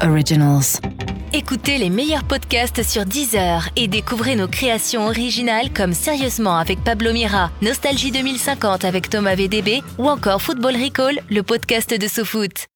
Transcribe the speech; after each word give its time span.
Originals. 0.00 0.80
Écoutez 1.34 1.76
les 1.76 1.90
meilleurs 1.90 2.24
podcasts 2.24 2.82
sur 2.82 3.04
Deezer 3.04 3.68
et 3.76 3.86
découvrez 3.86 4.36
nos 4.36 4.48
créations 4.48 5.06
originales 5.06 5.70
comme 5.70 5.92
Sérieusement 5.92 6.56
avec 6.56 6.82
Pablo 6.82 7.12
Mira, 7.12 7.50
Nostalgie 7.60 8.10
2050 8.10 8.86
avec 8.86 9.10
Thomas 9.10 9.34
VDB 9.34 9.82
ou 9.98 10.08
encore 10.08 10.40
Football 10.40 10.76
Recall, 10.82 11.20
le 11.28 11.42
podcast 11.42 11.92
de 11.92 12.08
SoFoot. 12.08 12.66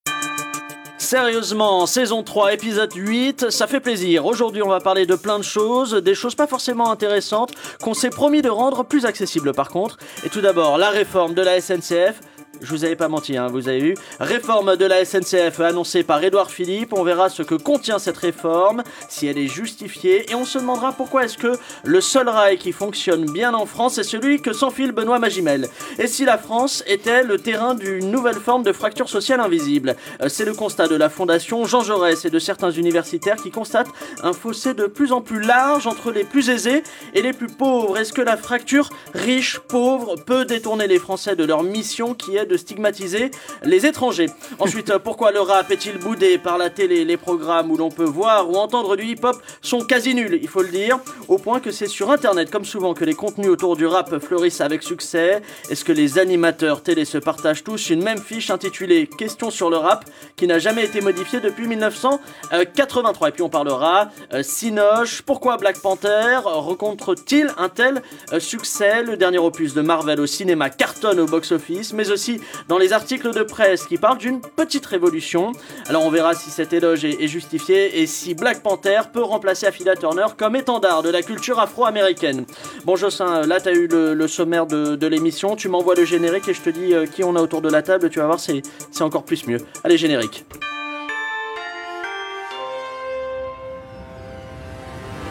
Sérieusement, 0.99 1.87
saison 1.87 2.23
3, 2.23 2.53
épisode 2.53 2.93
8, 2.95 3.51
ça 3.51 3.67
fait 3.67 3.81
plaisir. 3.81 4.27
Aujourd'hui, 4.27 4.63
on 4.63 4.69
va 4.69 4.81
parler 4.81 5.07
de 5.07 5.15
plein 5.15 5.39
de 5.39 5.45
choses, 5.45 5.95
des 5.95 6.15
choses 6.15 6.35
pas 6.35 6.47
forcément 6.47 6.91
intéressantes, 6.91 7.53
qu'on 7.83 7.95
s'est 7.95 8.11
promis 8.11 8.43
de 8.43 8.51
rendre 8.51 8.85
plus 8.85 9.07
accessibles 9.07 9.55
par 9.55 9.69
contre. 9.69 9.97
Et 10.25 10.29
tout 10.29 10.41
d'abord, 10.43 10.77
la 10.77 10.91
réforme 10.91 11.33
de 11.33 11.43
la 11.43 11.61
SNCF. 11.61 12.21
Je 12.63 12.71
vous 12.71 12.85
avais 12.85 12.97
pas 12.97 13.09
menti, 13.09 13.37
hein, 13.37 13.49
vous 13.49 13.69
avez 13.69 13.81
eu. 13.81 13.95
Réforme 14.19 14.77
de 14.77 14.87
la 14.87 15.05
SNCF 15.05 15.61
annoncée 15.61 16.03
par 16.03 16.23
Édouard 16.25 16.51
Philippe. 16.51 16.93
On 16.93 17.03
verra 17.03 17.29
ce 17.29 17.43
que 17.43 17.55
contient 17.55 17.99
cette 17.99 18.17
réforme, 18.17 18.83
si 19.09 19.27
elle 19.27 19.39
est 19.39 19.47
justifiée, 19.47 20.31
et 20.31 20.35
on 20.35 20.45
se 20.45 20.59
demandera 20.59 20.93
pourquoi 20.93 21.25
est-ce 21.25 21.37
que 21.37 21.53
le 21.85 22.01
seul 22.01 22.29
rail 22.29 22.57
qui 22.59 22.73
fonctionne 22.73 23.27
bien 23.27 23.53
en 23.55 23.67
France 23.67 23.99
est 23.99 24.05
celui 24.05 24.41
que 24.41 24.53
s'enfile 24.53 24.93
Benoît 24.93 25.19
Magimel. 25.19 25.69
Et 25.99 26.07
si 26.07 26.25
la 26.25 26.39
France 26.39 26.83
était 26.87 27.23
le 27.23 27.39
terrain 27.39 27.75
d'une 27.75 28.11
nouvelle 28.11 28.37
forme 28.37 28.63
de 28.63 28.73
fracture 28.73 29.09
sociale 29.09 29.41
invisible? 29.41 29.97
Euh, 30.23 30.29
C'est 30.29 30.45
le 30.45 30.55
constat 30.55 30.89
de 30.89 30.97
la 30.97 31.11
Fondation 31.11 31.65
Jean 31.67 31.83
Jaurès 31.83 32.25
et 32.25 32.31
de 32.31 32.39
certains 32.39 32.71
universitaires 32.71 33.37
qui 33.37 33.51
constatent 33.51 33.91
un 34.23 34.33
fossé 34.33 34.75
de 34.75 34.87
plus 34.87 35.13
en 35.13 35.21
plus 35.21 35.41
large 35.41 35.87
entre 35.87 36.11
les 36.11 36.25
plus 36.25 36.49
aisés 36.49 36.83
et 37.15 37.23
les 37.23 37.33
plus 37.33 37.49
pauvres. 37.49 37.99
Est-ce 37.99 38.13
que 38.13 38.23
la 38.23 38.37
fracture 38.37 38.89
riche-pauvre 39.15 40.17
peut 40.17 40.45
détourner 40.45 40.87
les 40.87 40.99
Français 40.99 41.37
de 41.37 41.45
leur 41.45 41.63
mission 41.63 42.15
qui 42.15 42.37
est 42.37 42.46
de 42.47 42.57
stigmatiser 42.57 43.31
les 43.63 43.87
étrangers. 43.87 44.31
Ensuite, 44.59 44.91
euh, 44.91 44.99
pourquoi 44.99 45.33
le 45.33 45.41
rap 45.41 45.71
est-il 45.71 45.99
boudé 45.99 46.39
par 46.39 46.59
la 46.59 46.71
télé 46.71 47.05
Les 47.05 47.17
programmes 47.17 47.71
où 47.71 47.77
l'on 47.77 47.91
peut 47.91 48.05
voir 48.05 48.51
ou 48.51 48.57
entendre 48.57 48.97
du 48.97 49.05
hip-hop 49.05 49.37
sont 49.61 49.81
quasi 49.81 50.15
nuls, 50.15 50.39
il 50.41 50.49
faut 50.49 50.63
le 50.63 50.69
dire, 50.69 50.99
au 51.29 51.39
point 51.39 51.61
que 51.61 51.71
c'est 51.71 51.87
sur 51.87 52.11
Internet, 52.11 52.51
comme 52.51 52.65
souvent, 52.65 52.95
que 52.95 53.05
les 53.05 53.15
contenus 53.15 53.51
autour 53.51 53.77
du 53.77 53.87
rap 53.87 54.19
fleurissent 54.19 54.61
avec 54.61 54.83
succès. 54.83 55.43
Est-ce 55.71 55.85
que 55.85 55.93
les 55.93 56.19
animateurs 56.19 56.83
télé 56.83 57.05
se 57.05 57.19
partagent 57.19 57.65
tous 57.65 57.91
une 57.91 58.03
même 58.03 58.19
fiche 58.19 58.51
intitulée 58.51 59.07
Question 59.07 59.51
sur 59.51 59.71
le 59.71 59.77
rap, 59.77 60.05
qui 60.37 60.47
n'a 60.47 60.59
jamais 60.59 60.85
été 60.85 61.01
modifiée 61.01 61.41
depuis 61.41 61.67
1983 61.67 63.29
Et 63.29 63.33
puis 63.33 63.43
on 63.43 63.49
parlera 63.49 64.11
euh, 64.33 64.43
Sinoche, 64.43 65.23
pourquoi 65.23 65.57
Black 65.57 65.81
Panther 65.81 66.41
rencontre-t-il 66.45 67.51
un 67.59 67.69
tel 67.69 68.03
euh, 68.33 68.41
succès? 68.41 69.03
Le 69.03 69.17
dernier 69.17 69.39
opus 69.39 69.75
de 69.75 69.81
Marvel 69.81 70.21
au 70.21 70.27
cinéma 70.27 70.71
cartonne 70.71 71.21
au 71.21 71.27
box-office, 71.27 71.93
mais 71.93 72.11
aussi 72.11 72.36
dans 72.69 72.79
les 72.79 72.93
articles 72.93 73.33
de 73.33 73.43
presse 73.43 73.85
qui 73.87 73.97
parlent 73.99 74.19
d'une 74.19 74.41
petite 74.41 74.87
révolution. 74.87 75.53
Alors 75.89 76.05
on 76.05 76.11
verra 76.11 76.35
si 76.35 76.51
cet 76.51 76.73
éloge 76.73 77.05
est, 77.05 77.27
justifié 77.27 78.01
et 78.01 78.07
si 78.07 78.35
Black 78.35 78.63
Panther 78.63 79.01
peut 79.13 79.23
remplacer 79.23 79.67
Affida 79.67 79.97
Turner 79.97 80.27
comme 80.37 80.57
étendard 80.57 81.03
de 81.03 81.11
la 81.11 81.23
culture 81.23 81.59
afro-américaine. 81.59 82.47
Bon 82.85 82.97
Jossin, 82.97 83.43
là 83.43 83.61
tu 83.61 83.69
as 83.69 83.73
eu 83.73 83.89
le, 83.89 84.29
sommaire 84.29 84.67
de, 84.67 85.07
l'émission, 85.07 85.57
tu 85.57 85.69
m'envoies 85.69 85.95
le 85.95 86.05
générique 86.05 86.49
et 86.49 86.55
je 86.55 86.61
te 86.61 86.71
dis 86.71 86.95
euh, 86.95 87.07
qui 87.07 87.23
on 87.23 87.37
a 87.37 87.41
autour 87.41 87.63
de 87.63 87.71
la 87.71 87.83
table, 87.83 88.11
tu 88.11 88.19
vas 88.19 88.27
voir 88.27 88.41
c'est 88.41 88.63
encore 89.03 89.25
plus 89.25 89.47
mieux. 89.47 89.59
Allez 89.85 89.99
générique. 89.99 90.45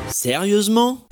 Sérieusement? 0.08 1.06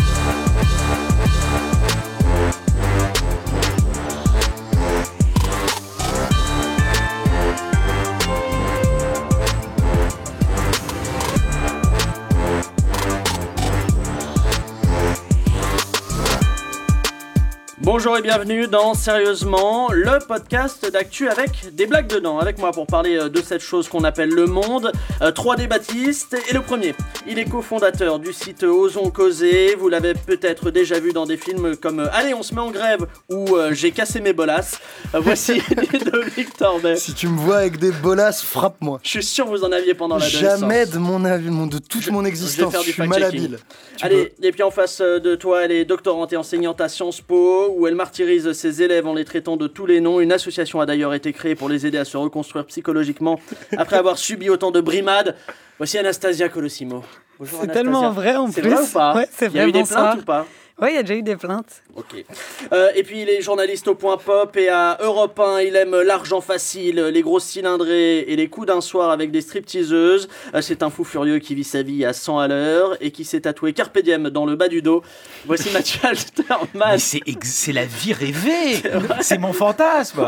Bonjour 18.05 18.17
et 18.17 18.21
bienvenue 18.21 18.67
dans 18.67 18.95
Sérieusement, 18.95 19.89
le 19.89 20.19
podcast 20.27 20.91
d'actu 20.91 21.29
avec 21.29 21.73
des 21.73 21.87
blagues 21.87 22.07
dedans. 22.07 22.37
Avec 22.37 22.57
moi 22.57 22.73
pour 22.73 22.85
parler 22.85 23.15
euh, 23.15 23.29
de 23.29 23.41
cette 23.41 23.61
chose 23.61 23.87
qu'on 23.87 24.03
appelle 24.03 24.27
le 24.27 24.45
monde, 24.45 24.91
euh, 25.21 25.31
3D 25.31 25.69
Baptiste 25.69 26.35
et 26.49 26.53
le 26.53 26.59
premier. 26.59 26.95
Il 27.25 27.39
est 27.39 27.49
cofondateur 27.49 28.19
du 28.19 28.33
site 28.33 28.63
Osons 28.63 29.09
Causer. 29.09 29.75
Vous 29.75 29.87
l'avez 29.87 30.15
peut-être 30.15 30.69
déjà 30.69 30.99
vu 30.99 31.13
dans 31.13 31.25
des 31.25 31.37
films 31.37 31.77
comme 31.77 32.01
euh, 32.01 32.07
Allez, 32.11 32.33
on 32.33 32.43
se 32.43 32.53
met 32.53 32.59
en 32.59 32.71
grève 32.71 33.07
ou 33.29 33.55
euh, 33.55 33.73
J'ai 33.73 33.91
cassé 33.91 34.19
mes 34.19 34.33
bolasses. 34.33 34.81
Euh, 35.15 35.21
voici 35.21 35.61
Ludovic 35.93 36.57
Torbet. 36.57 36.97
Si 36.97 37.13
tu 37.13 37.29
me 37.29 37.39
vois 37.39 37.59
avec 37.59 37.77
des 37.77 37.91
bolasses, 37.91 38.43
frappe-moi. 38.43 38.99
Je 39.01 39.11
suis 39.11 39.23
sûr 39.23 39.45
que 39.45 39.51
vous 39.51 39.63
en 39.63 39.71
aviez 39.71 39.93
pendant 39.93 40.17
la 40.17 40.27
Jamais 40.27 40.85
de 40.85 40.97
mon 40.97 41.23
avis, 41.23 41.47
de 41.49 41.77
toute 41.77 42.01
Je- 42.01 42.11
mon 42.11 42.23
je 42.23 42.27
existence, 42.27 42.73
je, 42.81 42.83
du 42.83 42.91
suis 42.91 43.07
malhabile. 43.07 43.59
Tu 43.95 44.05
Allez, 44.05 44.33
et 44.41 44.51
puis 44.51 44.63
en 44.63 44.71
face 44.71 44.99
euh, 44.99 45.19
de 45.19 45.35
toi, 45.35 45.63
elle 45.63 45.71
est 45.71 45.85
doctorante 45.85 46.33
et 46.33 46.37
enseignante 46.37 46.81
à 46.81 46.89
Sciences 46.89 47.21
Po, 47.21 47.69
où 47.73 47.87
elle 47.87 47.92
martyrise 47.95 48.51
ses 48.53 48.81
élèves 48.81 49.07
en 49.07 49.13
les 49.13 49.25
traitant 49.25 49.57
de 49.57 49.67
tous 49.67 49.85
les 49.85 50.01
noms. 50.01 50.19
Une 50.19 50.31
association 50.31 50.79
a 50.81 50.85
d'ailleurs 50.85 51.13
été 51.13 51.33
créée 51.33 51.55
pour 51.55 51.69
les 51.69 51.85
aider 51.85 51.97
à 51.97 52.05
se 52.05 52.17
reconstruire 52.17 52.65
psychologiquement 52.65 53.39
après 53.77 53.97
avoir 53.97 54.17
subi 54.17 54.49
autant 54.49 54.71
de 54.71 54.81
brimades. 54.81 55.35
Voici 55.77 55.97
Anastasia 55.97 56.49
Colosimo. 56.49 57.03
C'est 57.43 57.71
tellement 57.71 58.11
vrai 58.11 58.35
en 58.35 58.49
C'est 58.51 58.61
plus. 58.61 58.69
vrai 58.71 58.83
ou 58.83 58.87
pas? 58.87 59.15
Ouais, 59.15 59.27
c'est 59.31 59.47
Il 59.47 59.55
y 59.55 59.59
a 59.59 59.67
eu 59.67 59.71
des 59.71 59.85
ça. 59.85 59.95
plaintes 59.95 60.21
ou 60.21 60.25
pas? 60.25 60.45
Ouais, 60.81 60.91
il 60.91 60.95
y 60.95 60.97
a 60.97 61.03
déjà 61.03 61.13
eu 61.15 61.21
des 61.21 61.35
plaintes. 61.35 61.83
Ok. 61.95 62.25
Euh, 62.73 62.89
et 62.95 63.03
puis 63.03 63.21
il 63.21 63.29
est 63.29 63.41
journaliste 63.41 63.87
au 63.87 63.95
Point 63.95 64.17
Pop 64.17 64.57
et 64.57 64.69
à 64.69 64.97
Europe 65.01 65.39
1, 65.39 65.61
il 65.61 65.75
aime 65.75 65.95
l'argent 66.01 66.41
facile, 66.41 66.95
les 66.99 67.21
grosses 67.21 67.45
cylindrées 67.45 68.19
et 68.21 68.35
les 68.35 68.47
coups 68.49 68.67
d'un 68.67 68.81
soir 68.81 69.11
avec 69.11 69.29
des 69.29 69.41
stripteaseuses. 69.41 70.27
Euh, 70.55 70.61
c'est 70.61 70.81
un 70.81 70.89
fou 70.89 71.03
furieux 71.03 71.37
qui 71.39 71.53
vit 71.53 71.63
sa 71.63 71.83
vie 71.83 72.03
à 72.05 72.11
100 72.11 72.39
à 72.39 72.47
l'heure 72.47 72.97
et 73.01 73.11
qui 73.11 73.23
s'est 73.23 73.41
tatoué 73.41 73.73
Carpe 73.73 73.99
Diem 73.99 74.29
dans 74.31 74.45
le 74.47 74.55
bas 74.55 74.67
du 74.67 74.81
dos. 74.81 75.03
Voici 75.45 75.69
Mathieu 75.71 75.99
Alterman. 76.07 76.67
Mais 76.73 76.97
c'est 76.97 77.21
ex- 77.27 77.51
c'est 77.51 77.71
la 77.73 77.85
vie 77.85 78.13
rêvée 78.13 78.81
C'est 79.21 79.37
mon 79.37 79.53
fantasme 79.53 80.25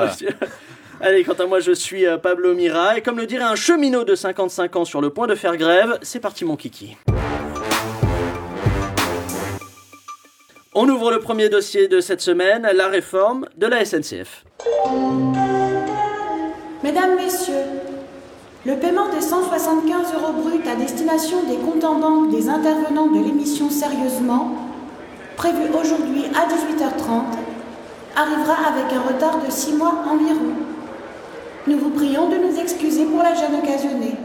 Allez, 1.01 1.23
quant 1.25 1.33
à 1.33 1.45
moi, 1.47 1.59
je 1.59 1.71
suis 1.73 2.05
euh, 2.05 2.17
Pablo 2.17 2.53
Mira 2.53 2.97
et 2.97 3.01
comme 3.01 3.17
le 3.17 3.25
dirait 3.25 3.43
un 3.43 3.55
cheminot 3.55 4.03
de 4.05 4.15
55 4.15 4.75
ans 4.77 4.85
sur 4.85 5.01
le 5.01 5.09
point 5.09 5.27
de 5.27 5.35
faire 5.35 5.57
grève, 5.57 5.97
c'est 6.03 6.19
parti 6.21 6.45
mon 6.45 6.55
kiki. 6.55 6.95
On 10.77 10.89
ouvre 10.89 11.09
le 11.09 11.19
premier 11.21 11.47
dossier 11.47 11.87
de 11.87 12.01
cette 12.01 12.19
semaine, 12.19 12.67
la 12.75 12.89
réforme 12.89 13.45
de 13.55 13.65
la 13.65 13.85
SNCF. 13.85 14.43
Mesdames, 16.83 17.15
Messieurs, 17.15 17.63
le 18.65 18.75
paiement 18.75 19.07
des 19.07 19.21
175 19.21 20.13
euros 20.15 20.33
bruts 20.33 20.69
à 20.69 20.75
destination 20.75 21.43
des 21.43 21.55
comptes 21.55 21.85
en 21.85 21.95
banque 21.95 22.29
des 22.29 22.49
intervenants 22.49 23.07
de 23.07 23.23
l'émission 23.23 23.69
Sérieusement, 23.69 24.51
prévu 25.37 25.69
aujourd'hui 25.81 26.25
à 26.35 26.45
18h30, 26.45 27.37
arrivera 28.17 28.55
avec 28.67 28.91
un 28.91 29.13
retard 29.13 29.39
de 29.45 29.49
6 29.49 29.75
mois 29.75 30.03
environ. 30.11 30.51
Nous 31.67 31.77
vous 31.79 31.91
prions 31.91 32.27
de 32.27 32.35
nous 32.35 32.59
excuser 32.59 33.05
pour 33.05 33.23
la 33.23 33.33
gêne 33.33 33.55
occasionnée. 33.63 34.15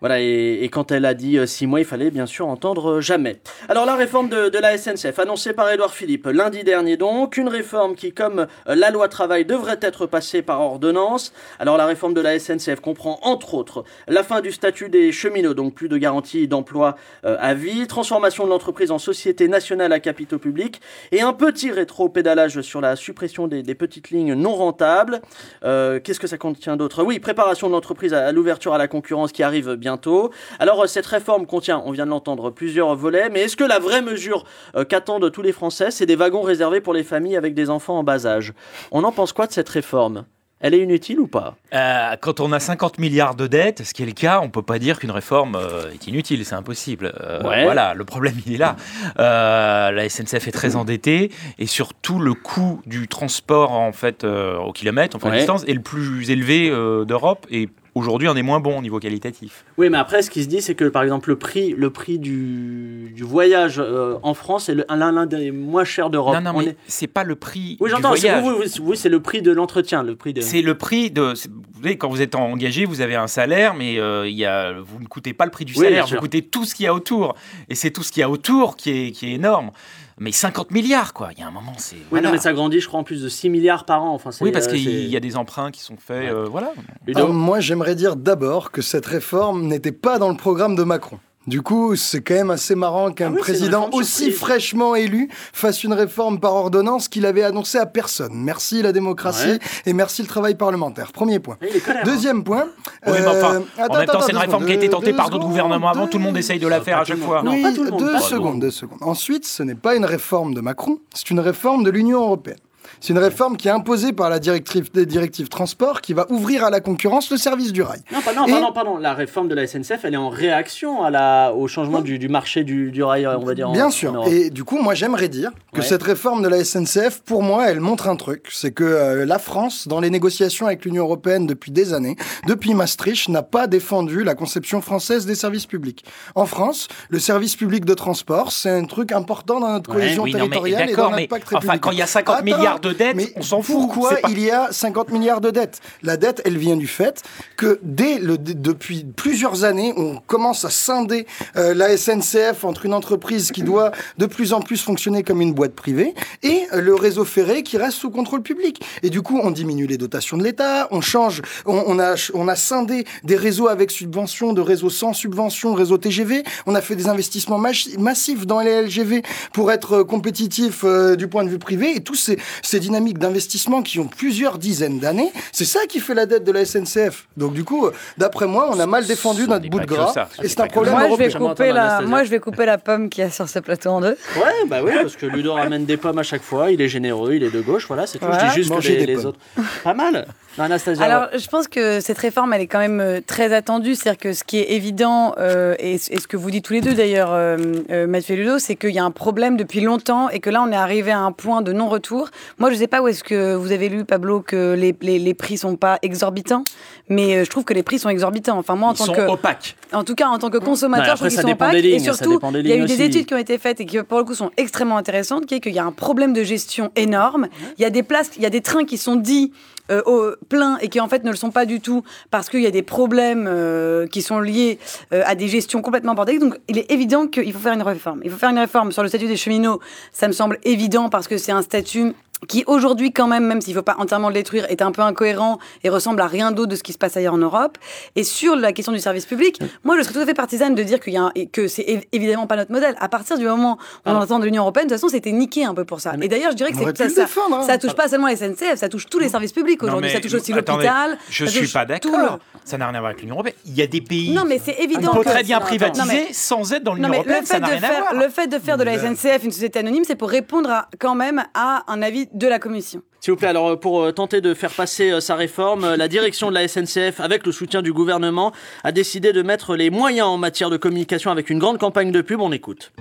Voilà, 0.00 0.20
et, 0.20 0.68
quand 0.70 0.92
elle 0.92 1.04
a 1.04 1.14
dit 1.14 1.38
6 1.44 1.66
mois, 1.66 1.80
il 1.80 1.86
fallait 1.86 2.10
bien 2.10 2.26
sûr 2.26 2.46
entendre 2.46 2.92
euh, 2.92 3.00
jamais. 3.00 3.40
Alors 3.68 3.84
la 3.84 3.96
réforme 3.96 4.28
de, 4.28 4.58
la 4.58 4.78
SNCF, 4.78 5.18
annoncée 5.18 5.52
par 5.52 5.70
Édouard 5.70 5.92
Philippe 5.92 6.26
lundi 6.26 6.62
dernier 6.62 6.96
donc, 6.96 7.36
une 7.36 7.48
réforme 7.48 7.94
qui, 7.94 8.12
comme 8.12 8.46
euh, 8.68 8.74
la 8.74 8.90
loi 8.90 9.08
travail, 9.08 9.44
devrait 9.44 9.78
être 9.80 10.06
passée 10.06 10.42
par 10.42 10.60
ordonnance. 10.60 11.32
Alors 11.58 11.76
la 11.76 11.86
réforme 11.86 12.14
de 12.14 12.20
la 12.20 12.38
SNCF 12.38 12.80
comprend 12.80 13.18
entre 13.22 13.54
autres 13.54 13.84
la 14.06 14.22
fin 14.22 14.40
du 14.40 14.52
statut 14.52 14.88
des 14.88 15.10
cheminots, 15.10 15.54
donc 15.54 15.74
plus 15.74 15.88
de 15.88 15.96
garantie 15.96 16.46
d'emploi 16.46 16.96
euh, 17.24 17.36
à 17.40 17.54
vie, 17.54 17.86
transformation 17.86 18.44
de 18.44 18.50
l'entreprise 18.50 18.90
en 18.90 18.98
société 18.98 19.48
nationale 19.48 19.92
à 19.92 20.00
capitaux 20.00 20.38
publics, 20.38 20.80
et 21.12 21.22
un 21.22 21.32
petit 21.32 21.70
rétro-pédalage 21.70 22.60
sur 22.60 22.80
la 22.80 22.96
suppression 22.96 23.48
des, 23.48 23.62
petites 23.74 24.10
lignes 24.10 24.34
non 24.34 24.54
rentables. 24.54 25.20
Euh, 25.64 26.00
Qu'est-ce 26.02 26.20
que 26.20 26.26
ça 26.26 26.38
contient 26.38 26.76
d'autre? 26.76 27.02
Oui, 27.02 27.18
préparation 27.18 27.68
de 27.68 27.72
l'entreprise 27.72 28.14
à, 28.14 28.26
à 28.26 28.32
l'ouverture 28.32 28.74
à 28.74 28.78
la 28.78 28.88
concurrence 28.88 29.32
qui 29.32 29.42
arrive 29.42 29.76
bientôt. 29.88 30.30
Alors 30.58 30.82
euh, 30.82 30.86
cette 30.86 31.06
réforme 31.06 31.46
contient, 31.46 31.82
on 31.86 31.92
vient 31.92 32.04
de 32.04 32.10
l'entendre, 32.10 32.50
plusieurs 32.50 32.94
volets, 32.94 33.30
mais 33.30 33.40
est-ce 33.40 33.56
que 33.56 33.64
la 33.64 33.78
vraie 33.78 34.02
mesure 34.02 34.44
euh, 34.76 34.84
qu'attendent 34.84 35.30
tous 35.32 35.42
les 35.42 35.52
Français, 35.52 35.90
c'est 35.90 36.04
des 36.06 36.16
wagons 36.16 36.42
réservés 36.42 36.80
pour 36.82 36.92
les 36.92 37.04
familles 37.04 37.36
avec 37.36 37.54
des 37.54 37.70
enfants 37.70 37.98
en 37.98 38.04
bas 38.04 38.26
âge? 38.26 38.52
On 38.92 39.02
en 39.04 39.12
pense 39.12 39.32
quoi 39.32 39.46
de 39.46 39.52
cette 39.52 39.68
réforme? 39.70 40.24
Elle 40.60 40.74
est 40.74 40.80
inutile 40.80 41.20
ou 41.20 41.28
pas? 41.28 41.54
Euh, 41.72 42.16
Quand 42.20 42.40
on 42.40 42.50
a 42.52 42.58
50 42.58 42.98
milliards 42.98 43.36
de 43.36 43.46
dettes, 43.46 43.84
ce 43.84 43.94
qui 43.94 44.02
est 44.02 44.06
le 44.06 44.10
cas, 44.12 44.40
on 44.42 44.50
peut 44.50 44.60
pas 44.60 44.80
dire 44.80 44.98
qu'une 44.98 45.12
réforme 45.12 45.54
euh, 45.54 45.88
est 45.94 46.08
inutile, 46.08 46.44
c'est 46.44 46.56
impossible. 46.56 47.12
Euh, 47.20 47.40
Ouais. 47.48 47.62
Voilà, 47.62 47.94
le 47.94 48.04
problème 48.04 48.34
il 48.44 48.54
est 48.54 48.58
là. 48.58 48.74
La 49.16 50.08
SNCF 50.08 50.48
est 50.48 50.52
très 50.52 50.74
endettée 50.74 51.30
et 51.60 51.66
surtout 51.66 52.18
le 52.18 52.34
coût 52.34 52.82
du 52.86 53.06
transport 53.08 53.70
en 53.72 53.92
fait 53.92 54.24
au 54.24 54.72
kilomètre, 54.72 55.16
enfin 55.16 55.28
à 55.28 55.32
Ouais. 55.32 55.38
distance, 55.38 55.62
est 55.68 55.74
le 55.74 55.80
plus 55.80 56.28
élevé 56.30 56.70
d'Europe 57.06 57.46
et 57.50 57.68
aujourd'hui, 57.98 58.28
on 58.28 58.36
est 58.36 58.42
moins 58.42 58.60
bon 58.60 58.78
au 58.78 58.82
niveau 58.82 58.98
qualitatif. 58.98 59.64
Oui, 59.76 59.90
mais 59.90 59.98
après, 59.98 60.22
ce 60.22 60.30
qui 60.30 60.42
se 60.42 60.48
dit, 60.48 60.62
c'est 60.62 60.74
que 60.74 60.84
par 60.84 61.02
exemple, 61.02 61.28
le 61.28 61.36
prix, 61.36 61.74
le 61.76 61.90
prix 61.90 62.18
du, 62.18 63.12
du 63.14 63.22
voyage 63.24 63.78
euh, 63.78 64.16
en 64.22 64.34
France 64.34 64.68
est 64.68 64.76
l'un 64.88 65.26
des 65.26 65.50
moins 65.50 65.84
chers 65.84 66.10
d'Europe. 66.10 66.34
Non, 66.36 66.40
non, 66.40 66.52
On 66.54 66.58
mais 66.60 66.66
est- 66.70 66.76
c'est 66.86 67.06
pas 67.06 67.24
le 67.24 67.34
prix 67.36 67.76
Oui, 67.80 67.90
j'entends. 67.90 68.12
oui, 68.12 68.20
oui, 68.60 68.66
oui, 68.82 68.96
c'est 68.96 69.08
le 69.08 69.20
prix 69.20 69.42
de 69.42 69.50
l'entretien, 69.52 70.02
le 70.02 70.16
prix 70.16 70.32
de. 70.32 70.40
C'est 70.40 70.62
le 70.62 70.76
prix 70.76 71.10
de. 71.10 71.34
Vous 71.74 71.82
savez, 71.82 71.96
quand 71.98 72.08
vous 72.08 72.22
êtes 72.22 72.34
engagé, 72.34 72.84
vous 72.84 73.00
avez 73.00 73.14
un 73.16 73.26
salaire, 73.26 73.74
mais 73.74 73.98
euh, 73.98 74.28
y 74.28 74.44
a, 74.44 74.72
vous 74.80 75.00
ne 75.00 75.06
coûtez 75.06 75.32
pas 75.34 75.44
le 75.44 75.50
prix 75.50 75.64
du 75.64 75.74
Oui, 75.76 75.84
salaire, 75.84 76.06
vous 76.06 76.16
coûtez 76.16 76.42
tout 76.42 76.64
ce 76.64 76.74
qu'il 76.74 76.84
y 76.84 76.88
a 76.88 76.94
autour. 76.94 77.34
Et 77.68 77.74
c'est 77.74 77.90
tout 77.90 78.02
ce 78.02 78.12
qu'il 78.12 78.20
y 78.20 78.24
a 78.24 78.30
autour 78.30 78.76
qui 78.76 78.90
est, 78.90 79.10
qui 79.12 79.26
est 79.30 79.34
énorme. 79.34 79.70
Mais 80.20 80.32
50 80.32 80.70
milliards, 80.70 81.12
quoi. 81.12 81.30
Il 81.32 81.40
y 81.40 81.42
a 81.42 81.46
un 81.46 81.50
moment, 81.50 81.74
c'est. 81.76 81.96
Oui, 81.96 82.02
voilà. 82.10 82.28
non, 82.28 82.32
mais 82.32 82.40
ça 82.40 82.52
grandit, 82.52 82.80
je 82.80 82.88
crois, 82.88 83.00
en 83.00 83.04
plus 83.04 83.22
de 83.22 83.28
6 83.28 83.50
milliards 83.50 83.84
par 83.84 84.02
an. 84.02 84.14
Enfin, 84.14 84.30
Oui, 84.40 84.50
parce 84.52 84.66
euh, 84.66 84.72
qu'il 84.72 85.06
y 85.06 85.16
a 85.16 85.20
des 85.20 85.36
emprunts 85.36 85.70
qui 85.70 85.80
sont 85.80 85.96
faits. 85.96 86.30
Ouais. 86.30 86.36
euh, 86.36 86.44
voilà. 86.44 86.72
Alors, 87.14 87.32
moi, 87.32 87.60
j'aimerais 87.60 87.94
dire 87.94 88.16
d'abord 88.16 88.70
que 88.70 88.82
cette 88.82 89.06
réforme 89.06 89.66
n'était 89.66 89.92
pas 89.92 90.18
dans 90.18 90.30
le 90.30 90.36
programme 90.36 90.76
de 90.76 90.82
Macron. 90.82 91.18
Du 91.48 91.62
coup, 91.62 91.96
c'est 91.96 92.20
quand 92.20 92.34
même 92.34 92.50
assez 92.50 92.74
marrant 92.74 93.10
qu'un 93.10 93.28
Ah 93.28 93.32
oui, 93.34 93.40
président 93.40 93.88
aussi 93.92 94.30
fraîchement 94.30 94.94
élu 94.94 95.30
fasse 95.54 95.82
une 95.82 95.94
réforme 95.94 96.40
par 96.40 96.54
ordonnance 96.54 97.08
qu'il 97.08 97.24
avait 97.24 97.42
annoncée 97.42 97.78
à 97.78 97.86
personne. 97.86 98.32
Merci 98.34 98.82
la 98.82 98.92
démocratie 98.92 99.48
Ouais. 99.52 99.58
et 99.86 99.92
merci 99.94 100.20
le 100.20 100.28
travail 100.28 100.56
parlementaire. 100.56 101.10
Premier 101.10 101.38
point. 101.38 101.56
Hein. 101.62 101.94
Deuxième 102.04 102.44
point. 102.44 102.66
Oui, 103.06 103.14
mais 103.20 103.26
enfin, 103.26 103.62
euh, 103.78 103.86
en 103.88 103.96
même 103.96 104.06
temps, 104.06 104.20
c'est 104.20 104.32
une 104.32 104.38
deux 104.38 104.44
réforme 104.44 104.66
qui 104.66 104.72
a 104.72 104.74
été 104.74 104.90
tentée 104.90 105.14
par 105.14 105.30
d'autres 105.30 105.46
gouvernements 105.46 105.88
avant. 105.88 106.04
deux- 106.04 106.10
Tout 106.10 106.18
le 106.18 106.24
monde 106.24 106.36
essaye 106.36 106.58
de 106.58 106.68
la 106.68 106.82
faire 106.82 106.98
à 106.98 107.04
chaque 107.04 107.18
fois. 107.18 107.42
Non, 107.42 107.52
oui, 107.52 107.62
pas 107.62 107.72
tout 107.72 107.84
le 107.84 107.90
monde, 107.92 107.98
deux 108.00 108.12
pas 108.12 108.18
tout 108.18 108.24
le 108.24 108.30
secondes, 108.30 108.52
monde. 108.52 108.60
deux 108.60 108.70
secondes. 108.70 108.98
Ensuite, 109.00 109.46
ce 109.46 109.62
n'est 109.62 109.74
pas 109.74 109.96
une 109.96 110.04
réforme 110.04 110.52
de 110.52 110.60
Macron, 110.60 110.98
c'est 111.14 111.30
une 111.30 111.40
réforme 111.40 111.82
de 111.82 111.90
l'Union 111.90 112.20
européenne. 112.20 112.58
C'est 113.00 113.12
une 113.12 113.18
réforme 113.18 113.56
qui 113.56 113.68
est 113.68 113.70
imposée 113.70 114.12
par 114.12 114.28
la 114.30 114.38
directive, 114.38 114.90
des 114.92 115.06
directives 115.06 115.48
transport 115.48 116.00
qui 116.00 116.12
va 116.14 116.26
ouvrir 116.30 116.64
à 116.64 116.70
la 116.70 116.80
concurrence 116.80 117.30
le 117.30 117.36
service 117.36 117.72
du 117.72 117.82
rail. 117.82 118.00
Non, 118.12 118.18
non, 118.34 118.46
Et- 118.46 118.50
pardon, 118.50 118.72
pardon. 118.72 118.96
La 118.98 119.14
réforme 119.14 119.48
de 119.48 119.54
la 119.54 119.66
SNCF, 119.66 120.00
elle 120.04 120.14
est 120.14 120.18
en 120.18 120.28
réaction 120.28 121.02
à 121.04 121.10
la, 121.10 121.52
au 121.54 121.68
changement 121.68 122.00
du, 122.00 122.18
du 122.18 122.28
marché 122.28 122.64
du, 122.64 122.90
du 122.90 123.02
rail, 123.02 123.26
on 123.26 123.44
va 123.44 123.54
dire. 123.54 123.68
en- 123.70 123.72
Bien 123.72 123.86
en 123.86 123.90
sûr. 123.90 124.24
Et 124.26 124.50
du 124.50 124.64
coup, 124.64 124.78
moi, 124.82 124.94
j'aimerais 124.94 125.28
dire 125.28 125.50
que 125.72 125.80
Ouais. 125.80 125.86
cette 125.86 126.02
réforme 126.02 126.42
de 126.42 126.48
la 126.48 126.64
SNCF, 126.64 127.20
pour 127.24 127.42
moi, 127.42 127.70
elle 127.70 127.80
montre 127.80 128.08
un 128.08 128.16
truc. 128.16 128.46
C'est 128.50 128.72
que 128.72 128.84
euh, 128.84 129.24
la 129.26 129.38
France, 129.38 129.86
dans 129.88 130.00
les 130.00 130.10
négociations 130.10 130.66
avec 130.66 130.84
l'Union 130.84 131.04
européenne 131.04 131.46
depuis 131.46 131.70
des 131.70 131.92
années, 131.94 132.16
depuis 132.46 132.74
Maastricht, 132.74 133.28
n'a 133.28 133.42
pas 133.42 133.66
défendu 133.66 134.24
la 134.24 134.34
conception 134.34 134.80
française 134.80 135.24
des 135.26 135.34
services 135.34 135.66
publics. 135.66 136.04
En 136.34 136.46
France, 136.46 136.88
le 137.10 137.18
service 137.18 137.54
public 137.56 137.84
de 137.84 137.94
transport, 137.94 138.50
c'est 138.52 138.70
un 138.70 138.84
truc 138.84 139.12
important 139.12 139.60
dans 139.60 139.70
notre 139.72 139.90
Ouais, 139.90 139.96
cohésion 140.02 140.22
Oui, 140.24 140.32
non, 140.32 140.38
mais 140.38 140.48
territoriale 140.48 140.90
et 140.90 140.94
dans 140.94 141.04
notre 141.04 141.16
mais 141.16 141.26
pacte 141.28 141.44
enfin, 141.48 141.56
républicain. 141.58 141.78
quand 141.78 141.90
il 141.92 141.98
y 141.98 142.02
a 142.02 142.06
50 142.06 142.34
Attends, 142.36 142.44
milliards 142.44 142.80
de 142.80 142.87
dettes, 142.94 143.16
mais 143.16 143.32
on 143.36 143.42
s'en 143.42 143.62
fout. 143.62 143.76
Pourquoi 143.76 144.16
pas- 144.16 144.28
il 144.30 144.40
y 144.40 144.50
a 144.50 144.68
50 144.72 145.10
milliards 145.10 145.40
de 145.40 145.50
dettes? 145.50 145.80
La 146.02 146.16
dette, 146.16 146.42
elle 146.44 146.58
vient 146.58 146.76
du 146.76 146.86
fait 146.86 147.22
que 147.56 147.78
dès 147.82 148.18
le, 148.18 148.38
depuis 148.38 149.04
plusieurs 149.04 149.64
années, 149.64 149.92
on 149.96 150.16
commence 150.26 150.64
à 150.64 150.70
scinder 150.70 151.26
euh, 151.56 151.74
la 151.74 151.96
SNCF 151.96 152.64
entre 152.64 152.86
une 152.86 152.94
entreprise 152.94 153.50
qui 153.52 153.62
doit 153.62 153.92
de 154.18 154.26
plus 154.26 154.52
en 154.52 154.60
plus 154.60 154.80
fonctionner 154.82 155.22
comme 155.22 155.40
une 155.40 155.52
boîte 155.52 155.74
privée 155.74 156.14
et 156.42 156.62
euh, 156.72 156.80
le 156.80 156.94
réseau 156.94 157.24
ferré 157.24 157.62
qui 157.62 157.76
reste 157.76 157.98
sous 157.98 158.10
contrôle 158.10 158.42
public. 158.42 158.82
Et 159.02 159.10
du 159.10 159.22
coup, 159.22 159.40
on 159.42 159.50
diminue 159.50 159.86
les 159.86 159.96
dotations 159.98 160.36
de 160.36 160.44
l'État, 160.44 160.88
on 160.90 161.00
change, 161.00 161.42
on, 161.66 161.82
on 161.86 161.98
a, 161.98 162.14
on 162.34 162.48
a 162.48 162.56
scindé 162.56 163.04
des 163.24 163.36
réseaux 163.36 163.68
avec 163.68 163.90
subvention, 163.90 164.52
de 164.52 164.60
réseaux 164.60 164.90
sans 164.90 165.12
subvention, 165.12 165.74
réseau 165.74 165.98
TGV. 165.98 166.42
On 166.66 166.74
a 166.74 166.80
fait 166.80 166.96
des 166.96 167.08
investissements 167.08 167.58
massifs 167.58 168.46
dans 168.46 168.60
les 168.60 168.82
LGV 168.82 169.22
pour 169.52 169.72
être 169.72 169.98
euh, 169.98 170.04
compétitif 170.04 170.82
euh, 170.84 171.16
du 171.16 171.28
point 171.28 171.44
de 171.44 171.48
vue 171.48 171.58
privé. 171.58 171.96
Et 171.96 172.00
tous 172.00 172.14
ces, 172.14 172.38
ces 172.62 172.77
dynamiques 172.80 173.18
d'investissement 173.18 173.82
qui 173.82 173.98
ont 173.98 174.06
plusieurs 174.06 174.58
dizaines 174.58 174.98
d'années, 174.98 175.32
c'est 175.52 175.64
ça 175.64 175.80
qui 175.88 176.00
fait 176.00 176.14
la 176.14 176.26
dette 176.26 176.44
de 176.44 176.52
la 176.52 176.64
SNCF. 176.64 177.26
Donc 177.36 177.52
du 177.54 177.64
coup, 177.64 177.88
d'après 178.16 178.46
moi, 178.46 178.68
on 178.72 178.78
a 178.80 178.86
mal 178.86 179.06
défendu 179.06 179.46
notre 179.48 179.68
bout 179.68 179.80
de 179.80 179.86
que 179.86 179.94
gras. 179.94 180.12
ça, 180.12 180.28
Et 180.42 180.48
c'est 180.48 180.60
un 180.60 180.66
que 180.66 180.72
problème. 180.72 180.94
Moi 180.94 181.08
je, 181.10 181.16
vais 181.16 181.32
couper 181.32 181.72
la, 181.72 182.00
moi, 182.02 182.24
je 182.24 182.30
vais 182.30 182.38
couper 182.40 182.66
la 182.66 182.78
pomme 182.78 183.08
qu'il 183.08 183.24
y 183.24 183.26
a 183.26 183.30
sur 183.30 183.48
ce 183.48 183.58
plateau 183.58 183.90
en 183.90 184.00
deux. 184.00 184.16
Ouais, 184.36 184.66
bah 184.68 184.78
oui, 184.84 184.92
parce 185.00 185.16
que 185.16 185.26
Ludo 185.26 185.52
ramène 185.54 185.84
des 185.84 185.96
pommes 185.96 186.18
à 186.18 186.22
chaque 186.22 186.42
fois, 186.42 186.70
il 186.70 186.80
est 186.80 186.88
généreux, 186.88 187.34
il 187.34 187.42
est 187.42 187.50
de 187.50 187.60
gauche, 187.60 187.86
voilà, 187.88 188.06
c'est 188.06 188.18
tout. 188.18 188.26
Voilà. 188.26 188.48
Je 188.48 188.50
dis 188.50 188.56
juste 188.56 188.68
que 188.70 188.74
Manger 188.74 188.94
les, 188.96 189.00
des 189.00 189.06
les 189.06 189.14
pommes. 189.16 189.26
autres. 189.26 189.38
Pas 189.84 189.94
mal. 189.94 190.26
Non, 190.56 190.64
Anastasia. 190.64 191.04
Alors, 191.04 191.28
je 191.38 191.46
pense 191.46 191.68
que 191.68 192.00
cette 192.00 192.18
réforme, 192.18 192.52
elle 192.52 192.62
est 192.62 192.66
quand 192.66 192.80
même 192.80 193.00
euh, 193.00 193.20
très 193.24 193.52
attendue. 193.52 193.94
C'est-à-dire 193.94 194.18
que 194.20 194.32
ce 194.32 194.42
qui 194.42 194.58
est 194.58 194.72
évident, 194.72 195.34
euh, 195.38 195.74
et, 195.78 195.94
et 195.94 195.98
ce 196.20 196.26
que 196.26 196.36
vous 196.36 196.50
dites 196.50 196.64
tous 196.64 196.72
les 196.72 196.80
deux 196.80 196.94
d'ailleurs, 196.94 197.32
euh, 197.32 197.56
euh, 197.90 198.06
Mathieu 198.08 198.34
et 198.34 198.38
Ludo, 198.38 198.58
c'est 198.58 198.74
qu'il 198.74 198.90
y 198.90 198.98
a 198.98 199.04
un 199.04 199.10
problème 199.12 199.56
depuis 199.56 199.80
longtemps 199.80 200.28
et 200.30 200.40
que 200.40 200.50
là, 200.50 200.62
on 200.66 200.72
est 200.72 200.76
arrivé 200.76 201.12
à 201.12 201.20
un 201.20 201.30
point 201.32 201.62
de 201.62 201.72
non-retour. 201.72 202.30
Moi, 202.58 202.67
je 202.70 202.74
ne 202.74 202.80
sais 202.80 202.86
pas 202.86 203.02
où 203.02 203.08
est-ce 203.08 203.24
que 203.24 203.54
vous 203.54 203.72
avez 203.72 203.88
lu, 203.88 204.04
Pablo, 204.04 204.40
que 204.40 204.74
les, 204.74 204.94
les, 205.00 205.18
les 205.18 205.34
prix 205.34 205.56
sont 205.58 205.76
pas 205.76 205.98
exorbitants, 206.02 206.64
mais 207.08 207.36
euh, 207.36 207.44
je 207.44 207.50
trouve 207.50 207.64
que 207.64 207.74
les 207.74 207.82
prix 207.82 207.98
sont 207.98 208.08
exorbitants. 208.08 208.58
Enfin, 208.58 208.74
moi, 208.76 208.88
en 208.90 208.92
Ils 208.94 208.98
tant 208.98 209.04
sont 209.06 209.12
que 209.12 209.28
opaques. 209.28 209.76
En 209.92 210.04
tout 210.04 210.14
cas, 210.14 210.28
en 210.28 210.38
tant 210.38 210.50
que 210.50 210.58
consommateur, 210.58 211.06
Ouais, 211.06 211.12
je 211.12 211.16
trouve 211.16 211.28
qu'ils 211.28 211.40
sont 211.40 211.48
opaques. 211.52 211.74
et 211.74 211.98
surtout, 211.98 212.40
il 212.54 212.66
y 212.66 212.72
a 212.72 212.76
eu 212.76 212.84
des 212.86 213.02
études 213.02 213.26
qui 213.26 213.34
ont 213.34 213.38
été 213.38 213.58
faites 213.58 213.80
et 213.80 213.86
qui, 213.86 213.98
pour 214.02 214.18
le 214.18 214.24
coup, 214.24 214.34
sont 214.34 214.50
extrêmement 214.56 214.96
intéressantes, 214.96 215.46
qui 215.46 215.54
est 215.54 215.60
qu'il 215.60 215.72
y 215.74 215.78
a 215.78 215.84
un 215.84 215.92
problème 215.92 216.32
de 216.32 216.42
gestion 216.42 216.90
énorme. 216.96 217.48
Il 217.78 217.82
y 217.82 217.84
a 217.84 217.90
des 217.90 218.02
places, 218.02 218.30
il 218.36 218.42
y 218.42 218.46
a 218.46 218.50
des 218.50 218.60
trains 218.60 218.84
qui 218.84 218.98
sont 218.98 219.16
dits 219.16 219.52
euh, 219.90 220.02
au 220.04 220.32
plein 220.50 220.76
et 220.82 220.88
qui 220.90 221.00
en 221.00 221.08
fait 221.08 221.24
ne 221.24 221.30
le 221.30 221.36
sont 221.36 221.50
pas 221.50 221.64
du 221.64 221.80
tout 221.80 222.02
parce 222.30 222.50
qu'il 222.50 222.60
y 222.60 222.66
a 222.66 222.70
des 222.70 222.82
problèmes 222.82 223.46
euh, 223.48 224.06
qui 224.06 224.20
sont 224.20 224.38
liés 224.38 224.78
euh, 225.14 225.22
à 225.24 225.34
des 225.34 225.48
gestions 225.48 225.80
complètement 225.80 226.14
bordéliques. 226.14 226.42
Donc, 226.42 226.58
il 226.68 226.76
est 226.76 226.90
évident 226.92 227.26
qu'il 227.26 227.50
faut 227.54 227.58
faire 227.58 227.72
une 227.72 227.80
réforme. 227.80 228.20
Il 228.22 228.30
faut 228.30 228.36
faire 228.36 228.50
une 228.50 228.58
réforme 228.58 228.92
sur 228.92 229.02
le 229.02 229.08
statut 229.08 229.26
des 229.28 229.38
cheminots. 229.38 229.80
Ça 230.12 230.28
me 230.28 230.32
semble 230.34 230.58
évident 230.64 231.08
parce 231.08 231.26
que 231.26 231.38
c'est 231.38 231.52
un 231.52 231.62
statut 231.62 232.12
qui 232.46 232.62
aujourd'hui 232.66 233.12
quand 233.12 233.26
même, 233.26 233.44
même 233.46 233.60
s'il 233.60 233.74
ne 233.74 233.78
faut 233.78 233.82
pas 233.84 233.96
entièrement 233.98 234.28
le 234.28 234.34
détruire, 234.34 234.66
est 234.70 234.80
un 234.82 234.92
peu 234.92 235.02
incohérent 235.02 235.58
et 235.82 235.88
ressemble 235.88 236.20
à 236.20 236.26
rien 236.28 236.52
d'autre 236.52 236.70
de 236.70 236.76
ce 236.76 236.82
qui 236.82 236.92
se 236.92 236.98
passe 236.98 237.16
ailleurs 237.16 237.34
en 237.34 237.38
Europe. 237.38 237.78
Et 238.14 238.22
sur 238.22 238.54
la 238.54 238.72
question 238.72 238.92
du 238.92 239.00
service 239.00 239.26
public, 239.26 239.60
moi 239.84 239.96
je 239.98 240.02
serais 240.02 240.14
tout 240.14 240.20
à 240.20 240.26
fait 240.26 240.34
partisane 240.34 240.74
de 240.74 240.82
dire 240.82 241.00
qu'il 241.00 241.14
y 241.14 241.16
a 241.16 241.22
un- 241.24 241.32
que 241.52 241.66
c'est 241.66 241.82
év- 241.82 242.04
évidemment 242.12 242.46
pas 242.46 242.56
notre 242.56 242.70
modèle. 242.70 242.94
À 243.00 243.08
partir 243.08 243.38
du 243.38 243.44
moment 243.46 243.78
où 244.06 244.10
on 244.10 244.14
Ah. 244.14 244.20
entend 244.22 244.38
de 244.38 244.44
l'Union 244.44 244.62
européenne, 244.62 244.86
de 244.86 244.90
toute 244.94 245.00
façon 245.00 245.08
c'était 245.10 245.32
niqué 245.32 245.64
un 245.64 245.74
peu 245.74 245.84
pour 245.84 246.00
ça. 246.00 246.12
Mais 246.16 246.26
Et 246.26 246.28
d'ailleurs 246.28 246.52
je 246.52 246.56
dirais 246.56 246.70
que 246.70 246.78
ça, 246.78 246.92
défendre, 247.08 247.56
hein. 247.58 247.62
ça 247.66 247.76
touche 247.78 247.94
pas 247.94 248.06
seulement 248.08 248.26
la 248.28 248.36
SNCF, 248.36 248.76
ça 248.76 248.88
touche 248.88 249.06
tous 249.06 249.18
les 249.18 249.28
services 249.28 249.52
publics 249.52 249.82
aujourd'hui. 249.82 250.10
Ça 250.10 250.20
touche 250.20 250.34
aussi 250.34 250.52
l'hôpital. 250.52 251.18
Je 251.30 251.44
ça 251.44 251.50
suis 251.50 251.68
pas 251.68 251.84
d'accord. 251.86 252.12
le- 252.16 252.28
Ça 252.64 252.76
n'a 252.78 252.86
rien 252.86 252.94
à 252.96 253.00
voir 253.00 253.10
avec 253.10 253.22
l'Union 253.22 253.34
européenne. 253.34 253.54
Il 253.66 253.74
y 253.74 253.82
a 253.82 253.86
des 253.86 254.00
pays. 254.00 254.32
Non 254.32 254.44
mais 254.46 254.60
c'est 254.64 254.76
on 254.78 254.82
évident 254.82 255.12
peut 255.14 255.24
très 255.24 255.42
bien 255.42 255.58
privatiser 255.60 256.32
sans 256.32 256.72
être 256.72 256.84
dans 256.84 256.94
l'Union 256.94 257.08
européenne. 257.12 257.40
le 257.40 257.46
fait, 257.46 257.60
de 257.60 257.64
rien 257.64 257.74
à 257.76 257.78
faire, 257.80 258.00
voir. 258.00 258.14
le 258.14 258.28
fait 258.28 258.46
de 258.46 258.58
faire 258.58 258.76
de 258.76 258.84
la 258.84 258.98
SNCF 258.98 259.44
une 259.44 259.50
société 259.52 259.78
anonyme, 259.78 260.04
c'est 260.06 260.14
pour 260.16 260.28
répondre 260.30 260.70
à, 260.70 260.88
quand 261.00 261.14
même 261.14 261.42
à 261.54 261.82
un 261.88 262.02
avis 262.02 262.27
de 262.32 262.46
la 262.46 262.58
Commission. 262.58 263.02
S'il 263.20 263.32
vous 263.32 263.36
plaît, 263.38 263.48
alors 263.48 263.78
pour 263.78 264.02
euh, 264.02 264.12
tenter 264.12 264.40
de 264.40 264.54
faire 264.54 264.70
passer 264.70 265.10
euh, 265.10 265.20
sa 265.20 265.34
réforme, 265.34 265.84
euh, 265.84 265.96
la 265.96 266.08
direction 266.08 266.50
de 266.50 266.54
la 266.54 266.68
SNCF, 266.68 267.20
avec 267.20 267.44
le 267.46 267.52
soutien 267.52 267.82
du 267.82 267.92
gouvernement, 267.92 268.52
a 268.84 268.92
décidé 268.92 269.32
de 269.32 269.42
mettre 269.42 269.76
les 269.76 269.90
moyens 269.90 270.28
en 270.28 270.38
matière 270.38 270.70
de 270.70 270.76
communication 270.76 271.30
avec 271.30 271.50
une 271.50 271.58
grande 271.58 271.78
campagne 271.78 272.12
de 272.12 272.20
pub. 272.20 272.40
On 272.40 272.52
écoute. 272.52 272.92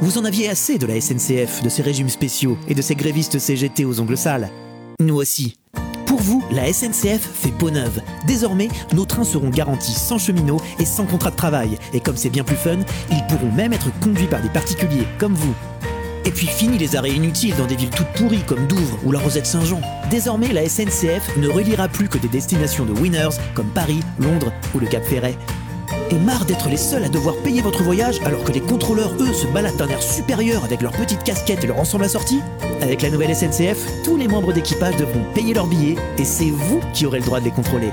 Vous 0.00 0.18
en 0.18 0.24
aviez 0.24 0.48
assez 0.48 0.78
de 0.78 0.86
la 0.86 1.00
SNCF, 1.00 1.62
de 1.62 1.68
ses 1.68 1.82
régimes 1.82 2.08
spéciaux 2.08 2.58
et 2.68 2.74
de 2.74 2.82
ses 2.82 2.94
grévistes 2.94 3.38
CGT 3.38 3.84
aux 3.84 4.00
ongles 4.00 4.16
sales 4.16 4.50
Nous 5.00 5.16
aussi. 5.16 5.56
Pour 6.06 6.20
vous, 6.20 6.44
la 6.52 6.72
SNCF 6.72 7.20
fait 7.20 7.52
peau 7.52 7.70
neuve. 7.70 8.00
Désormais, 8.26 8.68
nos 8.92 9.04
trains 9.04 9.24
seront 9.24 9.50
garantis 9.50 9.94
sans 9.94 10.18
cheminots 10.18 10.60
et 10.78 10.84
sans 10.84 11.06
contrat 11.06 11.30
de 11.30 11.36
travail. 11.36 11.78
Et 11.92 12.00
comme 12.00 12.16
c'est 12.16 12.30
bien 12.30 12.44
plus 12.44 12.56
fun, 12.56 12.78
ils 13.10 13.26
pourront 13.28 13.50
même 13.52 13.72
être 13.72 13.88
conduits 14.00 14.26
par 14.26 14.42
des 14.42 14.50
particuliers 14.50 15.06
comme 15.18 15.34
vous. 15.34 15.54
Et 16.26 16.30
puis 16.30 16.46
fini 16.46 16.78
les 16.78 16.96
arrêts 16.96 17.10
inutiles 17.10 17.54
dans 17.56 17.66
des 17.66 17.76
villes 17.76 17.90
toutes 17.90 18.12
pourries 18.14 18.42
comme 18.46 18.66
Douvres 18.66 18.98
ou 19.04 19.12
la 19.12 19.18
Rosette 19.18 19.46
Saint-Jean. 19.46 19.80
Désormais, 20.10 20.52
la 20.52 20.68
SNCF 20.68 21.36
ne 21.36 21.48
reliera 21.48 21.88
plus 21.88 22.08
que 22.08 22.18
des 22.18 22.28
destinations 22.28 22.84
de 22.84 22.92
winners 22.92 23.36
comme 23.54 23.66
Paris, 23.66 24.00
Londres 24.18 24.52
ou 24.74 24.78
le 24.78 24.86
Cap 24.86 25.04
Ferret. 25.04 25.36
Et 26.10 26.18
marre 26.18 26.44
d'être 26.44 26.68
les 26.68 26.76
seuls 26.76 27.04
à 27.04 27.08
devoir 27.08 27.36
payer 27.36 27.60
votre 27.60 27.82
voyage 27.82 28.20
alors 28.24 28.42
que 28.44 28.52
les 28.52 28.60
contrôleurs, 28.60 29.14
eux, 29.20 29.32
se 29.32 29.46
baladent 29.48 29.76
d'un 29.76 29.88
air 29.88 30.02
supérieur 30.02 30.64
avec 30.64 30.80
leurs 30.80 30.92
petites 30.92 31.24
casquettes 31.24 31.64
et 31.64 31.66
leur 31.66 31.78
ensemble 31.78 32.04
assorti? 32.04 32.40
Avec 32.80 33.02
la 33.02 33.10
nouvelle 33.10 33.34
SNCF, 33.34 34.02
tous 34.02 34.16
les 34.16 34.28
membres 34.28 34.52
d'équipage 34.52 34.96
devront 34.96 35.24
payer 35.34 35.54
leurs 35.54 35.66
billets 35.66 35.96
et 36.18 36.24
c'est 36.24 36.50
vous 36.50 36.80
qui 36.92 37.04
aurez 37.06 37.18
le 37.18 37.24
droit 37.24 37.40
de 37.40 37.44
les 37.44 37.50
contrôler. 37.50 37.90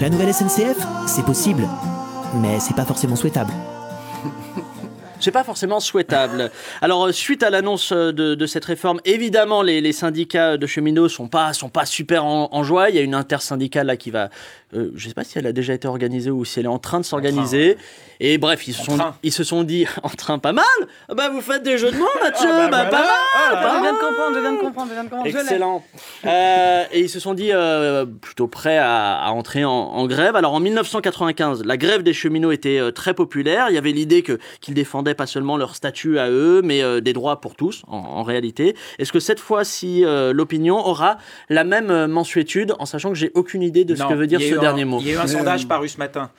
La 0.00 0.08
nouvelle 0.10 0.32
SNCF, 0.32 0.76
c'est 1.06 1.24
possible, 1.24 1.66
mais 2.40 2.60
c'est 2.60 2.76
pas 2.76 2.84
forcément 2.84 3.16
souhaitable. 3.16 3.52
C'est 5.24 5.30
pas 5.30 5.42
forcément 5.42 5.80
souhaitable. 5.80 6.50
Alors, 6.82 7.06
euh, 7.06 7.12
suite 7.12 7.42
à 7.42 7.48
l'annonce 7.48 7.92
euh, 7.92 8.12
de, 8.12 8.34
de 8.34 8.46
cette 8.46 8.66
réforme, 8.66 9.00
évidemment, 9.06 9.62
les, 9.62 9.80
les 9.80 9.92
syndicats 9.94 10.58
de 10.58 10.66
cheminots 10.66 11.08
sont 11.08 11.28
pas, 11.28 11.54
sont 11.54 11.70
pas 11.70 11.86
super 11.86 12.26
en, 12.26 12.50
en 12.52 12.62
joie. 12.62 12.90
Il 12.90 12.96
y 12.96 12.98
a 12.98 13.02
une 13.02 13.14
intersyndicale 13.14 13.86
là 13.86 13.96
qui 13.96 14.10
va, 14.10 14.28
euh, 14.74 14.90
je 14.94 15.08
sais 15.08 15.14
pas 15.14 15.24
si 15.24 15.38
elle 15.38 15.46
a 15.46 15.52
déjà 15.52 15.72
été 15.72 15.88
organisée 15.88 16.30
ou 16.30 16.44
si 16.44 16.60
elle 16.60 16.66
est 16.66 16.68
en 16.68 16.78
train 16.78 17.00
de 17.00 17.06
s'organiser. 17.06 17.78
Et 18.20 18.36
bref, 18.38 18.68
ils 18.68 18.74
se, 18.74 18.84
sont, 18.84 18.98
ils 19.22 19.32
se 19.32 19.44
sont 19.44 19.62
dit, 19.64 19.86
en 20.02 20.10
train 20.10 20.38
pas 20.38 20.52
mal 20.52 20.64
Ah 21.08 21.14
Bah, 21.14 21.30
vous 21.30 21.40
faites 21.40 21.62
des 21.62 21.78
jeux 21.78 21.90
de 21.90 21.96
mots, 21.96 22.04
Mathieu 22.22 22.48
Ah, 22.52 22.68
bah 22.68 22.84
Bah, 22.84 22.88
voilà. 22.90 22.90
pas 22.90 22.98
mal 22.98 23.08
Ah, 23.34 23.56
pas 23.56 23.76
je 23.76 23.80
viens 23.82 23.92
de 23.92 23.98
comprendre, 23.98 24.34
je 24.34 24.40
viens 24.40 24.52
de 24.52 24.58
comprendre, 24.58 24.88
je 24.88 24.94
viens 24.94 25.04
de 25.04 25.08
comprendre. 25.08 25.26
Excellent. 25.40 25.84
Euh, 26.26 26.84
et 26.92 27.00
ils 27.00 27.08
se 27.08 27.18
sont 27.18 27.32
dit 27.34 27.48
euh, 27.50 28.04
plutôt 28.06 28.46
prêts 28.46 28.78
à, 28.78 29.16
à 29.16 29.30
entrer 29.30 29.64
en, 29.64 29.70
en 29.72 30.06
grève. 30.06 30.36
Alors 30.36 30.52
en 30.52 30.60
1995, 30.60 31.64
la 31.64 31.76
grève 31.76 32.02
des 32.02 32.12
cheminots 32.12 32.52
était 32.52 32.78
euh, 32.78 32.90
très 32.92 33.14
populaire. 33.14 33.66
Il 33.70 33.74
y 33.74 33.78
avait 33.78 33.92
l'idée 33.92 34.22
que 34.22 34.38
qu'ils 34.60 34.74
défendaient 34.74 35.13
pas 35.14 35.26
seulement 35.26 35.56
leur 35.56 35.74
statut 35.74 36.18
à 36.18 36.28
eux, 36.30 36.60
mais 36.62 36.82
euh, 36.82 37.00
des 37.00 37.12
droits 37.12 37.40
pour 37.40 37.54
tous, 37.54 37.82
en, 37.88 37.96
en 37.98 38.22
réalité. 38.22 38.76
Est-ce 38.98 39.12
que 39.12 39.20
cette 39.20 39.40
fois-ci, 39.40 40.04
euh, 40.04 40.32
l'opinion 40.32 40.76
aura 40.86 41.18
la 41.48 41.64
même 41.64 41.90
euh, 41.90 42.06
mensuétude, 42.08 42.74
en 42.78 42.86
sachant 42.86 43.08
que 43.10 43.14
j'ai 43.16 43.30
aucune 43.34 43.62
idée 43.62 43.84
de 43.84 43.94
ce 43.94 44.02
que 44.04 44.14
veut 44.14 44.26
dire 44.26 44.40
ce 44.40 44.54
un- 44.56 44.60
dernier 44.60 44.84
mot 44.84 44.98
Il 45.00 45.06
y 45.06 45.10
a 45.10 45.14
eu 45.14 45.16
un 45.18 45.22
Mais, 45.22 45.28
sondage 45.28 45.64
euh, 45.64 45.68
paru 45.68 45.88
ce 45.88 45.98
matin. 45.98 46.30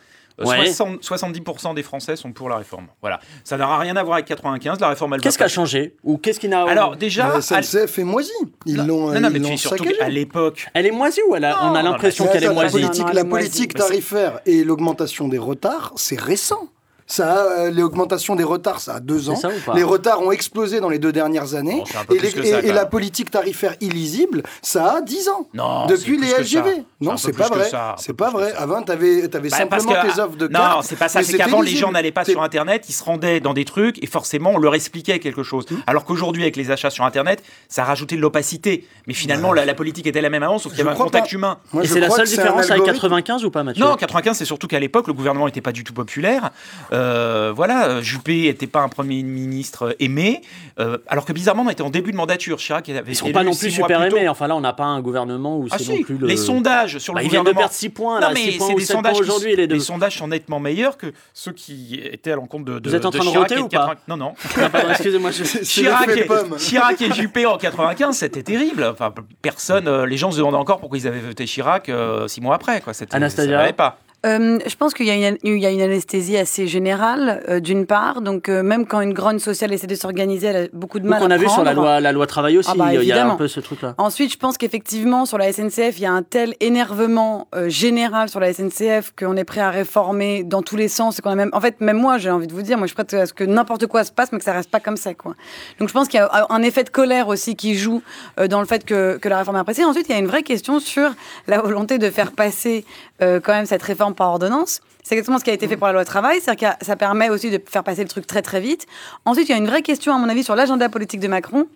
Euh, 0.42 0.46
Ouais. 0.46 0.66
60 0.66 1.02
70% 1.02 1.76
des 1.76 1.82
Français 1.82 2.18
sont 2.18 2.34
pour 2.34 2.50
la 2.50 2.58
réforme. 2.58 2.88
Voilà. 3.00 3.22
Ça 3.46 3.56
n'aura 3.56 3.80
rien 3.80 3.96
à 3.96 4.04
voir 4.04 4.16
avec 4.16 4.26
95. 4.26 4.82
La 4.82 4.90
réforme, 4.90 5.14
elle 5.14 5.22
va 5.22 5.24
Qu'est-ce 5.24 5.38
qui 5.38 5.46
a 5.46 5.48
changé 5.48 5.96
Ou 6.04 6.18
qu'est-ce 6.18 6.42
qui 6.42 6.50
n'a... 6.50 6.64
Alors, 6.66 6.98
déjà. 6.98 7.30
La 7.30 7.36
à- 7.36 7.42
SNCF 7.42 8.00
est 8.00 8.04
moisie. 8.04 8.32
Ils 8.66 8.76
l'ont 8.76 9.14
non, 9.14 9.22
non, 9.22 9.30
ils 9.30 9.40
mais 9.40 9.40
puis 9.48 9.58
surtout 9.58 9.86
à 10.02 10.10
l'époque. 10.10 10.68
Elle 10.74 10.88
est 10.88 10.92
moisie 10.92 11.22
ou 11.30 11.38
elle 11.38 11.46
a- 11.46 11.64
on 11.64 11.74
a 11.74 11.82
l'impression 11.82 12.28
qu'elle 12.28 12.44
est 12.44 12.48
la 12.48 12.52
moisie? 12.54 12.74
Politique, 12.82 13.00
Non, 13.04 13.08
non, 13.08 13.14
la 13.14 13.24
politique 13.24 13.74
tarifaire 13.76 14.42
et 14.46 14.66
l'augmentation 14.66 15.30
des 15.30 15.38
retards, 15.38 15.94
c'est 15.96 16.20
récent. 16.20 16.68
Ça, 17.08 17.46
euh, 17.60 17.72
l'augmentation 17.72 18.36
des 18.36 18.44
retards, 18.44 18.80
ça 18.80 18.96
a 18.96 19.00
deux 19.00 19.30
ans. 19.30 19.36
Ça 19.36 19.50
Les 19.76 19.84
retards 19.84 20.22
ont 20.22 20.32
explosé 20.32 20.80
dans 20.80 20.90
les 20.90 20.98
deux 20.98 21.12
dernières 21.12 21.54
années. 21.54 21.84
Bon, 21.86 22.16
et 22.16 22.18
plus 22.18 22.28
les- 22.28 22.34
que 22.34 22.40
et- 22.40 22.52
ça, 22.52 22.60
et 22.64 22.68
quand 22.68 22.74
la 22.74 22.86
politique 22.88 23.30
tarifaire 23.30 23.76
illisible, 23.80 24.42
ça 24.64 24.96
a 24.96 25.02
10 25.02 25.30
ans. 25.30 25.48
Non, 25.54 25.86
Depuis 25.86 26.18
les. 26.18 26.32
LGV. 26.32 26.84
Non, 27.02 27.16
c'est 27.18 27.32
pas 27.38 27.48
vrai. 27.48 27.70
C'est 27.98 28.14
pas 28.14 28.32
vrai. 28.32 28.54
Avant, 28.58 28.82
t'avais 28.82 29.24
avais 29.36 29.50
Bah, 29.50 29.58
simplement 29.58 29.94
que- 30.02 30.14
tes 30.16 30.20
offres 30.20 30.36
de 30.38 30.48
Non, 30.48 30.60
cartes. 30.60 30.86
c'est 30.86 30.96
pas 30.96 31.08
ça. 31.08 31.22
C'est 31.22 31.38
qu'avant, 31.38 31.62
les 31.62 31.76
gens 31.76 31.92
n'allaient 31.92 32.12
pas 32.12 32.26
sur 32.26 32.42
Internet, 32.42 32.86
ils 32.90 32.94
se 32.94 33.04
rendaient 33.04 33.40
dans 33.40 33.54
des 33.54 33.66
trucs 33.66 34.02
et 34.04 34.08
forcément, 34.08 34.52
on 34.56 34.58
leur 34.58 34.74
expliquait 34.74 35.20
quelque 35.20 35.44
chose. 35.44 35.66
Mmh. 35.70 35.76
Alors 35.88 36.06
qu'aujourd'hui, 36.06 36.42
avec 36.42 36.56
les 36.56 36.72
achats 36.72 36.90
sur 36.90 37.04
Internet, 37.06 37.44
ça 37.70 37.84
a 37.84 37.86
rajouté 37.86 38.16
de 38.16 38.22
l'opacité. 38.22 38.88
Mais 39.08 39.14
finalement, 39.14 39.54
la, 39.54 39.66
la 39.66 39.74
politique 39.76 40.08
était 40.08 40.22
la 40.22 40.30
même 40.32 40.42
avant, 40.44 40.58
sauf 40.58 40.72
qu'il 40.72 40.80
y 40.80 40.82
avait 40.88 40.92
un 40.92 40.96
contact 41.00 41.28
pas. 41.30 41.36
humain. 41.36 41.58
Moi, 41.72 41.84
Et 41.84 41.88
c'est 41.88 42.00
la 42.00 42.10
seule 42.10 42.26
différence 42.26 42.62
avec 42.62 42.72
algorithme. 42.72 42.96
95 42.96 43.46
ou 43.46 43.52
pas, 43.52 43.64
Mathieu? 43.64 43.84
Non, 43.84 43.96
95, 43.96 44.38
c'est 44.38 44.46
surtout 44.46 44.68
qu'à 44.68 44.80
l'époque, 44.80 45.06
le 45.08 45.14
gouvernement 45.14 45.46
n'était 45.46 45.62
pas 45.62 45.72
du 45.72 45.84
tout 45.84 45.94
populaire. 45.94 46.50
Euh, 46.96 47.52
voilà, 47.56 47.88
euh, 47.88 48.02
Juppé 48.02 48.44
n'était 48.44 48.68
pas 48.68 48.82
un 48.82 48.90
premier 48.90 49.22
ministre 49.24 49.96
aimé. 50.00 50.42
Euh, 50.80 50.98
alors 51.08 51.26
que 51.26 51.34
bizarrement, 51.34 51.64
on 51.64 51.70
était 51.70 51.82
en 51.82 51.90
début 51.90 52.12
de 52.12 52.18
mandature. 52.18 52.58
Chirac 52.58 52.88
avait 52.90 53.12
Ils 53.12 53.16
sont 53.16 53.26
été 53.26 53.34
pas 53.34 53.44
non 53.44 53.54
plus 53.54 53.72
super 53.72 54.02
aimés. 54.04 54.28
Enfin 54.30 54.48
là, 54.48 54.56
on 54.56 54.62
n'a 54.62 54.74
pas 54.74 54.86
un 54.86 55.02
gouvernement 55.02 55.58
où 55.58 55.68
Ah 55.72 55.78
c'est 55.78 55.84
si, 55.84 55.92
non 55.92 56.02
plus 56.04 56.18
le... 56.18 56.28
les 56.28 56.38
sondages 56.38 56.98
sur 57.00 57.14
le 57.14 57.20
Bah, 57.20 57.24
ils 57.24 57.30
viennent 57.30 57.44
de 57.44 57.50
gouvernement. 57.50 57.60
perdre 57.60 57.74
6 57.74 57.90
points, 57.90 58.20
Non, 58.20 58.28
là, 58.28 58.34
mais 58.34 58.52
6 58.52 58.58
points 58.58 58.68
c'est 58.68 58.76
des 58.76 58.86
7 58.86 58.94
points 58.94 58.96
sondages, 58.96 59.20
aujourd'hui, 59.20 59.56
les 59.56 59.68
deux. 59.68 59.76
les 59.76 59.82
sondages 59.82 60.18
sont 60.18 60.28
nettement 60.28 60.60
meilleurs 60.60 60.98
que 60.98 61.14
ceux 61.34 61.52
qui 61.52 62.00
étaient 62.04 62.32
à 62.32 62.36
l'encontre 62.36 62.66
de, 62.66 62.80
de 62.80 62.90
Vous 62.90 62.96
êtes 62.96 63.06
en 63.06 63.12
train 63.12 63.24
de 63.24 63.30
Chirac 63.30 63.50
roter 63.50 63.60
et 63.60 63.64
ou 63.64 63.68
pas 63.68 63.96
80 63.96 63.96
Non, 64.08 64.18
non. 64.18 64.34
Ah, 64.58 64.70
Excusez-moi, 64.92 65.32
je... 65.32 65.44
Chirac 65.64 66.10
et, 66.10 66.26
pomme. 66.26 66.56
Chirac 66.58 67.02
et 67.02 67.14
Juppé 67.14 67.46
en 67.46 67.58
95, 67.58 68.16
c'était 68.16 68.44
terrible. 68.44 68.84
Enfin, 68.84 69.14
personne, 69.42 69.88
euh, 69.88 70.06
les 70.06 70.18
gens 70.18 70.32
se 70.32 70.38
demandaient 70.38 70.58
encore 70.58 70.80
pourquoi 70.80 70.98
ils 70.98 71.08
avaient 71.08 71.20
voté 71.20 71.46
Chirac 71.46 71.90
euh, 71.90 72.28
six 72.28 72.42
mois 72.42 72.56
après. 72.56 72.82
Quoi. 72.82 72.94
Anastasia 73.12 73.68
ça 73.68 73.74
pas. 73.74 74.00
Euh, 74.26 74.58
je 74.66 74.76
pense 74.76 74.94
qu'il 74.94 75.06
y, 75.06 75.12
a 75.12 75.16
une- 75.30 75.38
il 75.44 75.58
y 75.60 75.66
a 75.66 75.70
une 75.70 75.82
anesthésie 75.82 76.36
assez 76.38 76.66
générale, 76.68 77.44
euh, 77.48 77.60
d'une 77.60 77.86
part. 77.86 78.22
Donc, 78.22 78.50
euh, 78.50 78.64
même 78.64 78.88
quand 78.88 79.02
une 79.02 79.14
grogne 79.14 79.38
sociale 79.40 79.72
essaie 79.72 79.86
de 79.88 79.94
s'organiser, 79.96 80.48
elle 80.48 80.66
a 80.66 80.68
beaucoup 80.74 81.00
de 81.00 81.04
Donc 81.04 81.12
mal 81.12 81.24
on 81.24 81.30
à 81.32 81.36
a 81.36 81.38
vu 81.38 81.48
sur 81.48 81.64
la 81.64 81.74
loi, 81.74 82.00
la 82.00 82.12
loi 82.12 82.26
travail 82.26 82.58
aussi, 82.58 82.70
Ah 82.72 82.76
bah, 82.78 82.94
il 82.94 83.04
y 83.04 83.12
a 83.12 83.28
un 83.28 83.36
peu 83.36 83.48
ce 83.48 83.60
truc-là. 83.60 83.94
Ensuite, 84.00 84.32
je 84.32 84.38
pense 84.38 84.58
qu'effectivement, 84.58 85.26
sur 85.26 85.38
la 85.38 85.52
SNCF, 85.52 85.98
il 86.00 86.02
y 86.02 86.06
a 86.08 86.12
un 86.12 86.24
tel 86.24 86.56
énervement 86.60 87.48
général 87.68 88.30
sur 88.30 88.40
la 88.40 88.52
SNCF 88.52 89.14
qu'on 89.18 89.38
est 89.38 89.44
prêt 89.44 89.62
à 89.62 89.70
réformer 89.70 90.44
dans 90.44 90.62
tous 90.64 90.76
les 90.76 90.88
sens. 90.88 91.20
Et 91.20 91.22
qu'on 91.22 91.30
a 91.32 91.36
même, 91.36 91.52
en 91.54 91.62
fait, 91.62 91.80
même 91.82 91.98
moi, 91.98 92.18
j'ai 92.18 92.32
envie 92.32 92.48
de 92.48 92.54
vous 92.54 92.64
dire, 92.64 92.78
moi, 92.78 92.88
je 92.88 92.94
suis 92.94 92.96
prête 92.96 93.14
à 93.14 93.26
ce 93.28 93.34
que 93.34 93.44
n'importe 93.44 93.86
quoi 93.86 94.04
se 94.04 94.12
passe, 94.12 94.32
mais 94.32 94.40
que 94.40 94.44
ça 94.46 94.54
reste 94.54 94.72
pas 94.72 94.80
comme 94.80 94.98
ça, 94.98 95.14
quoi. 95.14 95.36
Donc, 95.80 95.88
je 95.90 95.94
pense 95.94 96.08
qu'il 96.08 96.20
y 96.20 96.24
a 96.24 96.48
un 96.50 96.64
effet 96.64 96.84
de 96.84 96.90
colère 96.90 97.28
aussi 97.28 97.56
qui 97.56 97.76
joue 97.76 98.02
dans 98.50 98.60
le 98.60 98.66
fait 98.66 98.86
que, 98.86 99.18
que 99.18 99.30
la 99.30 99.38
réforme 99.38 99.58
a 99.58 99.64
passé. 99.64 99.84
Ensuite, 99.86 100.08
il 100.10 100.14
y 100.14 100.16
a 100.16 100.20
une 100.20 100.28
vraie 100.28 100.44
question 100.44 100.80
sur 100.80 101.12
la 101.48 101.60
volonté 101.62 102.00
de 102.00 102.10
faire 102.10 102.32
passer 102.32 102.86
quand 103.20 103.54
même 103.54 103.66
cette 103.66 103.84
réforme 103.84 104.15
par 104.16 104.30
ordonnance. 104.30 104.82
C'est 105.04 105.14
exactement 105.16 105.38
ce 105.38 105.44
qui 105.44 105.52
a 105.52 105.54
été 105.54 105.68
fait 105.68 105.78
pour 105.78 105.88
la 105.88 105.94
loi 105.94 106.06
travail, 106.06 106.40
c'est-à-dire 106.42 106.78
que 106.78 106.86
ça 106.86 106.96
permet 106.96 107.30
aussi 107.30 107.52
de 107.52 107.62
faire 107.64 107.84
passer 107.84 108.02
le 108.02 108.10
truc 108.10 108.26
très 108.26 108.42
très 108.42 108.60
vite. 108.60 108.88
Ensuite, 109.26 109.48
il 109.50 109.52
y 109.52 109.56
a 109.56 109.58
une 109.58 109.68
vraie 109.68 109.84
question, 109.84 110.16
à 110.16 110.18
mon 110.18 110.30
avis, 110.30 110.44
sur 110.44 110.56
l'agenda 110.56 110.90
politique 110.90 111.20
de 111.20 111.28
Macron 111.28 111.68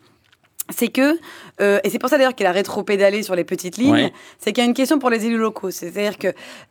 c'est 0.69 0.89
que, 0.89 1.17
euh, 1.61 1.79
et 1.83 1.89
c'est 1.89 1.99
pour 1.99 2.09
ça 2.09 2.17
d'ailleurs 2.17 2.35
qu'il 2.35 2.45
a 2.45 2.51
rétro-pédalé 2.51 3.23
sur 3.23 3.35
les 3.35 3.43
petites 3.43 3.77
lignes, 3.77 3.91
Ouais. 3.91 4.13
c'est 4.37 4.51
qu'il 4.53 4.63
y 4.63 4.65
a 4.65 4.69
une 4.69 4.73
question 4.75 4.99
pour 4.99 5.09
les 5.09 5.25
élus 5.25 5.37
locaux. 5.37 5.71
C'est-à-dire 5.71 6.17
que, 6.17 6.27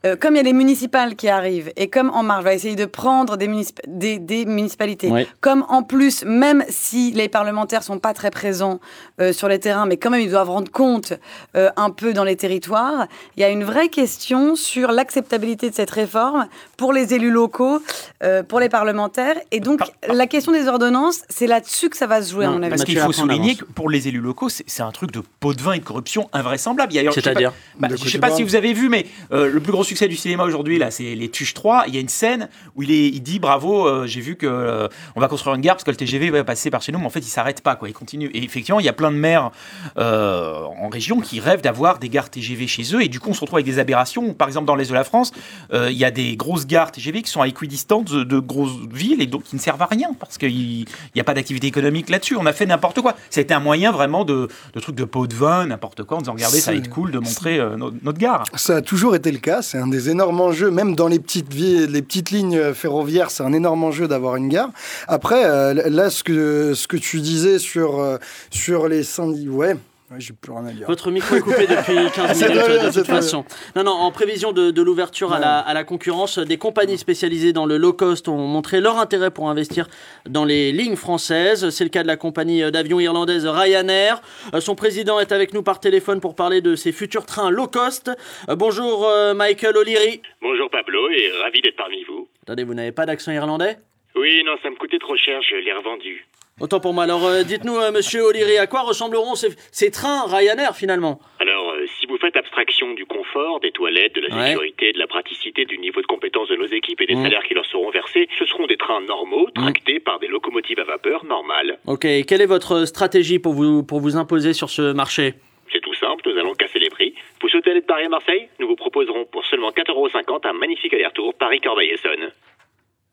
euh, 0.06 0.16
comme 0.16 0.34
il 0.34 0.36
y 0.38 0.40
a 0.40 0.44
les 0.44 0.52
municipales 0.52 1.16
qui 1.16 1.28
arrivent, 1.28 1.72
et 1.76 1.88
comme 1.88 2.10
En 2.10 2.22
Marche 2.22 2.44
va 2.44 2.54
essayer 2.54 2.76
de 2.76 2.84
prendre 2.86 3.36
des, 3.36 3.48
municip- 3.48 3.80
des, 3.86 4.18
des 4.18 4.44
municipalités, 4.46 5.08
Ouais. 5.10 5.26
comme 5.40 5.64
en 5.68 5.82
plus, 5.82 6.24
même 6.24 6.64
si 6.68 7.10
les 7.12 7.28
parlementaires 7.28 7.82
sont 7.82 7.98
pas 7.98 8.14
très 8.14 8.30
présents 8.30 8.80
euh, 9.20 9.32
sur 9.32 9.48
les 9.48 9.58
terrains, 9.58 9.86
mais 9.86 9.96
quand 9.96 10.10
même 10.10 10.20
ils 10.20 10.30
doivent 10.30 10.50
rendre 10.50 10.70
compte 10.70 11.12
euh, 11.56 11.70
un 11.76 11.90
peu 11.90 12.12
dans 12.12 12.24
les 12.24 12.36
territoires, 12.36 13.06
il 13.36 13.40
y 13.40 13.44
a 13.44 13.48
une 13.50 13.64
vraie 13.64 13.88
question 13.88 14.54
sur 14.56 14.92
l'acceptabilité 14.92 15.70
de 15.70 15.74
cette 15.74 15.90
réforme 15.90 16.46
pour 16.76 16.92
les 16.92 17.14
élus 17.14 17.30
locaux, 17.30 17.80
euh, 18.22 18.42
pour 18.42 18.60
les 18.60 18.68
parlementaires. 18.68 19.36
Et 19.50 19.60
donc, 19.60 19.80
la 20.06 20.26
question 20.26 20.52
des 20.52 20.68
ordonnances, 20.68 21.22
c'est 21.28 21.46
là-dessus 21.46 21.88
que 21.90 21.96
ça 21.96 22.06
va 22.06 22.22
se 22.22 22.30
jouer, 22.32 22.44
à 22.44 22.48
Non, 22.48 22.54
mon 22.54 22.62
avis. 22.62 22.70
Parce 22.70 22.84
qu'il 22.84 22.98
faut 22.98 23.12
souligner 23.12 23.56
que 23.56 23.64
pour 23.64 23.87
les 23.88 24.08
élus 24.08 24.20
locaux, 24.20 24.48
c'est 24.48 24.82
un 24.82 24.90
truc 24.90 25.12
de 25.12 25.22
pot 25.40 25.54
de 25.54 25.60
vin 25.60 25.72
et 25.72 25.78
de 25.78 25.84
corruption 25.84 26.28
invraisemblable. 26.32 26.92
C'est-à-dire 27.12 27.52
bah, 27.78 27.88
Je 27.90 27.96
quoi 27.96 28.10
sais 28.10 28.18
pas 28.18 28.30
si 28.30 28.42
vous 28.42 28.54
avez 28.54 28.72
vu, 28.72 28.88
mais 28.88 29.06
euh, 29.32 29.50
le 29.50 29.60
plus 29.60 29.72
gros 29.72 29.84
succès 29.84 30.08
du 30.08 30.16
cinéma 30.16 30.44
aujourd'hui, 30.44 30.78
là, 30.78 30.90
c'est 30.90 31.14
Les 31.14 31.30
Tuches 31.30 31.54
3. 31.54 31.84
Il 31.88 31.94
y 31.94 31.98
a 31.98 32.00
une 32.00 32.08
scène 32.08 32.48
où 32.76 32.82
il, 32.82 32.90
est, 32.90 33.08
il 33.08 33.20
dit 33.20 33.38
Bravo, 33.38 33.86
euh, 33.86 34.06
j'ai 34.06 34.20
vu 34.20 34.36
que 34.36 34.46
euh, 34.46 34.88
on 35.16 35.20
va 35.20 35.28
construire 35.28 35.54
une 35.54 35.60
gare 35.60 35.76
parce 35.76 35.84
que 35.84 35.90
le 35.90 35.96
TGV 35.96 36.30
va 36.30 36.44
passer 36.44 36.70
par 36.70 36.82
chez 36.82 36.92
nous, 36.92 36.98
mais 36.98 37.06
en 37.06 37.10
fait, 37.10 37.20
il 37.20 37.30
s'arrête 37.30 37.60
pas, 37.60 37.76
quoi. 37.76 37.88
Il 37.88 37.92
continue. 37.92 38.30
Et 38.34 38.42
effectivement, 38.42 38.80
il 38.80 38.86
y 38.86 38.88
a 38.88 38.92
plein 38.92 39.10
de 39.10 39.16
maires 39.16 39.50
euh, 39.98 40.62
en 40.62 40.88
région 40.88 41.20
qui 41.20 41.40
rêvent 41.40 41.62
d'avoir 41.62 41.98
des 41.98 42.08
gares 42.08 42.30
TGV 42.30 42.66
chez 42.66 42.94
eux. 42.94 43.02
Et 43.02 43.08
du 43.08 43.20
coup, 43.20 43.30
on 43.30 43.34
se 43.34 43.40
retrouve 43.40 43.56
avec 43.58 43.66
des 43.66 43.78
aberrations. 43.78 44.34
Par 44.34 44.48
exemple, 44.48 44.66
dans 44.66 44.74
l'est 44.74 44.88
de 44.88 44.94
la 44.94 45.04
France, 45.04 45.32
il 45.72 45.96
y 45.96 46.04
a 46.04 46.10
des 46.10 46.36
grosses 46.36 46.66
gares 46.66 46.92
TGV 46.92 47.22
qui 47.22 47.30
sont 47.30 47.40
à 47.40 47.48
équidistance 47.48 48.04
de, 48.06 48.24
de 48.24 48.38
grosses 48.38 48.76
villes 48.92 49.22
et 49.22 49.26
donc 49.26 49.44
qui 49.44 49.56
ne 49.56 49.60
servent 49.60 49.82
à 49.82 49.86
rien 49.86 50.10
parce 50.18 50.38
qu'il 50.38 50.86
n'y 51.14 51.20
a 51.20 51.24
pas 51.24 51.34
d'activité 51.34 51.66
économique 51.66 52.08
là-dessus. 52.10 52.36
On 52.36 52.46
a 52.46 52.52
fait 52.52 52.66
n'importe 52.66 53.00
quoi. 53.00 53.14
C'était 53.30 53.54
un 53.54 53.60
moyen 53.60 53.77
vraiment 53.86 54.24
de, 54.24 54.48
de 54.74 54.80
trucs 54.80 54.96
de 54.96 55.04
pot 55.04 55.26
de 55.26 55.34
vin, 55.34 55.66
n'importe 55.66 56.02
quoi, 56.04 56.18
en 56.18 56.20
disant 56.20 56.32
regardez, 56.32 56.60
ça 56.60 56.72
va 56.72 56.78
être 56.78 56.90
cool 56.90 57.10
de 57.10 57.18
montrer 57.18 57.58
euh, 57.58 57.76
notre, 57.76 57.96
notre 58.02 58.18
gare. 58.18 58.44
Ça 58.54 58.76
a 58.76 58.82
toujours 58.82 59.14
été 59.14 59.30
le 59.32 59.38
cas. 59.38 59.62
C'est 59.62 59.78
un 59.78 59.86
des 59.86 60.10
énormes 60.10 60.40
enjeux, 60.40 60.70
même 60.70 60.94
dans 60.94 61.08
les 61.08 61.18
petites, 61.18 61.52
villes, 61.52 61.90
les 61.90 62.02
petites 62.02 62.30
lignes 62.30 62.74
ferroviaires, 62.74 63.30
c'est 63.30 63.42
un 63.42 63.52
énorme 63.52 63.84
enjeu 63.84 64.08
d'avoir 64.08 64.36
une 64.36 64.48
gare. 64.48 64.70
Après, 65.06 65.44
euh, 65.44 65.74
là, 65.88 66.10
ce 66.10 66.22
que, 66.22 66.74
ce 66.74 66.88
que 66.88 66.96
tu 66.96 67.20
disais 67.20 67.58
sur, 67.58 67.98
euh, 68.00 68.18
sur 68.50 68.88
les 68.88 69.02
syndicats, 69.02 69.50
ouais, 69.50 69.76
ouais 70.10 70.16
j'ai 70.20 70.32
plus 70.34 70.52
rien 70.52 70.66
à 70.66 70.72
dire. 70.72 70.86
Votre 70.86 71.10
micro 71.10 71.36
est 71.36 71.40
coupé 71.40 71.66
depuis 71.66 71.94
15 72.14 72.32
C'est 72.38 72.48
minutes 72.48 72.66
bien, 72.66 72.88
de 72.88 72.92
toute 72.92 73.06
façon. 73.06 73.44
Non, 73.76 73.84
non, 73.84 73.92
en 73.92 74.10
prévision 74.10 74.52
de, 74.52 74.70
de 74.70 74.82
l'ouverture 74.82 75.32
à, 75.32 75.38
la, 75.38 75.58
à 75.58 75.74
la 75.74 75.84
concurrence, 75.84 76.38
des 76.38 76.56
compagnies 76.58 76.98
spécialisées 76.98 77.52
dans 77.52 77.66
le 77.66 77.76
low 77.76 77.92
cost 77.92 78.28
ont 78.28 78.36
montré 78.38 78.80
leur 78.80 78.98
intérêt 78.98 79.30
pour 79.30 79.48
investir 79.50 79.86
dans 80.28 80.44
les 80.44 80.72
lignes 80.72 80.96
françaises. 80.96 81.68
C'est 81.70 81.84
le 81.84 81.90
cas 81.90 82.02
de 82.02 82.08
la 82.08 82.16
compagnie 82.16 82.70
d'avions 82.70 83.00
irlandaise 83.00 83.46
Ryanair. 83.46 84.20
Euh, 84.54 84.60
Son 84.60 84.74
président 84.74 85.20
est 85.20 85.32
avec 85.32 85.52
nous 85.54 85.62
par 85.62 85.80
téléphone 85.80 86.20
pour 86.20 86.34
parler 86.34 86.60
de 86.60 86.74
ses 86.74 86.92
futurs 86.92 87.26
trains 87.26 87.50
low 87.50 87.66
cost. 87.66 88.10
Euh, 88.48 88.56
Bonjour 88.56 89.06
euh, 89.06 89.34
Michael 89.34 89.76
O'Leary. 89.76 90.22
Bonjour 90.42 90.68
Pablo 90.70 91.08
et 91.10 91.30
ravi 91.42 91.60
d'être 91.60 91.76
parmi 91.76 92.02
vous. 92.04 92.28
Attendez, 92.44 92.64
vous 92.64 92.74
n'avez 92.74 92.92
pas 92.92 93.06
d'accent 93.06 93.30
irlandais? 93.32 93.76
Oui, 94.16 94.42
non, 94.44 94.52
ça 94.62 94.70
me 94.70 94.76
coûtait 94.76 94.98
trop 94.98 95.16
cher, 95.16 95.40
je 95.48 95.56
l'ai 95.56 95.72
revendu. 95.72 96.26
Autant 96.60 96.80
pour 96.80 96.92
moi. 96.92 97.04
Alors 97.04 97.24
euh, 97.26 97.42
dites-nous, 97.44 97.76
euh, 97.78 97.92
monsieur 97.92 98.22
O'Leary, 98.24 98.58
à 98.58 98.66
quoi 98.66 98.82
ressembleront 98.82 99.34
ces, 99.36 99.48
ces 99.70 99.90
trains 99.90 100.26
Ryanair 100.26 100.74
finalement? 100.74 101.20
Alors, 101.40 101.70
euh, 101.70 101.86
si 102.00 102.06
vous 102.06 102.18
faites 102.18 102.36
abstraction 102.36 102.94
du 102.94 103.06
confort, 103.06 103.60
des 103.60 103.70
toilettes, 103.70 104.14
de 104.16 104.22
la 104.22 104.34
Ouais. 104.34 104.48
sécurité, 104.50 104.92
de 104.92 104.98
la 104.98 105.06
praticité, 105.06 105.64
du 105.66 105.78
niveau 105.78 106.00
de 106.00 106.06
compétence 106.06 106.48
de 106.48 106.56
nos 106.56 106.66
équipes 106.66 107.00
et 107.00 107.06
des 107.06 107.14
Mhm. 107.14 107.22
salaires 107.24 107.44
qui 107.46 107.54
leur 107.54 107.64
seront 107.66 107.90
versés, 107.90 108.28
ce 108.38 108.44
seront 108.46 108.66
des 108.66 108.76
trains 108.76 109.00
normaux, 109.02 109.48
tractés 109.54 110.00
par 110.00 110.18
des 110.18 110.26
locomotives 110.26 110.80
à 110.80 110.84
vapeur 110.84 111.24
normales. 111.24 111.78
Ok, 111.86 112.02
quelle 112.26 112.40
est 112.40 112.46
votre 112.46 112.84
stratégie 112.86 113.38
pour 113.38 113.52
vous, 113.54 113.82
pour 113.84 114.00
vous 114.00 114.16
imposer 114.16 114.52
sur 114.52 114.68
ce 114.70 114.92
marché? 114.92 115.34
C'est 115.72 115.80
tout 115.80 115.94
simple, 115.94 116.28
nous 116.28 116.38
allons 116.40 116.54
casser 116.54 116.78
les 116.80 116.88
prix. 116.90 117.14
Vous 117.42 117.48
souhaitez 117.48 117.70
aller 117.70 117.82
de 117.82 117.86
Paris 117.86 118.04
à 118.04 118.08
Marseille 118.08 118.48
Nous 118.58 118.66
vous 118.66 118.74
proposerons 118.76 119.26
pour 119.26 119.44
seulement 119.46 119.70
4,50€ 119.70 120.46
un 120.46 120.54
magnifique 120.54 120.92
aller-retour 120.94 121.34
Paris-Corbeil-Essonne. 121.34 122.32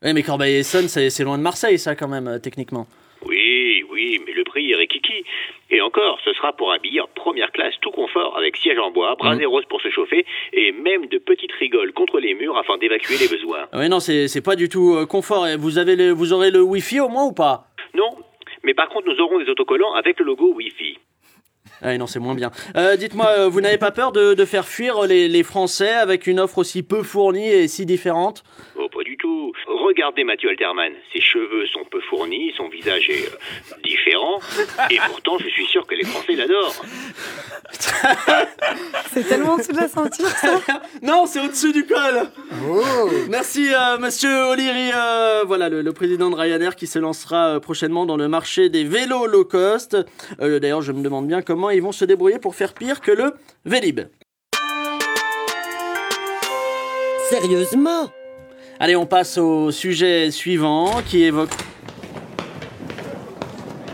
Oui, 0.02 0.12
mais 0.14 0.22
Corbeil-Essonne, 0.22 0.88
c'est 0.88 1.10
c'est 1.10 1.22
loin 1.24 1.38
de 1.38 1.42
Marseille, 1.42 1.78
ça, 1.78 1.94
quand 1.94 2.08
même, 2.08 2.26
euh, 2.28 2.38
techniquement. 2.38 2.86
Oui, 3.28 3.84
oui, 3.90 4.20
mais 4.26 4.32
le 4.32 4.44
prix 4.44 4.70
est 4.70 4.76
rikiki. 4.76 5.24
Et 5.70 5.80
encore, 5.80 6.18
ce 6.24 6.32
sera 6.32 6.52
pour 6.52 6.72
un 6.72 6.78
billet 6.78 7.00
en 7.00 7.08
première 7.14 7.50
classe 7.52 7.74
tout 7.80 7.90
confort, 7.90 8.36
avec 8.36 8.56
siège 8.56 8.78
en 8.78 8.90
bois, 8.90 9.14
bras 9.16 9.34
Mhm. 9.34 9.40
et 9.42 9.46
roses 9.46 9.64
pour 9.68 9.80
se 9.80 9.90
chauffer, 9.90 10.24
et 10.52 10.72
même 10.72 11.06
de 11.06 11.18
petites 11.18 11.52
rigoles 11.52 11.92
contre 11.92 12.18
les 12.20 12.34
murs 12.34 12.56
afin 12.56 12.78
d'évacuer 12.78 13.16
les 13.18 13.28
besoins. 13.28 13.66
Oui, 13.72 13.88
non, 13.88 14.00
c'est 14.00 14.42
pas 14.44 14.56
du 14.56 14.68
tout 14.68 14.94
euh, 14.94 15.06
confort. 15.06 15.46
Vous, 15.58 15.78
avez 15.78 15.96
le, 15.96 16.10
vous 16.10 16.32
aurez 16.32 16.50
le 16.50 16.62
Wi-Fi 16.62 17.00
au 17.00 17.08
moins 17.08 17.24
ou 17.24 17.32
pas? 17.32 17.66
Non, 17.94 18.10
mais 18.62 18.74
par 18.74 18.88
contre, 18.88 19.08
nous 19.08 19.20
aurons 19.20 19.38
des 19.38 19.48
autocollants 19.50 19.94
avec 19.94 20.18
le 20.20 20.26
logo 20.26 20.52
Wi-Fi. 20.54 20.98
Ah 21.82 21.98
non, 21.98 22.06
c'est 22.06 22.20
moins 22.20 22.34
bien. 22.34 22.50
Euh, 22.76 22.96
Dites-moi, 22.96 23.26
euh, 23.38 23.48
vous 23.48 23.60
n'avez 23.60 23.76
pas 23.76 23.90
peur 23.90 24.10
de, 24.12 24.32
de 24.34 24.44
faire 24.46 24.66
fuir 24.66 25.02
les, 25.02 25.28
les 25.28 25.42
Français 25.42 25.90
avec 25.92 26.26
une 26.26 26.40
offre 26.40 26.58
aussi 26.58 26.82
peu 26.82 27.02
fournie 27.02 27.48
et 27.50 27.68
si 27.68 27.84
différente? 27.84 28.44
Oh, 28.78 28.88
du 29.16 29.22
tout. 29.22 29.52
Regardez 29.66 30.24
Mathieu 30.24 30.50
Alterman. 30.50 30.92
Ses 31.12 31.20
cheveux 31.20 31.66
sont 31.72 31.84
peu 31.90 32.00
fournis, 32.00 32.52
son 32.56 32.68
visage 32.68 33.08
est 33.08 33.26
euh, 33.26 33.76
différent. 33.84 34.40
Et 34.90 34.98
pourtant, 35.06 35.38
je 35.38 35.48
suis 35.48 35.66
sûr 35.66 35.86
que 35.86 35.94
les 35.94 36.04
Français 36.04 36.34
l'adorent. 36.34 36.74
C'est 39.12 39.26
tellement 39.28 39.52
en 39.54 39.56
dessous 39.56 39.72
de 39.72 39.78
la 39.78 39.88
ceinture, 39.88 40.28
ça. 40.28 40.60
Non, 41.02 41.26
c'est 41.26 41.40
au-dessus 41.40 41.72
du 41.72 41.86
col. 41.86 42.28
Oh. 42.68 43.08
Merci, 43.28 43.68
euh, 43.72 43.98
monsieur 43.98 44.50
O'Leary. 44.50 44.90
euh, 44.94 45.44
voilà, 45.46 45.68
le, 45.68 45.82
le 45.82 45.92
président 45.92 46.30
de 46.30 46.34
Ryanair 46.36 46.76
qui 46.76 46.86
se 46.86 46.98
lancera 46.98 47.60
prochainement 47.60 48.06
dans 48.06 48.16
le 48.16 48.28
marché 48.28 48.68
des 48.68 48.84
vélos 48.84 49.26
low 49.26 49.44
cost. 49.44 49.96
Euh, 50.40 50.58
D'ailleurs, 50.58 50.82
je 50.82 50.92
me 50.92 51.02
demande 51.02 51.26
bien 51.26 51.42
comment 51.42 51.70
ils 51.70 51.82
vont 51.82 51.92
se 51.92 52.04
débrouiller 52.04 52.38
pour 52.38 52.54
faire 52.54 52.74
pire 52.74 53.00
que 53.00 53.12
le 53.12 53.32
Vélib. 53.64 54.00
Sérieusement 57.30 58.10
Allez, 58.78 58.94
on 58.94 59.06
passe 59.06 59.38
au 59.38 59.70
sujet 59.70 60.30
suivant 60.30 61.00
qui 61.06 61.22
évoque. 61.24 61.54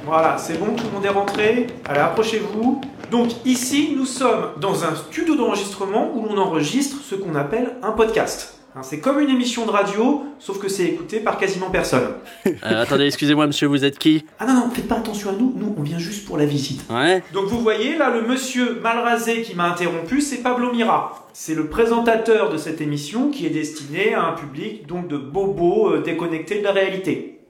Voilà, 0.04 0.36
c'est 0.36 0.58
bon, 0.58 0.74
tout 0.74 0.84
le 0.84 0.90
monde 0.90 1.04
est 1.04 1.08
rentré. 1.08 1.68
Allez, 1.84 2.00
approchez-vous. 2.00 2.80
Donc 3.10 3.30
ici, 3.44 3.94
nous 3.96 4.06
sommes 4.06 4.52
dans 4.60 4.84
un 4.84 4.96
studio 4.96 5.36
d'enregistrement 5.36 6.10
où 6.14 6.26
l'on 6.26 6.36
enregistre 6.36 6.96
ce 7.04 7.14
qu'on 7.14 7.36
appelle 7.36 7.76
un 7.82 7.92
podcast. 7.92 8.61
Hein, 8.74 8.80
c'est 8.82 9.00
comme 9.00 9.20
une 9.20 9.28
émission 9.28 9.66
de 9.66 9.70
radio, 9.70 10.24
sauf 10.38 10.58
que 10.58 10.66
c'est 10.66 10.84
écouté 10.84 11.20
par 11.20 11.36
quasiment 11.36 11.68
personne. 11.68 12.14
Euh, 12.46 12.82
attendez, 12.82 13.04
excusez-moi, 13.04 13.46
monsieur, 13.46 13.66
vous 13.66 13.84
êtes 13.84 13.98
qui? 13.98 14.24
Ah 14.38 14.46
non, 14.46 14.54
non, 14.54 14.70
faites 14.70 14.88
pas 14.88 14.96
attention 14.96 15.28
à 15.28 15.32
nous, 15.32 15.52
nous 15.54 15.74
on 15.76 15.82
vient 15.82 15.98
juste 15.98 16.24
pour 16.24 16.38
la 16.38 16.46
visite. 16.46 16.82
Ouais. 16.88 17.22
Donc 17.34 17.48
vous 17.48 17.60
voyez 17.60 17.98
là, 17.98 18.08
le 18.08 18.26
monsieur 18.26 18.80
mal 18.80 19.00
rasé 19.00 19.42
qui 19.42 19.54
m'a 19.54 19.70
interrompu, 19.70 20.22
c'est 20.22 20.38
Pablo 20.38 20.72
Mira. 20.72 21.28
C'est 21.34 21.54
le 21.54 21.66
présentateur 21.66 22.50
de 22.50 22.56
cette 22.56 22.80
émission 22.80 23.30
qui 23.30 23.44
est 23.44 23.50
destiné 23.50 24.14
à 24.14 24.24
un 24.24 24.32
public 24.32 24.86
donc 24.86 25.06
de 25.06 25.18
bobos 25.18 25.90
euh, 25.90 26.02
déconnectés 26.02 26.60
de 26.60 26.64
la 26.64 26.72
réalité. 26.72 27.40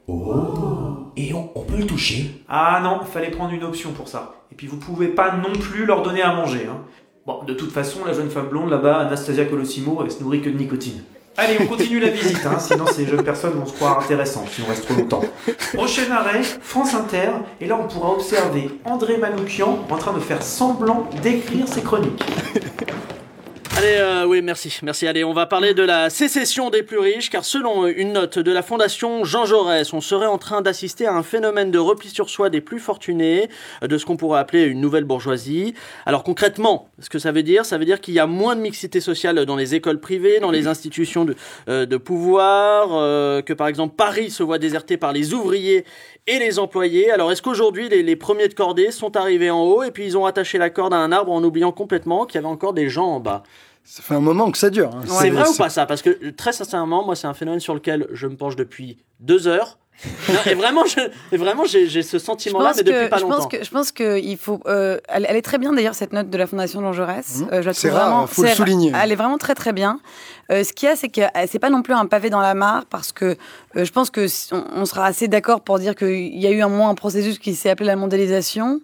Et 1.16 1.32
on, 1.34 1.50
on 1.54 1.62
peut 1.62 1.76
le 1.76 1.86
toucher? 1.86 2.42
Ah 2.48 2.80
non, 2.82 3.04
fallait 3.04 3.30
prendre 3.30 3.52
une 3.52 3.62
option 3.62 3.92
pour 3.92 4.08
ça. 4.08 4.34
Et 4.50 4.56
puis 4.56 4.66
vous 4.66 4.78
pouvez 4.78 5.06
pas 5.06 5.36
non 5.36 5.52
plus 5.52 5.86
leur 5.86 6.02
donner 6.02 6.22
à 6.22 6.34
manger. 6.34 6.66
Hein. 6.68 6.78
Bon, 7.24 7.44
de 7.44 7.54
toute 7.54 7.70
façon, 7.70 8.00
la 8.04 8.12
jeune 8.12 8.30
femme 8.30 8.48
blonde 8.48 8.70
là-bas, 8.70 8.96
Anastasia 9.02 9.44
Colosimo, 9.44 10.00
elle 10.02 10.10
se 10.10 10.20
nourrit 10.20 10.40
que 10.40 10.50
de 10.50 10.58
nicotine. 10.58 11.04
Allez, 11.36 11.56
on 11.60 11.66
continue 11.66 11.98
la 11.98 12.08
visite, 12.08 12.44
hein, 12.44 12.58
sinon 12.58 12.84
ces 12.86 13.06
jeunes 13.06 13.24
personnes 13.24 13.52
vont 13.52 13.64
se 13.64 13.72
croire 13.72 14.00
intéressantes 14.00 14.48
si 14.50 14.60
on 14.60 14.68
reste 14.68 14.84
trop 14.84 14.94
longtemps. 14.94 15.22
Prochain 15.72 16.10
arrêt, 16.10 16.42
France 16.42 16.94
Inter, 16.94 17.30
et 17.60 17.66
là 17.66 17.78
on 17.82 17.88
pourra 17.88 18.10
observer 18.10 18.68
André 18.84 19.16
Manoukian 19.16 19.78
en 19.88 19.96
train 19.96 20.12
de 20.12 20.20
faire 20.20 20.42
semblant 20.42 21.08
d'écrire 21.22 21.66
ses 21.66 21.80
chroniques. 21.80 22.22
Allez, 23.74 23.96
euh, 23.96 24.26
oui, 24.26 24.42
merci. 24.42 24.78
Merci. 24.82 25.06
Allez, 25.06 25.24
on 25.24 25.32
va 25.32 25.46
parler 25.46 25.72
de 25.72 25.82
la 25.82 26.10
sécession 26.10 26.68
des 26.68 26.82
plus 26.82 26.98
riches, 26.98 27.30
car 27.30 27.42
selon 27.42 27.86
euh, 27.86 27.92
une 27.96 28.12
note 28.12 28.38
de 28.38 28.52
la 28.52 28.62
Fondation 28.62 29.24
Jean 29.24 29.46
Jaurès, 29.46 29.94
on 29.94 30.02
serait 30.02 30.26
en 30.26 30.36
train 30.36 30.60
d'assister 30.60 31.06
à 31.06 31.14
un 31.14 31.22
phénomène 31.22 31.70
de 31.70 31.78
repli 31.78 32.10
sur 32.10 32.28
soi 32.28 32.50
des 32.50 32.60
plus 32.60 32.80
fortunés, 32.80 33.48
euh, 33.82 33.86
de 33.86 33.96
ce 33.96 34.04
qu'on 34.04 34.18
pourrait 34.18 34.40
appeler 34.40 34.64
une 34.64 34.80
nouvelle 34.80 35.04
bourgeoisie. 35.04 35.72
Alors 36.04 36.22
concrètement, 36.22 36.90
ce 36.98 37.08
que 37.08 37.18
ça 37.18 37.32
veut 37.32 37.42
dire, 37.42 37.64
ça 37.64 37.78
veut 37.78 37.86
dire 37.86 38.02
qu'il 38.02 38.12
y 38.12 38.20
a 38.20 38.26
moins 38.26 38.56
de 38.56 38.60
mixité 38.60 39.00
sociale 39.00 39.46
dans 39.46 39.56
les 39.56 39.74
écoles 39.74 40.00
privées, 40.00 40.38
dans 40.38 40.50
les 40.50 40.66
institutions 40.66 41.24
de, 41.24 41.96
pouvoir, 41.96 42.88
que 43.44 43.52
par 43.52 43.68
exemple 43.68 43.94
Paris 43.96 44.30
se 44.30 44.42
voit 44.42 44.58
déserté 44.58 44.98
par 44.98 45.12
les 45.12 45.32
ouvriers 45.32 45.84
et 46.26 46.38
les 46.38 46.58
employés. 46.58 47.10
Alors 47.10 47.32
est-ce 47.32 47.42
qu'aujourd'hui 47.42 47.88
les, 47.88 48.16
premiers 48.16 48.48
de 48.48 48.54
cordée 48.54 48.90
sont 48.90 49.16
arrivés 49.16 49.50
en 49.50 49.62
haut 49.62 49.82
et 49.82 49.90
puis 49.90 50.04
ils 50.04 50.16
ont 50.16 50.26
attaché 50.26 50.58
la 50.58 50.70
corde 50.70 50.94
à 50.94 50.98
un 50.98 51.12
arbre 51.12 51.32
en 51.32 51.42
oubliant 51.42 51.72
complètement 51.72 52.26
qu'il 52.26 52.36
y 52.36 52.38
avait 52.38 52.52
encore 52.52 52.72
des 52.72 52.88
gens 52.88 53.06
en 53.06 53.20
bas 53.20 53.42
Ça 53.84 54.02
fait 54.02 54.14
un 54.14 54.20
moment 54.20 54.50
que 54.50 54.58
ça 54.58 54.70
dure. 54.70 54.90
hein. 54.94 55.02
c'est 55.06 55.30
vrai 55.30 55.48
ou 55.48 55.54
pas 55.56 55.68
ça? 55.70 55.86
Parce 55.86 56.02
que 56.02 56.30
très 56.30 56.52
sincèrement, 56.52 57.04
moi, 57.04 57.16
c'est 57.16 57.26
un 57.26 57.34
phénomène 57.34 57.60
sur 57.60 57.74
lequel 57.74 58.06
je 58.12 58.26
me 58.26 58.36
penche 58.36 58.56
depuis 58.56 58.98
deux 59.20 59.46
heures. 59.48 59.78
Non, 60.30 60.38
et 60.46 60.54
vraiment, 60.54 60.84
je- 60.86 61.00
et 61.32 61.36
vraiment, 61.36 61.64
j'ai 61.66 62.02
ce 62.02 62.18
sentiment-là, 62.18 62.72
mais 62.76 62.82
depuis 62.82 63.04
que 63.04 63.08
pas 63.08 63.18
je 63.18 63.22
longtemps. 63.22 63.36
pense 63.36 63.46
que 63.48 63.62
je 63.62 63.70
pense 63.70 63.92
que 63.92 64.18
il 64.18 64.38
faut. 64.38 64.58
euh, 64.66 64.98
elle, 65.08 65.26
elle 65.28 65.36
est 65.36 65.42
très 65.42 65.58
bien 65.58 65.72
d'ailleurs 65.72 65.94
cette 65.94 66.12
note 66.14 66.30
de 66.30 66.38
la 66.38 66.46
Fondation 66.46 66.80
Jean 66.80 66.92
Jaurès. 66.94 67.42
Euh, 67.52 67.60
je 67.60 67.66
la 67.66 67.74
C'est 67.74 67.88
trouve 67.88 68.00
rare, 68.00 68.08
vraiment. 68.10 68.26
faut 68.26 68.42
le 68.42 68.48
souligner. 68.48 68.92
Elle 69.00 69.12
est 69.12 69.16
vraiment 69.16 69.36
très 69.38 69.54
très 69.54 69.72
bien. 69.74 70.00
Euh, 70.50 70.64
ce 70.64 70.72
qu'il 70.72 70.88
y 70.88 70.92
a, 70.92 70.96
c'est 70.96 71.08
que 71.10 71.20
euh, 71.20 71.46
c'est 71.46 71.58
pas 71.58 71.70
non 71.70 71.82
plus 71.82 71.92
un 71.94 72.06
pavé 72.06 72.30
dans 72.30 72.40
la 72.40 72.54
mare 72.54 72.86
parce 72.86 73.12
que 73.12 73.36
euh, 73.76 73.84
je 73.84 73.92
pense 73.92 74.10
que 74.10 74.26
on, 74.52 74.64
on 74.80 74.84
sera 74.86 75.04
assez 75.06 75.28
d'accord 75.28 75.60
pour 75.60 75.78
dire 75.78 75.94
qu'il 75.94 76.36
y 76.40 76.46
a 76.46 76.50
eu 76.50 76.62
un 76.62 76.68
moment 76.68 76.88
un 76.88 76.94
processus 76.94 77.38
qui 77.38 77.54
s'est 77.54 77.70
appelé 77.70 77.86
la 77.86 77.96
mondialisation, 77.96 78.80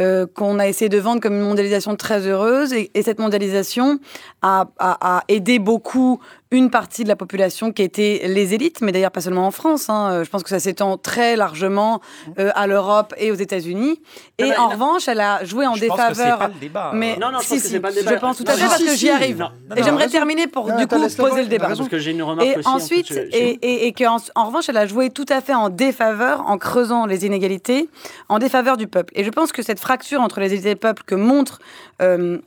euh, 0.00 0.26
qu'on 0.32 0.58
a 0.60 0.68
essayé 0.68 0.88
de 0.88 0.98
vendre 0.98 1.20
comme 1.20 1.34
une 1.34 1.42
mondialisation 1.42 1.96
très 1.96 2.26
heureuse 2.26 2.72
et, 2.72 2.90
et 2.94 3.02
cette 3.02 3.18
mondialisation 3.18 3.98
a, 4.42 4.66
a- 4.78 5.18
a 5.18 5.22
aidé 5.28 5.58
beaucoup 5.58 6.20
une 6.50 6.68
partie 6.68 7.02
de 7.04 7.08
la 7.08 7.16
population 7.16 7.72
qui 7.72 7.80
était 7.82 8.22
les 8.26 8.52
élites, 8.52 8.82
mais 8.82 8.92
d'ailleurs 8.92 9.10
pas 9.10 9.22
seulement 9.22 9.46
en 9.46 9.50
France. 9.50 9.88
hein. 9.88 10.10
Euh, 10.10 10.24
Je 10.24 10.28
pense 10.30 10.42
que 10.42 10.50
ça 10.50 10.58
s'étend 10.60 10.98
très 10.98 11.34
largement 11.36 12.02
euh, 12.38 12.50
à 12.54 12.66
l'Europe 12.66 13.14
et 13.16 13.30
aux 13.30 13.36
États-Unis. 13.36 14.02
Et 14.38 14.48
Non, 14.50 14.54
en 14.58 14.68
revanche, 14.68 15.08
elle 15.08 15.20
a 15.20 15.44
joué 15.44 15.66
en 15.66 15.74
Je 15.74 15.86
pense 15.86 15.96
que 15.98 16.08
défaveur. 16.10 16.38
pas 16.38 16.48
le 16.48 16.60
débat. 16.60 16.90
Mais 16.94 17.16
Non, 17.16 17.30
non, 17.32 17.38
je 17.38 17.44
si, 17.44 17.48
pense 17.54 17.58
que 17.62 17.66
si, 17.68 17.72
c'est 17.72 17.80
pas 17.80 17.88
le 17.88 17.94
débat. 17.94 18.10
Je 18.14 18.16
pense 18.20 18.36
tout 18.36 18.44
à 18.46 18.52
fait 18.52 18.66
parce 18.66 18.82
que 18.82 18.90
si. 18.90 18.96
j'y 18.98 19.10
arrive. 19.10 19.38
Non, 19.38 19.48
non, 19.70 19.76
et 19.76 19.82
j'aimerais 19.82 20.08
terminer 20.08 20.46
pour 20.46 20.66
Non, 20.68 20.76
du 20.76 20.86
coup 20.86 20.96
poser 21.16 21.42
le 21.42 21.48
débat. 21.48 21.68
Parce 21.68 21.88
que 21.88 21.98
j'ai 21.98 22.10
une 22.10 22.22
remarque 22.22 22.46
Et 22.48 22.56
aussi. 22.58 22.68
en 22.68 22.72
ensuite, 22.74 23.08
fait, 23.08 23.28
je- 23.32 23.36
et, 23.36 23.58
et, 23.62 23.86
et 23.86 23.92
qu'en 23.94 24.18
en 24.34 24.44
revanche, 24.44 24.68
elle 24.68 24.76
a 24.76 24.86
joué 24.86 25.08
tout 25.08 25.26
à 25.30 25.40
fait 25.40 25.54
en 25.54 25.70
défaveur, 25.70 26.44
en 26.46 26.58
creusant 26.58 27.06
les 27.06 27.24
inégalités, 27.24 27.88
en 28.28 28.38
défaveur 28.38 28.76
du 28.76 28.88
peuple. 28.88 29.12
Et 29.16 29.24
je 29.24 29.30
pense 29.30 29.52
que 29.52 29.62
cette 29.62 29.80
fracture 29.80 30.20
entre 30.20 30.40
les 30.40 30.52
élites 30.52 30.66
et 30.66 30.70
le 30.70 30.76
peuple 30.76 31.02
que 31.06 31.14
montre 31.14 31.60
euh, 32.02 32.38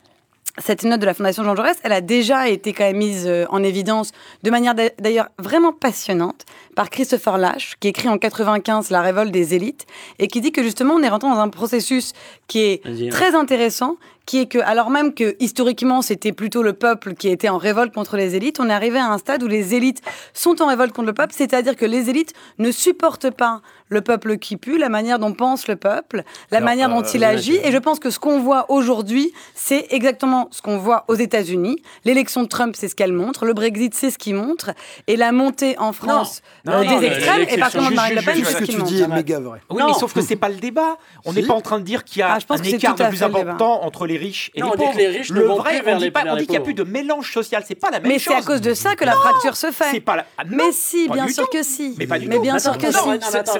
cette 0.58 0.84
note 0.84 1.00
de 1.02 1.06
la 1.06 1.14
Fondation 1.14 1.44
Jean 1.44 1.56
Jaurès, 1.56 1.78
elle 1.84 1.92
a 1.92 2.02
déjà 2.02 2.48
été 2.48 2.72
quand 2.74 2.86
même 2.86 2.98
mise 2.98 3.26
euh, 3.28 3.46
en 3.50 3.62
évidence 3.64 4.12
de 4.44 4.50
manière 4.52 4.74
d'a- 4.76 4.90
d'ailleurs 5.00 5.28
vraiment 5.38 5.74
passionnante 5.74 6.46
par 6.76 6.90
Christopher 6.90 7.38
Lash, 7.38 7.76
qui 7.80 7.88
écrit 7.88 8.10
en 8.10 8.18
95 8.18 8.90
La 8.90 9.02
révolte 9.02 9.32
des 9.32 9.54
élites, 9.54 9.86
et 10.20 10.28
qui 10.28 10.42
dit 10.42 10.52
que 10.52 10.62
justement 10.64 10.96
on 10.96 11.02
est 11.02 11.10
rentré 11.10 11.30
dans 11.30 11.40
un 11.40 11.50
processus 11.50 12.14
qui 12.48 12.60
est 12.60 13.10
très 13.10 13.34
intéressant, 13.36 13.98
qui 14.26 14.40
est 14.40 14.46
que, 14.48 14.60
alors 14.60 14.90
même 14.90 15.14
que 15.14 15.36
historiquement 15.40 16.02
c'était 16.02 16.32
plutôt 16.32 16.64
le 16.64 16.74
peuple 16.74 17.14
qui 17.14 17.30
était 17.30 17.50
en 17.50 17.58
révolte 17.58 17.94
contre 17.94 18.18
les 18.18 18.36
élites, 18.36 18.60
on 18.60 18.70
est 18.70 18.74
arrivé 18.74 19.00
à 19.00 19.12
un 19.12 19.18
stade 19.18 19.44
où 19.44 19.48
les 19.48 19.76
élites 19.76 20.02
sont 20.34 20.62
en 20.62 20.68
révolte 20.68 20.94
contre 20.94 21.08
le 21.08 21.14
peuple, 21.14 21.34
c'est-à-dire 21.36 21.76
que 21.76 21.86
les 21.86 22.10
élites 22.10 22.34
ne 22.58 22.72
supportent 22.72 23.30
pas 23.30 23.62
le 23.90 24.02
peuple 24.02 24.38
qui 24.38 24.58
pue, 24.58 24.78
la 24.78 24.90
manière 24.90 25.20
dont 25.20 25.34
pense 25.34 25.68
le 25.68 25.76
peuple, 25.76 26.24
la 26.52 26.58
Alors, 26.58 26.70
manière 26.70 26.90
dont 26.90 27.04
euh, 27.04 27.12
il 27.14 27.24
agit, 27.24 27.58
et 27.64 27.72
je 27.72 27.78
pense 27.78 28.00
que 28.00 28.10
ce 28.10 28.20
qu'on 28.20 28.40
voit 28.40 28.66
aujourd'hui, 28.72 29.32
c'est 29.54 29.88
exactement 29.92 30.48
ce 30.52 30.62
qu'on 30.62 30.78
voit 30.78 31.06
aux 31.08 31.16
États-Unis. 31.16 31.78
L'élection 32.04 32.44
de 32.44 32.48
Trump, 32.48 32.76
c'est 32.76 32.88
ce 32.88 32.96
qu'elle 32.96 33.14
montre, 33.14 33.46
le 33.46 33.54
Brexit, 33.54 33.94
c'est 33.94 34.10
ce 34.10 34.18
qu'il 34.18 34.36
montre, 34.36 34.72
et 35.08 35.16
la 35.16 35.32
montée 35.32 35.78
en 35.78 35.94
France 35.94 36.42
Non, 36.65 36.65
non, 36.66 37.00
des 37.00 37.06
extrêmes, 37.08 37.46
et 37.50 37.58
par 37.58 37.72
contre 37.72 37.94
Marine 37.94 38.16
Le 38.16 38.22
Pen, 38.22 38.44
Ce 38.44 38.58
que 38.58 38.64
tu 38.66 38.82
dis 38.84 39.02
est 39.02 39.08
méga 39.08 39.40
vrai. 39.40 39.60
Oui, 39.70 39.82
Non. 39.82 39.88
mais 39.88 39.94
sauf 39.94 40.14
que 40.14 40.22
c'est 40.22 40.36
pas 40.36 40.50
le 40.50 40.56
débat. 40.56 40.98
On 41.26 41.34
n'est 41.34 41.44
pas 41.44 41.54
en 41.54 41.62
train 41.62 41.80
de 41.80 41.84
dire 41.86 42.04
qu'il 42.04 42.20
y 42.20 42.22
a 42.24 42.34
Ah, 42.34 42.38
un 42.50 42.58
écart 42.64 42.96
plus 42.96 43.06
le 43.06 43.12
débat. 43.12 43.40
important 43.40 43.84
entre 43.84 44.08
les 44.08 44.18
riches 44.18 44.52
et 44.56 44.62
les 44.62 44.68
pauvres. 44.70 44.92
que 44.94 44.98
les 44.98 45.08
riches 45.08 45.32
ne 45.32 45.40
le 45.40 45.46
vont 45.48 45.56
vrai, 45.58 45.82
plus 45.82 45.94
on 45.94 46.36
dit 46.36 46.44
qu'il 46.44 46.52
n'y 46.52 46.58
a 46.58 46.62
plus 46.62 46.74
de 46.74 46.84
mélange 46.84 47.32
social. 47.32 47.64
C'est 47.68 47.76
pas 47.76 47.90
la 47.92 48.00
même 48.00 48.12
Mais 48.12 48.20
chose. 48.20 48.34
c'est 48.38 48.42
à 48.42 48.46
cause 48.46 48.62
de 48.62 48.74
ça 48.74 48.96
que 48.96 49.06
la 49.06 49.14
fracture 49.14 49.56
se 49.56 49.72
fait. 49.72 50.04
Ah, 50.08 50.44
Mais 50.50 50.72
si, 50.72 51.08
bien 51.10 51.28
sûr 51.28 51.50
que 51.50 51.64
si. 51.64 51.96
Mais 51.98 52.08
pas 52.08 52.20
du 52.20 52.28
Mais 52.28 52.36
tout. 52.36 52.42
bien 52.42 52.60
sûr 52.60 52.78
que 52.78 52.88
si. 52.88 52.94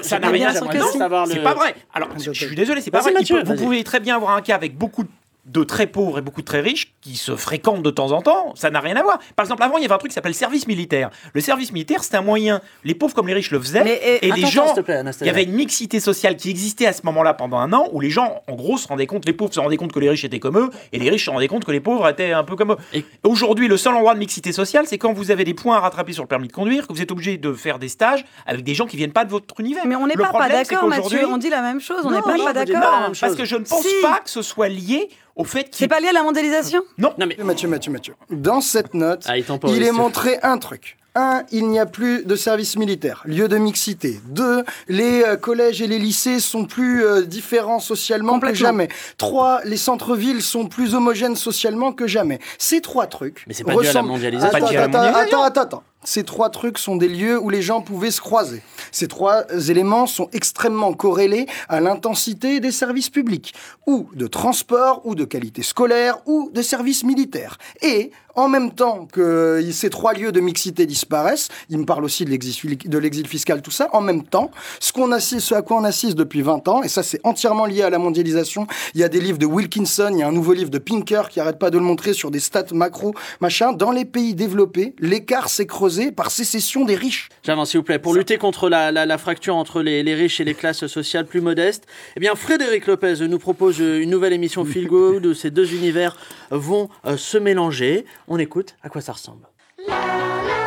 Ça- 0.02 0.18
n'a 0.18 0.28
rien 0.28 0.48
à 0.48 0.52
savoir 0.54 1.26
C'est 1.26 1.34
le- 1.36 1.42
pas 1.42 1.54
vrai. 1.54 1.74
Alors, 1.94 2.08
je 2.18 2.32
suis 2.32 2.54
désolé, 2.56 2.80
c'est 2.80 2.90
pas 2.90 3.00
vrai. 3.00 3.12
Vous 3.44 3.54
pouvez 3.54 3.84
très 3.84 4.00
bien 4.00 4.16
avoir 4.16 4.36
un 4.36 4.42
cas 4.42 4.54
avec 4.54 4.76
beaucoup 4.76 5.02
de 5.02 5.08
de 5.46 5.62
très 5.62 5.86
pauvres 5.86 6.18
et 6.18 6.22
beaucoup 6.22 6.40
de 6.40 6.46
très 6.46 6.60
riches 6.60 6.92
qui 7.00 7.16
se 7.16 7.36
fréquentent 7.36 7.82
de 7.82 7.90
temps 7.90 8.10
en 8.10 8.20
temps, 8.20 8.52
ça 8.56 8.68
n'a 8.70 8.80
rien 8.80 8.96
à 8.96 9.02
voir. 9.02 9.20
Par 9.36 9.44
exemple, 9.44 9.62
avant, 9.62 9.76
il 9.78 9.82
y 9.82 9.84
avait 9.84 9.94
un 9.94 9.98
truc 9.98 10.10
qui 10.10 10.14
s'appelle 10.14 10.32
le 10.32 10.36
service 10.36 10.66
militaire. 10.66 11.10
Le 11.34 11.40
service 11.40 11.72
militaire, 11.72 12.02
c'était 12.02 12.16
un 12.16 12.22
moyen, 12.22 12.60
les 12.82 12.94
pauvres 12.94 13.14
comme 13.14 13.28
les 13.28 13.34
riches 13.34 13.52
le 13.52 13.60
faisaient, 13.60 13.84
Mais, 13.84 14.00
et 14.22 14.26
attends, 14.26 14.34
les 14.34 14.46
gens, 14.46 14.66
s'il 14.66 14.74
te 14.76 14.80
plaît, 14.80 15.00
il 15.20 15.26
y 15.26 15.30
avait 15.30 15.44
une 15.44 15.52
mixité 15.52 16.00
sociale 16.00 16.36
qui 16.36 16.50
existait 16.50 16.86
à 16.86 16.92
ce 16.92 17.02
moment-là 17.04 17.32
pendant 17.34 17.58
un 17.58 17.72
an, 17.72 17.88
où 17.92 18.00
les 18.00 18.10
gens, 18.10 18.42
en 18.48 18.54
gros, 18.54 18.76
se 18.76 18.88
rendaient 18.88 19.06
compte, 19.06 19.24
les 19.24 19.32
pauvres 19.32 19.54
se 19.54 19.60
rendaient 19.60 19.76
compte 19.76 19.92
que 19.92 20.00
les 20.00 20.10
riches 20.10 20.24
étaient 20.24 20.40
comme 20.40 20.58
eux, 20.58 20.70
et 20.92 20.98
les 20.98 21.08
riches 21.10 21.26
se 21.26 21.30
rendaient 21.30 21.46
compte 21.48 21.64
que 21.64 21.70
les 21.72 21.80
pauvres 21.80 22.08
étaient 22.08 22.32
un 22.32 22.42
peu 22.44 22.56
comme 22.56 22.72
eux. 22.72 22.76
Et- 22.92 23.04
Aujourd'hui, 23.24 23.68
le 23.68 23.76
seul 23.76 23.94
endroit 23.94 24.14
de 24.14 24.18
mixité 24.18 24.50
sociale, 24.52 24.86
c'est 24.88 24.98
quand 24.98 25.12
vous 25.12 25.30
avez 25.30 25.44
des 25.44 25.54
points 25.54 25.76
à 25.76 25.80
rattraper 25.80 26.12
sur 26.12 26.22
le 26.24 26.28
permis 26.28 26.48
de 26.48 26.52
conduire, 26.52 26.86
que 26.88 26.92
vous 26.92 27.02
êtes 27.02 27.12
obligé 27.12 27.36
de 27.36 27.52
faire 27.52 27.78
des 27.78 27.88
stages 27.88 28.24
avec 28.46 28.64
des 28.64 28.74
gens 28.74 28.86
qui 28.86 28.96
viennent 28.96 29.12
pas 29.12 29.24
de 29.24 29.30
votre 29.30 29.60
univers. 29.60 29.86
Mais 29.86 29.94
on 29.94 30.06
n'est 30.08 30.14
pas, 30.14 30.32
d'accord, 30.48 30.88
Mathieu. 30.88 31.24
On 31.28 31.36
dit 31.38 31.50
la 31.50 31.62
même 31.62 31.80
chose. 31.80 31.98
On 32.04 32.10
n'est 32.10 32.20
pas, 32.20 32.52
d'accord. 32.52 33.12
Parce 33.20 33.36
que 33.36 33.44
je 33.44 33.54
ne 33.56 33.64
pense 33.64 33.82
Si. 33.86 33.94
pas 34.02 34.18
que 34.24 34.30
ce 34.30 34.42
soit 34.42 34.68
lié 34.68 35.08
au 35.36 35.44
fait 35.44 35.68
C'est 35.70 35.86
pas 35.88 36.00
lié 36.00 36.08
à 36.08 36.12
la 36.12 36.22
mondialisation? 36.22 36.82
Non, 36.98 37.12
mais. 37.18 37.36
Mathieu, 37.44 37.68
Mathieu, 37.68 37.92
Mathieu. 37.92 38.14
Dans 38.30 38.60
cette 38.60 38.94
note, 38.94 39.24
Ah, 39.28 39.36
il 39.38 39.82
est 39.82 39.92
montré 39.92 40.38
un 40.42 40.58
truc. 40.58 40.96
Un, 41.18 41.44
il 41.50 41.68
n'y 41.68 41.78
a 41.78 41.86
plus 41.86 42.26
de 42.26 42.36
service 42.36 42.76
militaire, 42.76 43.22
lieu 43.24 43.48
de 43.48 43.56
mixité. 43.56 44.20
Deux, 44.26 44.64
les 44.86 45.22
euh, 45.22 45.36
collèges 45.36 45.80
et 45.80 45.86
les 45.86 45.98
lycées 45.98 46.40
sont 46.40 46.66
plus 46.66 47.06
euh, 47.06 47.22
différents 47.22 47.78
socialement 47.80 48.38
que 48.38 48.52
jamais. 48.52 48.88
Trois, 49.16 49.62
les 49.64 49.78
centres-villes 49.78 50.42
sont 50.42 50.66
plus 50.66 50.94
homogènes 50.94 51.34
socialement 51.36 51.92
que 51.94 52.06
jamais. 52.06 52.38
Ces 52.58 52.82
trois 52.82 53.06
trucs. 53.06 53.44
Mais 53.46 53.54
c'est 53.54 53.64
pas 53.64 53.72
dû 53.72 53.78
à 53.78 53.82
la 53.84 53.88
ressemblent- 53.88 54.08
mondialisation. 54.10 54.54
Attends, 54.58 54.68
dû 54.68 54.76
à 54.76 54.80
la 54.80 54.84
attends, 54.88 54.98
mondialisation. 54.98 55.42
attends, 55.42 55.60
attends, 55.62 55.76
attends. 55.78 55.82
Ces 56.06 56.22
trois 56.22 56.50
trucs 56.50 56.78
sont 56.78 56.96
des 56.96 57.08
lieux 57.08 57.38
où 57.38 57.50
les 57.50 57.60
gens 57.60 57.82
pouvaient 57.82 58.12
se 58.12 58.20
croiser. 58.20 58.62
Ces 58.92 59.08
trois 59.08 59.44
éléments 59.68 60.06
sont 60.06 60.30
extrêmement 60.32 60.94
corrélés 60.94 61.46
à 61.68 61.80
l'intensité 61.80 62.60
des 62.60 62.70
services 62.70 63.10
publics, 63.10 63.52
ou 63.86 64.08
de 64.14 64.28
transport, 64.28 65.02
ou 65.04 65.14
de 65.14 65.24
qualité 65.24 65.62
scolaire, 65.62 66.18
ou 66.26 66.50
de 66.54 66.62
services 66.62 67.02
militaires. 67.02 67.58
Et 67.82 68.12
en 68.36 68.48
même 68.48 68.70
temps 68.70 69.08
que 69.10 69.66
ces 69.72 69.90
trois 69.90 70.12
lieux 70.12 70.30
de 70.30 70.40
mixité 70.40 70.86
disparaissent, 70.86 71.48
il 71.70 71.78
me 71.78 71.84
parle 71.84 72.04
aussi 72.04 72.24
de 72.24 72.30
l'exil, 72.30 73.26
fiscal, 73.26 73.62
tout 73.62 73.70
ça, 73.70 73.88
en 73.92 74.02
même 74.02 74.22
temps, 74.22 74.50
ce, 74.78 74.92
ce 75.40 75.54
à 75.54 75.62
quoi 75.62 75.78
on 75.78 75.84
assiste 75.84 76.16
depuis 76.16 76.42
20 76.42 76.68
ans, 76.68 76.82
et 76.82 76.88
ça 76.88 77.02
c'est 77.02 77.20
entièrement 77.24 77.64
lié 77.64 77.82
à 77.82 77.90
la 77.90 77.98
mondialisation, 77.98 78.66
il 78.94 79.00
y 79.00 79.04
a 79.04 79.08
des 79.08 79.20
livres 79.20 79.38
de 79.38 79.46
Wilkinson, 79.46 80.10
il 80.12 80.18
y 80.18 80.22
a 80.22 80.28
un 80.28 80.32
nouveau 80.32 80.52
livre 80.52 80.70
de 80.70 80.78
Pinker 80.78 81.30
qui 81.30 81.40
arrête 81.40 81.58
pas 81.58 81.70
de 81.70 81.78
le 81.78 81.84
montrer 81.84 82.12
sur 82.12 82.30
des 82.30 82.40
stats 82.40 82.66
macro, 82.72 83.14
machin, 83.40 83.72
dans 83.72 83.90
les 83.90 84.04
pays 84.04 84.34
développés, 84.34 84.94
l'écart 85.00 85.48
s'est 85.48 85.66
creusé 85.66 85.95
par 86.12 86.30
sécession 86.30 86.84
des 86.84 86.94
riches. 86.94 87.28
J'avance, 87.44 87.70
s'il 87.70 87.78
vous 87.80 87.84
plaît. 87.84 87.98
Pour 87.98 88.14
lutter 88.14 88.38
contre 88.38 88.68
la, 88.68 88.92
la- 88.92 89.06
la 89.06 89.18
fracture 89.18 89.56
entre 89.56 89.82
les, 89.82 90.02
les 90.02 90.14
riches 90.14 90.40
et 90.40 90.44
les 90.44 90.54
classes 90.54 90.86
sociales 90.86 91.26
plus 91.26 91.40
modestes, 91.40 91.86
eh 92.16 92.20
bien, 92.20 92.34
Frédéric 92.34 92.86
Lopez 92.86 93.26
nous 93.28 93.38
propose 93.38 93.78
une 93.78 94.10
nouvelle 94.10 94.32
émission 94.32 94.64
Feel 94.66 94.86
Good 94.88 95.26
où 95.26 95.34
ces 95.34 95.50
deux 95.50 95.72
univers 95.74 96.16
vont 96.50 96.88
euh, 97.06 97.16
se 97.16 97.38
mélanger. 97.38 98.04
On 98.28 98.38
écoute 98.38 98.76
à 98.82 98.88
quoi 98.88 99.00
ça 99.00 99.12
ressemble. 99.12 99.46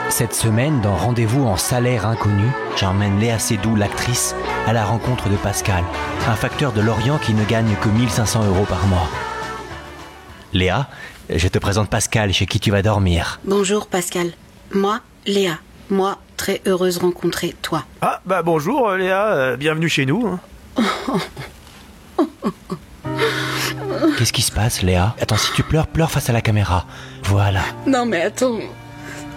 Cette 0.10 0.34
semaine, 0.34 0.82
dans 0.82 0.96
Rendez-vous 0.96 1.44
en 1.44 1.56
salaire 1.56 2.08
inconnu, 2.08 2.48
j'emmène 2.78 3.20
Léa 3.20 3.38
Seydoux, 3.40 3.76
l'actrice, 3.76 4.34
à 4.66 4.74
la 4.74 4.84
rencontre 4.84 5.30
de 5.30 5.36
Pascal, 5.36 5.84
un 6.28 6.36
facteur 6.36 6.72
de 6.74 6.82
Lorient 6.82 7.20
qui 7.20 7.34
ne 7.34 7.44
gagne 7.46 7.76
que 7.82 7.90
1500 7.90 8.48
euros 8.48 8.66
par 8.68 8.86
mois. 8.88 9.08
Léa, 10.54 10.90
je 11.30 11.48
te 11.48 11.60
présente 11.60 11.90
Pascal 11.90 12.34
chez 12.34 12.48
qui 12.48 12.60
tu 12.60 12.72
vas 12.72 12.82
dormir. 12.82 13.40
Bonjour 13.46 13.86
Pascal. 13.88 14.32
Moi, 14.74 15.00
Léa. 15.30 15.60
Moi, 15.92 16.18
très 16.38 16.60
heureuse 16.66 16.96
de 16.98 17.02
rencontrer 17.02 17.56
toi. 17.62 17.86
Ah, 18.02 18.20
bah 18.26 18.42
bonjour 18.42 18.90
euh, 18.90 18.98
Léa, 18.98 19.28
euh, 19.28 19.58
bienvenue 19.58 19.88
chez 19.90 20.06
nous. 20.08 20.26
hein. 20.28 20.40
Qu'est-ce 24.18 24.34
qui 24.34 24.42
se 24.42 24.52
passe, 24.52 24.82
Léa? 24.82 25.16
Attends, 25.22 25.38
si 25.38 25.52
tu 25.54 25.62
pleures, 25.64 25.86
pleure 25.88 26.10
face 26.12 26.30
à 26.30 26.34
la 26.34 26.42
caméra. 26.42 26.86
Voilà. 27.24 27.62
Non 27.86 28.06
mais 28.08 28.22
attends. 28.22 28.58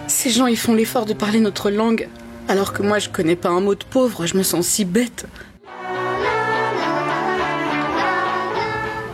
Ces 0.07 0.31
gens, 0.31 0.47
ils 0.47 0.57
font 0.57 0.73
l'effort 0.73 1.05
de 1.05 1.13
parler 1.13 1.39
notre 1.39 1.69
langue. 1.69 2.09
Alors 2.47 2.73
que 2.73 2.81
moi, 2.81 2.97
je 2.99 3.09
connais 3.09 3.35
pas 3.35 3.49
un 3.49 3.61
mot 3.61 3.75
de 3.75 3.83
pauvre, 3.85 4.25
je 4.25 4.35
me 4.35 4.43
sens 4.43 4.65
si 4.67 4.85
bête. 4.85 5.27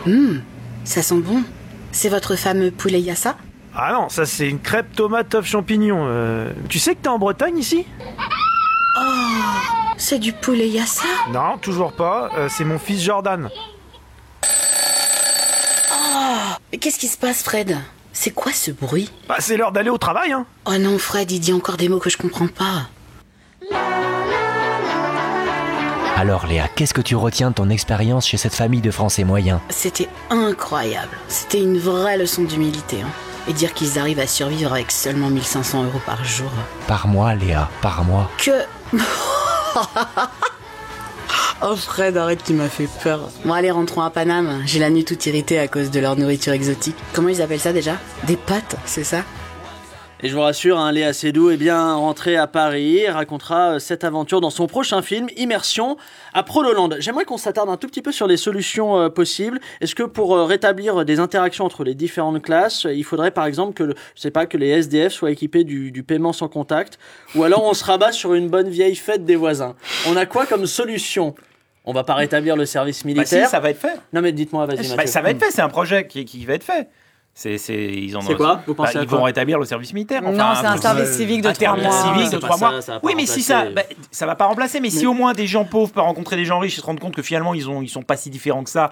Hum, 0.07 0.41
ça 0.85 1.01
sent 1.01 1.19
bon. 1.21 1.43
C'est 1.91 2.09
votre 2.09 2.35
fameux 2.35 2.71
poulet 2.71 3.01
yassa? 3.01 3.35
Ah 3.75 3.93
non, 3.93 4.09
ça 4.09 4.25
c'est 4.25 4.49
une 4.49 4.59
crêpe 4.59 4.95
tomate 4.95 5.33
œuf 5.35 5.45
champignon. 5.45 6.03
euh, 6.07 6.51
Tu 6.69 6.79
sais 6.79 6.95
que 6.95 7.01
t'es 7.01 7.07
en 7.09 7.19
Bretagne 7.19 7.57
ici? 7.57 7.85
Oh, 8.99 9.01
c'est 9.97 10.19
du 10.19 10.33
poulet 10.33 10.67
yassa? 10.67 11.03
Non, 11.31 11.57
toujours 11.57 11.93
pas. 11.93 12.29
euh, 12.37 12.49
c'est 12.49 12.65
mon 12.65 12.79
fils 12.79 13.01
Jordan. 13.01 13.49
Oh, 15.91 16.55
mais 16.71 16.77
qu'est-ce 16.77 16.99
qui 16.99 17.07
se 17.07 17.17
passe, 17.17 17.43
Fred? 17.43 17.77
C'est 18.11 18.31
quoi 18.31 18.51
ce 18.51 18.71
bruit? 18.71 19.09
Bah 19.29 19.35
c'est 19.39 19.55
l'heure 19.55 19.71
d'aller 19.71 19.89
au 19.89 19.97
travail, 19.97 20.33
hein. 20.33 20.45
Oh 20.65 20.77
non, 20.77 20.97
Fred, 20.97 21.31
il 21.31 21.39
dit 21.39 21.53
encore 21.53 21.77
des 21.77 21.87
mots 21.87 21.99
que 21.99 22.09
je 22.09 22.17
comprends 22.17 22.47
pas. 22.47 22.89
Alors, 26.17 26.47
Léa, 26.47 26.67
qu'est-ce 26.67 26.93
que 26.93 26.99
tu 26.99 27.15
retiens 27.15 27.51
de 27.51 27.55
ton 27.55 27.69
expérience 27.69 28.27
chez 28.27 28.35
cette 28.35 28.53
famille 28.53 28.81
de 28.81 28.91
Français 28.91 29.23
moyens? 29.23 29.61
C'était 29.69 30.09
incroyable. 30.29 31.15
C'était 31.29 31.61
une 31.61 31.77
vraie 31.79 32.17
leçon 32.17 32.43
d'humilité. 32.43 33.01
hein. 33.03 33.09
Et 33.49 33.53
dire 33.53 33.73
qu'ils 33.73 33.97
arrivent 33.97 34.19
à 34.19 34.27
survivre 34.27 34.71
avec 34.73 34.91
seulement 34.91 35.29
1500 35.29 35.83
euros 35.85 36.01
par 36.05 36.23
jour. 36.23 36.51
Par 36.87 37.07
mois, 37.07 37.33
Léa, 37.33 37.67
par 37.81 38.03
mois. 38.03 38.29
Que. 38.37 38.63
oh 41.63 41.75
Fred, 41.75 42.15
arrête, 42.15 42.43
tu 42.45 42.53
m'as 42.53 42.69
fait 42.69 42.87
peur. 43.01 43.29
Bon, 43.43 43.53
allez, 43.53 43.71
rentrons 43.71 44.01
à 44.01 44.11
Paname. 44.11 44.61
J'ai 44.65 44.77
la 44.77 44.91
nuit 44.91 45.03
toute 45.03 45.25
irritée 45.25 45.57
à 45.57 45.67
cause 45.67 45.89
de 45.89 45.99
leur 45.99 46.15
nourriture 46.15 46.53
exotique. 46.53 46.95
Comment 47.11 47.29
ils 47.29 47.41
appellent 47.41 47.59
ça 47.59 47.73
déjà? 47.73 47.95
Des 48.25 48.37
pâtes, 48.37 48.75
c'est 48.85 49.03
ça? 49.03 49.23
Et 50.21 50.27
je 50.27 50.35
vous 50.35 50.41
rassure, 50.41 50.77
hein, 50.77 50.91
Léa 50.91 51.13
Seydoux 51.13 51.49
est 51.49 51.55
bien 51.55 51.93
rentrée 51.93 52.35
à 52.35 52.45
Paris 52.45 52.97
et 52.97 53.09
racontera 53.09 53.75
euh, 53.75 53.79
cette 53.79 54.03
aventure 54.03 54.41
dans 54.41 54.49
son 54.49 54.67
prochain 54.67 55.01
film, 55.01 55.27
Immersion, 55.37 55.95
à 56.33 56.43
Prololand. 56.43 56.89
J'aimerais 56.99 57.23
qu'on 57.23 57.37
s'attarde 57.37 57.69
un 57.69 57.77
tout 57.77 57.87
petit 57.87 58.01
peu 58.01 58.11
sur 58.11 58.27
les 58.27 58.35
solutions 58.35 58.99
euh, 58.99 59.07
possibles. 59.09 59.61
Est-ce 59.79 59.95
que 59.95 60.03
pour 60.03 60.35
euh, 60.35 60.43
rétablir 60.43 61.05
des 61.05 61.21
interactions 61.21 61.63
entre 61.63 61.85
les 61.85 61.95
différentes 61.95 62.41
classes, 62.41 62.85
il 62.93 63.05
faudrait 63.05 63.31
par 63.31 63.45
exemple 63.45 63.73
que, 63.73 63.83
le- 63.83 63.95
je 64.13 64.19
sais 64.21 64.29
pas, 64.31 64.45
que 64.45 64.57
les 64.57 64.67
SDF 64.67 65.13
soient 65.13 65.31
équipés 65.31 65.63
du, 65.63 65.89
du 65.93 66.03
paiement 66.03 66.33
sans 66.33 66.49
contact 66.49 66.99
Ou 67.35 67.43
alors 67.45 67.63
on 67.63 67.73
se 67.73 67.85
rabat 67.85 68.11
sur 68.11 68.33
une 68.33 68.49
bonne 68.49 68.67
vieille 68.67 68.97
fête 68.97 69.23
des 69.23 69.37
voisins? 69.37 69.75
On 70.05 70.17
a 70.17 70.25
quoi 70.25 70.45
comme 70.45 70.65
solution? 70.65 71.33
On 71.85 71.93
va 71.93 72.03
pas 72.03 72.15
rétablir 72.15 72.57
le 72.57 72.65
service 72.65 72.97
Bah 72.97 73.01
si, 73.03 73.07
militaire. 73.15 73.47
ça 73.49 73.61
va 73.61 73.69
être 73.69 73.79
fait. 73.79 73.97
Non 74.11 74.21
mais 74.21 74.33
dites-moi, 74.33 74.65
vas-y 74.65 74.95
Bah, 74.97 75.07
ça 75.07 75.21
va 75.21 75.31
être 75.31 75.39
fait, 75.41 75.49
c'est 75.49 75.61
un 75.61 75.69
projet 75.69 76.07
qui, 76.07 76.25
qui 76.25 76.45
va 76.45 76.55
être 76.55 76.63
fait. 76.65 76.89
C'est, 77.39 77.57
ils 77.93 78.17
en 78.17 78.19
ont- 78.19 78.35
quoi 78.35 78.61
Vous 78.67 78.73
pensez 78.75 78.95
Bah, 78.95 78.99
à 78.99 79.03
Ils 79.03 79.07
quoi 79.07 79.17
vont 79.19 79.23
rétablir 79.23 79.57
le 79.59 79.63
service 79.63 79.93
militaire. 79.93 80.21
Non, 80.23 80.33
c'est 80.59 80.65
un 80.65 80.71
truc- 80.71 80.81
service 80.81 81.11
civique 81.15 81.41
de 81.41 81.51
trois 81.51 81.77
mois. 81.77 81.91
civique 81.91 82.31
de 82.33 82.37
trois 82.37 82.81
ça 82.81 82.99
oui, 83.01 83.13
mais 83.15 83.25
si 83.25 83.41
ça, 83.41 83.69
bah, 83.69 83.83
ça 84.11 84.25
va 84.25 84.35
pas 84.35 84.45
remplacer. 84.45 84.81
Mais, 84.81 84.89
si 84.89 85.05
au 85.07 85.13
moins 85.13 85.31
des 85.31 85.47
gens 85.47 85.63
pauvres 85.63 85.89
peuvent 85.93 86.03
rencontrer 86.03 86.35
des 86.35 86.43
gens 86.43 86.59
riches 86.59 86.77
et 86.77 86.81
se 86.81 86.85
rendre 86.85 86.99
compte 86.99 87.15
que 87.15 87.21
finalement 87.21 87.53
ils 87.53 87.69
ont, 87.69 87.81
ils 87.81 87.87
sont 87.87 88.01
pas 88.03 88.17
si 88.17 88.29
différents 88.29 88.63
que 88.65 88.69
ça, 88.69 88.91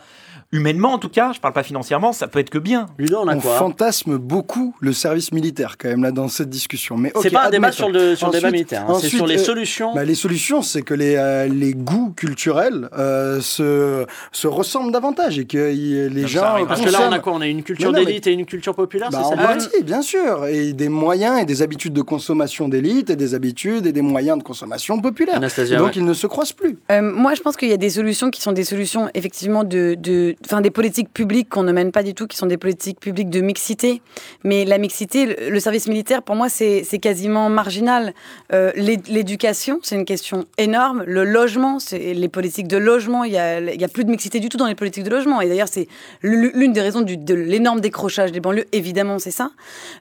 humainement 0.51 0.93
en 0.93 0.97
tout 0.97 1.09
cas, 1.09 1.31
je 1.33 1.39
parle 1.39 1.53
pas 1.53 1.63
financièrement, 1.63 2.13
ça 2.13 2.27
peut 2.27 2.39
être 2.39 2.49
que 2.49 2.57
bien. 2.57 2.85
Ludo, 2.97 3.17
on 3.21 3.27
a 3.27 3.35
On 3.35 3.39
quoi 3.39 3.55
fantasme 3.57 4.17
beaucoup 4.17 4.75
le 4.79 4.93
service 4.93 5.31
militaire 5.31 5.77
quand 5.77 5.89
même 5.89 6.03
là 6.03 6.11
dans 6.11 6.27
cette 6.29 6.49
discussion. 6.49 6.95
Mais 6.97 7.11
C'est 7.15 7.27
ok, 7.27 7.33
pas 7.33 7.47
un 7.47 7.49
débat 7.49 7.71
sur 7.71 7.89
le, 7.89 8.15
sur 8.15 8.27
le 8.27 8.33
débat 8.33 8.51
militaire, 8.51 8.85
hein, 8.89 8.97
c'est 9.01 9.09
sur 9.09 9.27
les 9.27 9.39
euh, 9.39 9.43
solutions. 9.43 9.93
Bah, 9.93 10.05
les 10.05 10.15
solutions, 10.15 10.61
c'est 10.61 10.81
que 10.83 10.93
les, 10.93 11.15
euh, 11.17 11.47
les 11.47 11.73
goûts 11.73 12.13
culturels 12.15 12.89
euh, 12.97 13.41
se, 13.41 14.05
se 14.31 14.47
ressemblent 14.47 14.91
davantage 14.93 15.37
et 15.39 15.45
que 15.45 15.73
y- 15.73 16.09
les 16.09 16.21
ça 16.23 16.27
gens. 16.27 16.65
Parce 16.65 16.81
que 16.81 16.89
là, 16.89 17.07
on 17.09 17.11
a 17.11 17.19
quoi 17.19 17.33
On 17.33 17.41
a 17.41 17.47
une 17.47 17.63
culture 17.63 17.91
non, 17.91 17.99
d'élite 18.03 18.27
et 18.27 18.31
une 18.33 18.45
culture 18.45 18.75
populaire, 18.75 19.09
Bah, 19.11 19.19
c'est 19.21 19.27
en 19.33 19.37
ça 19.37 19.43
partie, 19.43 19.83
bien 19.83 20.01
sûr. 20.01 20.45
Et 20.45 20.71
des 20.73 20.89
moyens 20.89 21.41
et 21.41 21.45
des 21.45 21.61
habitudes 21.61 21.93
de 21.93 22.01
consommation 22.01 22.69
d'élite 22.69 23.09
et 23.09 23.15
des 23.15 23.33
habitudes 23.35 23.85
et 23.85 23.91
des 23.91 24.01
moyens 24.01 24.37
de 24.37 24.43
consommation 24.43 24.99
populaire. 25.01 25.35
Anastasia, 25.35 25.77
donc 25.77 25.87
ouais. 25.87 25.93
ils 25.97 26.05
ne 26.05 26.13
se 26.13 26.25
croisent 26.27 26.53
plus. 26.53 26.77
Euh, 26.91 27.01
moi, 27.01 27.33
je 27.33 27.41
pense 27.41 27.57
qu'il 27.57 27.67
y 27.69 27.73
a 27.73 27.77
des 27.77 27.89
solutions 27.89 28.29
qui 28.29 28.41
sont 28.41 28.53
des 28.53 28.63
solutions 28.63 29.09
effectivement 29.13 29.63
de, 29.63 29.95
de, 29.99 30.35
enfin 30.45 30.61
des 30.61 30.71
politiques 30.71 31.11
publiques 31.13 31.49
qu'on 31.49 31.63
ne 31.63 31.71
mène 31.71 31.91
pas 31.91 32.03
du 32.03 32.13
tout, 32.13 32.27
qui 32.27 32.37
sont 32.37 32.45
des 32.45 32.57
politiques 32.57 32.99
publiques 32.99 33.29
de 33.29 33.41
mixité. 33.41 34.01
Mais 34.43 34.65
la 34.65 34.77
mixité, 34.77 35.49
le, 35.49 35.59
service 35.59 35.87
militaire, 35.87 36.21
pour 36.23 36.35
moi, 36.35 36.49
c'est 36.49 36.83
quasiment 37.01 37.49
marginal. 37.49 38.13
Euh, 38.53 38.71
l'é- 38.75 38.99
L'éducation, 39.07 39.79
c'est 39.83 39.95
une 39.95 40.05
question 40.05 40.45
énorme. 40.57 41.03
Le 41.07 41.23
logement, 41.23 41.79
c'est 41.79 42.13
les 42.13 42.29
politiques 42.29 42.67
de 42.67 42.77
logement. 42.77 43.23
Il 43.23 43.31
y 43.33 43.37
a, 43.37 43.57
a 43.57 43.87
plus 43.87 44.05
de 44.05 44.09
mixité 44.11 44.39
du 44.39 44.49
tout 44.49 44.57
dans 44.57 44.67
les 44.67 44.75
politiques 44.75 45.03
de 45.03 45.09
logement. 45.09 45.41
Et 45.41 45.47
d'ailleurs, 45.47 45.67
c'est 45.69 45.87
l'u- 46.21 46.51
l'une 46.53 46.73
des 46.73 46.81
raisons 46.81 47.01
de 47.01 47.33
l'énorme 47.33 47.81
décrochage 47.81 48.31
des 48.31 48.39
banlieues. 48.39 48.65
Évidemment, 48.71 49.19
c'est 49.19 49.31
ça. 49.31 49.51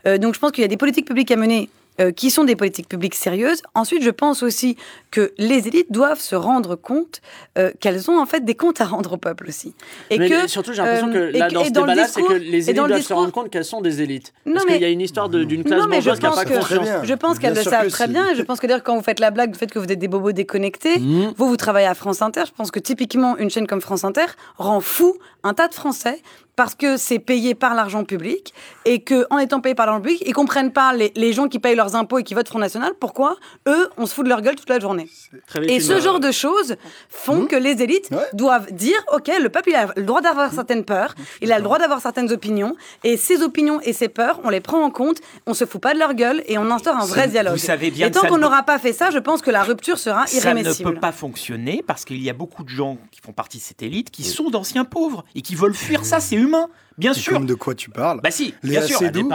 Euh, 0.06 0.18
donc, 0.18 0.34
je 0.34 0.38
pense 0.40 0.52
qu'il 0.52 0.62
y 0.62 0.64
a 0.64 0.68
des 0.68 0.76
politiques 0.76 1.06
publiques 1.06 1.30
à 1.30 1.36
mener 1.36 1.68
euh, 2.00 2.12
qui 2.12 2.30
sont 2.30 2.44
des 2.44 2.56
politiques 2.56 2.88
publiques 2.88 3.14
sérieuses. 3.14 3.62
Ensuite, 3.74 4.02
je 4.02 4.10
pense 4.10 4.42
aussi 4.42 4.76
que 5.10 5.32
les 5.38 5.68
élites 5.68 5.90
doivent 5.92 6.20
se 6.20 6.34
rendre 6.36 6.76
compte 6.76 7.20
euh, 7.58 7.70
qu'elles 7.80 8.10
ont 8.10 8.18
en 8.20 8.26
fait 8.26 8.44
des 8.44 8.54
comptes 8.54 8.80
à 8.80 8.84
rendre 8.84 9.14
au 9.14 9.16
peuple 9.16 9.46
aussi. 9.48 9.74
Et 10.10 10.18
mais 10.18 10.28
que 10.28 10.46
surtout, 10.48 10.72
j'ai 10.72 10.82
l'impression 10.82 11.08
euh, 11.08 11.12
que 11.32 11.38
là, 11.38 11.48
et- 11.48 11.52
dans 11.52 11.60
et 11.62 11.64
ce 11.66 11.70
dans 11.70 11.80
le 11.86 11.92
débat-là, 11.92 12.08
c'est 12.08 12.22
que 12.22 12.32
les 12.34 12.70
élites 12.70 12.76
doivent 12.86 13.00
se 13.00 13.12
rendre 13.14 13.32
compte 13.32 13.50
qu'elles 13.50 13.64
sont 13.64 13.80
des 13.80 14.02
élites. 14.02 14.32
Non, 14.44 14.54
Parce 14.54 14.66
mais- 14.66 14.72
qu'il 14.74 14.82
y 14.82 14.84
a 14.84 14.88
une 14.90 15.00
histoire 15.00 15.28
de- 15.28 15.44
d'une 15.44 15.64
classe 15.64 15.80
non, 15.80 15.86
mais 15.88 16.00
je 16.00 16.10
bourgeoise 16.10 16.18
qui 16.18 16.24
n'a 16.24 16.30
pense 16.30 16.38
pas 16.38 16.44
que, 16.44 16.54
conscience. 16.58 17.04
je 17.06 17.14
pense 17.14 17.38
qu'elles 17.38 17.54
le 17.54 17.62
savent 17.62 17.88
très 17.88 18.08
bien. 18.08 18.30
Et 18.30 18.34
je 18.34 18.42
pense 18.42 18.60
que 18.60 18.66
d'ailleurs, 18.66 18.82
quand 18.82 18.96
vous 18.96 19.02
faites 19.02 19.20
la 19.20 19.30
blague 19.30 19.52
du 19.52 19.58
fait 19.58 19.70
que 19.70 19.78
vous 19.78 19.86
êtes 19.90 19.98
des 19.98 20.08
bobos 20.08 20.32
déconnectés, 20.32 20.98
Mmh. 20.98 21.32
vous, 21.36 21.48
vous 21.48 21.56
travaillez 21.56 21.86
à 21.86 21.94
France 21.94 22.22
Inter. 22.22 22.42
Je 22.46 22.52
pense 22.52 22.70
que 22.70 22.78
typiquement, 22.80 23.36
une 23.38 23.50
chaîne 23.50 23.66
comme 23.66 23.80
France 23.80 24.04
Inter 24.04 24.26
rend 24.58 24.80
fou 24.80 25.16
un 25.42 25.54
tas 25.54 25.68
de 25.68 25.74
Français 25.74 26.20
parce 26.56 26.74
que 26.74 26.96
c'est 26.96 27.18
payé 27.18 27.54
par 27.54 27.74
l'argent 27.74 28.04
public 28.04 28.54
et 28.86 29.00
que 29.00 29.26
en 29.30 29.38
étant 29.38 29.60
payé 29.60 29.74
par 29.74 29.86
l'argent 29.86 30.00
public, 30.00 30.22
ils 30.26 30.32
comprennent 30.32 30.72
pas 30.72 30.92
les, 30.94 31.12
les 31.14 31.32
gens 31.32 31.48
qui 31.48 31.58
payent 31.58 31.76
leurs 31.76 31.94
impôts 31.94 32.18
et 32.18 32.24
qui 32.24 32.34
votent 32.34 32.48
Front 32.48 32.58
National. 32.58 32.94
Pourquoi 32.98 33.36
eux, 33.68 33.90
on 33.98 34.06
se 34.06 34.14
fout 34.14 34.24
de 34.24 34.30
leur 34.30 34.40
gueule 34.40 34.56
toute 34.56 34.70
la 34.70 34.80
journée. 34.80 35.08
Et 35.62 35.80
ce 35.80 36.00
genre 36.00 36.18
de 36.18 36.32
choses 36.32 36.76
font 37.10 37.46
que 37.46 37.56
les 37.56 37.82
élites 37.82 38.10
doivent 38.32 38.72
dire 38.72 38.96
ok, 39.12 39.30
le 39.40 39.48
peuple 39.50 39.70
il 39.70 39.74
a 39.76 39.88
le 39.96 40.04
droit 40.04 40.22
d'avoir 40.22 40.52
certaines 40.52 40.84
peurs, 40.84 41.14
il 41.42 41.52
a 41.52 41.58
le 41.58 41.64
droit 41.64 41.78
d'avoir 41.78 42.00
certaines 42.00 42.32
opinions, 42.32 42.74
et 43.04 43.16
ces 43.16 43.42
opinions 43.42 43.80
et 43.82 43.92
ces 43.92 44.08
peurs, 44.08 44.40
on 44.44 44.48
les 44.48 44.60
prend 44.60 44.82
en 44.82 44.90
compte, 44.90 45.18
on 45.46 45.54
se 45.54 45.66
fout 45.66 45.80
pas 45.80 45.92
de 45.92 45.98
leur 45.98 46.14
gueule 46.14 46.42
et 46.46 46.56
on 46.56 46.70
instaure 46.70 46.96
un 46.96 47.04
vrai 47.04 47.28
dialogue. 47.28 47.54
vous 47.54 47.58
savez 47.58 47.90
bien 47.90 48.06
et 48.06 48.10
tant 48.10 48.26
qu'on 48.26 48.38
n'aura 48.38 48.62
pas 48.62 48.78
fait 48.78 48.92
ça, 48.92 49.10
je 49.10 49.18
pense 49.18 49.42
que 49.42 49.50
la 49.50 49.62
rupture 49.62 49.98
sera 49.98 50.26
Ça 50.26 50.54
ne 50.54 50.72
peut 50.94 50.98
pas 50.98 51.12
fonctionner 51.12 51.84
parce 51.86 52.04
qu'il 52.04 52.22
y 52.22 52.30
a 52.30 52.32
beaucoup 52.32 52.64
de 52.64 52.68
gens 52.70 52.96
qui 53.10 53.20
font 53.20 53.32
partie 53.32 53.58
de 53.58 53.62
cette 53.62 53.82
élite 53.82 54.10
qui 54.10 54.24
sont 54.24 54.48
d'anciens 54.50 54.84
pauvres 54.84 55.24
et 55.34 55.42
qui 55.42 55.54
veulent 55.54 55.74
fuir 55.74 56.04
ça, 56.04 56.20
c'est 56.20 56.36
humain, 56.46 56.66
bien 56.98 57.12
sûr. 57.12 57.32
comme 57.34 57.46
de 57.46 57.54
quoi 57.54 57.74
tu 57.74 57.90
parles 57.90 58.20
Bah 58.22 58.30
si, 58.30 58.54
Léa 58.62 58.80
bien 58.80 58.88
sûr. 58.88 58.98
Seydoux, 58.98 59.28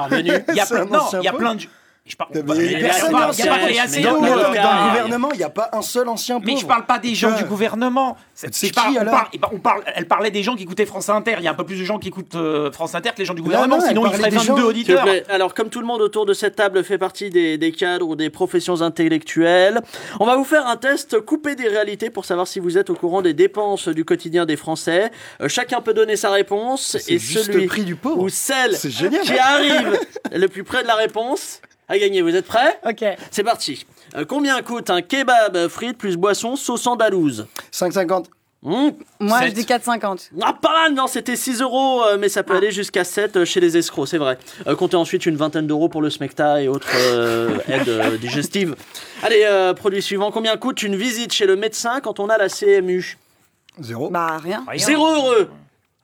Il 0.50 0.56
y 0.56 0.60
a 0.60 0.66
c'est 0.66 0.74
plein, 0.76 0.82
un 0.84 0.86
non, 0.86 1.00
ancien 1.00 1.20
il 1.20 1.26
y 1.26 1.28
a 1.28 1.32
pauvre. 1.32 1.42
plein 1.44 1.56
de 1.56 1.62
Je 2.04 2.16
parle, 2.16 2.32
Mais 2.34 2.42
mais 2.42 2.80
personne 2.82 3.10
on 3.14 3.18
parle- 3.20 3.32
il 3.38 4.02
dans, 4.04 4.20
dans 4.20 4.36
le 4.36 4.90
gouvernement, 4.90 5.30
il 5.34 5.38
n'y 5.38 5.44
a 5.44 5.52
pas 5.52 5.70
un 5.72 5.84
seul 5.84 6.10
ancien 6.10 6.40
pauvre. 6.40 6.52
Mais 6.52 6.60
je 6.60 6.66
parle 6.66 6.88
pas 6.88 6.98
des 6.98 7.14
gens 7.14 7.36
du 7.38 7.44
gouvernement. 7.44 8.18
C'est 8.34 8.52
je 8.54 8.60
qui, 8.70 8.72
parle- 8.72 8.96
on 8.98 9.02
alors 9.02 9.14
parle- 9.14 9.28
eh 9.34 9.38
ben, 9.38 9.48
on 9.54 9.60
parle- 9.60 9.84
Elle 9.96 10.08
parlait 10.08 10.32
des 10.32 10.42
gens 10.42 10.56
qui 10.56 10.64
écoutaient 10.64 10.88
France 10.88 11.10
Inter. 11.10 11.36
Il 11.38 11.44
y 11.44 11.48
a 11.48 11.52
un 11.52 11.54
peu 11.54 11.64
plus 11.64 11.78
de 11.80 11.86
gens 11.86 12.00
qui 12.00 12.08
écoutent 12.08 12.34
euh, 12.34 12.72
France 12.72 12.96
Inter 12.96 13.12
que 13.12 13.20
les 13.20 13.26
gens 13.26 13.36
du 13.36 13.44
gouvernement. 13.44 13.78
non, 13.78 13.86
sinon, 13.88 14.08
il 14.12 14.18
des 14.18 14.30
22 14.36 14.40
gens- 14.42 14.58
auditeurs. 14.68 15.04
plaît. 15.04 15.24
Alors, 15.30 15.54
comme 15.54 15.70
tout 15.70 15.80
le 15.80 15.86
monde 15.86 16.02
autour 16.02 16.26
de 16.26 16.34
cette 16.34 16.56
table 16.56 16.84
fait 16.84 16.98
partie 16.98 17.30
des, 17.30 17.60
des 17.60 17.72
cadres 17.72 18.08
ou 18.08 18.16
des 18.16 18.32
professions 18.32 18.82
intellectuelles, 18.82 19.80
on 20.20 20.26
va 20.26 20.36
vous 20.38 20.44
faire 20.44 20.66
un 20.66 20.78
test 20.78 21.20
coupé 21.22 21.54
des 21.56 21.68
réalités 21.68 22.10
pour 22.10 22.26
savoir 22.26 22.48
si 22.48 22.60
vous 22.60 22.80
êtes 22.80 22.90
au 22.90 22.96
courant 22.96 23.22
des 23.22 23.36
dépenses 23.36 23.88
du 23.88 24.06
quotidien 24.06 24.48
des 24.48 24.58
Français. 24.58 25.12
Euh, 25.40 25.48
chacun 25.48 25.82
peut 25.82 25.94
donner 25.94 26.16
sa 26.16 26.32
réponse 26.32 26.98
C'est 27.00 27.14
et 27.14 27.20
juste 27.20 27.46
celui 27.46 27.62
le 27.62 27.68
prix 27.68 27.84
du 27.84 27.96
pauvre. 27.96 28.24
ou 28.24 28.30
celle 28.30 28.76
qui 28.76 29.38
arrive 29.38 30.00
le 30.34 30.48
plus 30.48 30.64
près 30.64 30.82
de 30.82 30.88
la 30.88 30.96
réponse 30.96 31.62
a 31.92 32.00
gagné. 32.00 32.22
Vous 32.22 32.36
êtes 32.36 32.46
prêts 32.46 32.80
Ok. 32.88 33.04
C'est 33.32 33.44
parti. 33.44 33.86
Euh, 34.16 34.26
combien 34.26 34.62
coûte 34.62 34.90
un 34.90 35.02
kebab 35.02 35.68
frites 35.68 35.98
plus 35.98 36.18
boisson 36.18 36.56
sauce 36.56 36.88
andalouse 36.88 37.48
5,50. 37.72 38.26
Mmh. 38.64 38.90
Moi, 39.20 39.48
je 39.48 39.54
dis 39.54 39.64
4,50. 39.64 40.30
Ah, 40.40 40.54
pas 40.54 40.72
mal, 40.72 40.94
non, 40.94 41.08
c'était 41.08 41.36
6 41.36 41.62
euros, 41.62 42.04
euh, 42.04 42.18
mais 42.20 42.30
ça 42.30 42.44
peut 42.44 42.56
aller 42.56 42.70
jusqu'à 42.70 43.04
7 43.04 43.38
euh, 43.38 43.46
chez 43.46 43.60
les 43.60 43.76
escrocs, 43.76 44.08
c'est 44.08 44.20
vrai. 44.20 44.38
Euh, 44.68 44.76
comptez 44.76 44.98
ensuite 44.98 45.26
une 45.26 45.36
vingtaine 45.36 45.66
d'euros 45.66 45.90
pour 45.90 46.02
le 46.04 46.12
smecta 46.12 46.62
et 46.62 46.68
autres 46.68 46.92
euh, 46.96 47.58
aides 47.68 47.90
euh, 47.90 48.18
digestives. 48.18 48.76
Allez, 49.24 49.42
euh, 49.46 49.74
produit 49.74 50.04
suivant. 50.04 50.30
Combien 50.30 50.58
coûte 50.58 50.84
une 50.84 50.96
visite 50.96 51.34
chez 51.34 51.48
le 51.48 51.56
médecin 51.56 52.02
quand 52.02 52.20
on 52.20 52.30
a 52.30 52.38
la 52.38 52.50
CMU 52.50 53.18
Zéro. 53.80 54.12
Bah, 54.12 54.38
rien. 54.38 54.64
Rien. 54.68 54.86
Zéro 54.86 55.08
heureux 55.08 55.50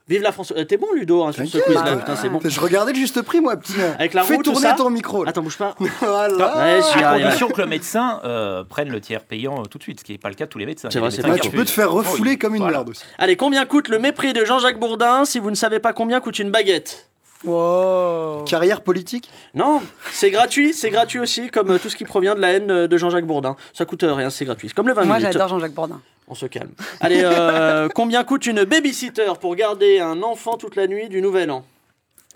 Vive 0.08 0.22
la 0.22 0.32
France. 0.32 0.52
Euh, 0.56 0.64
T'es 0.64 0.76
bon, 0.78 0.86
Ludo, 0.94 1.22
hein, 1.22 1.32
sur 1.32 1.44
ce 1.46 1.50
T'inquiète. 1.58 1.64
quiz-là, 1.66 1.96
putain, 1.96 2.16
c'est 2.16 2.28
bon. 2.28 2.40
Je 2.42 2.60
regardais 2.60 2.92
le 2.92 2.98
juste 2.98 3.20
prix, 3.22 3.40
moi, 3.40 3.56
petit. 3.56 3.74
Avec 3.98 4.14
la 4.14 4.22
Fais 4.22 4.36
roue, 4.36 4.42
tout 4.42 4.52
tourner 4.52 4.68
ça 4.68 4.74
ton 4.74 4.88
micro. 4.90 5.24
là. 5.24 5.30
Attends, 5.30 5.42
bouge 5.42 5.58
pas. 5.58 5.74
Voilà. 6.00 6.56
Ouais, 6.56 7.02
À 7.04 7.18
condition 7.20 7.48
que 7.48 7.60
le 7.60 7.66
médecin 7.66 8.20
euh, 8.24 8.64
prenne 8.64 8.88
le 8.88 9.00
tiers 9.00 9.22
payant 9.24 9.60
euh, 9.60 9.64
tout 9.64 9.76
de 9.78 9.82
suite, 9.82 10.00
ce 10.00 10.04
qui 10.04 10.12
n'est 10.12 10.18
pas 10.18 10.30
le 10.30 10.34
cas 10.34 10.46
de 10.46 10.50
tous 10.50 10.58
les 10.58 10.66
médecins. 10.66 10.88
C'est 10.90 10.98
vrai, 10.98 11.10
c'est 11.10 11.22
tu 11.40 11.50
peux 11.50 11.64
te 11.64 11.70
faire 11.70 11.90
refusent. 11.90 12.12
refouler 12.12 12.30
Oui, 12.32 12.38
comme 12.38 12.54
une 12.54 12.62
voilà. 12.62 12.78
merde 12.78 12.88
aussi. 12.90 13.04
Allez, 13.18 13.36
combien 13.36 13.66
coûte 13.66 13.88
le 13.88 13.98
mépris 13.98 14.32
de 14.32 14.44
Jean-Jacques 14.44 14.78
Bourdin 14.80 15.24
si 15.24 15.38
vous 15.38 15.50
ne 15.50 15.54
savez 15.56 15.78
pas 15.78 15.92
combien 15.92 16.20
coûte 16.20 16.38
une 16.38 16.50
baguette 16.50 17.04
Wow. 17.44 18.42
Carrière 18.46 18.80
politique 18.80 19.30
Non, 19.54 19.80
c'est 20.10 20.30
gratuit, 20.30 20.72
c'est 20.74 20.90
gratuit 20.90 21.20
aussi, 21.20 21.50
comme 21.50 21.78
tout 21.78 21.88
ce 21.88 21.94
qui 21.96 22.04
provient 22.04 22.34
de 22.34 22.40
la 22.40 22.50
haine 22.54 22.86
de 22.86 22.96
Jean-Jacques 22.96 23.26
Bourdin. 23.26 23.54
Ça 23.72 23.84
coûte 23.84 24.04
rien, 24.06 24.28
c'est 24.30 24.44
gratuit. 24.44 24.68
Comme 24.70 24.88
le 24.88 24.94
20 24.94 25.04
Moi, 25.04 25.18
j'adore 25.20 25.48
Jean-Jacques 25.48 25.72
Bourdin. 25.74 26.00
On 26.28 26.34
se 26.34 26.46
calme. 26.46 26.72
Allez, 27.00 27.22
euh, 27.24 27.88
combien 27.94 28.22
coûte 28.24 28.46
une 28.46 28.64
babysitter 28.64 29.32
pour 29.40 29.56
garder 29.56 29.98
un 29.98 30.22
enfant 30.22 30.56
toute 30.56 30.76
la 30.76 30.86
nuit 30.86 31.08
du 31.08 31.22
Nouvel 31.22 31.50
An? 31.50 31.64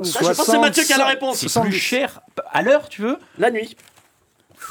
Ça, 0.03 0.21
je 0.21 0.27
pense 0.29 0.39
que 0.39 0.45
c'est 0.45 0.59
Mathieu 0.59 0.83
qui 0.85 0.93
a 0.93 0.99
la 0.99 1.07
réponse. 1.07 1.47
C'est 1.47 1.61
plus 1.61 1.73
cher 1.73 2.21
à 2.51 2.63
l'heure, 2.63 2.89
tu 2.89 3.03
veux? 3.03 3.19
La 3.39 3.51
nuit. 3.51 3.77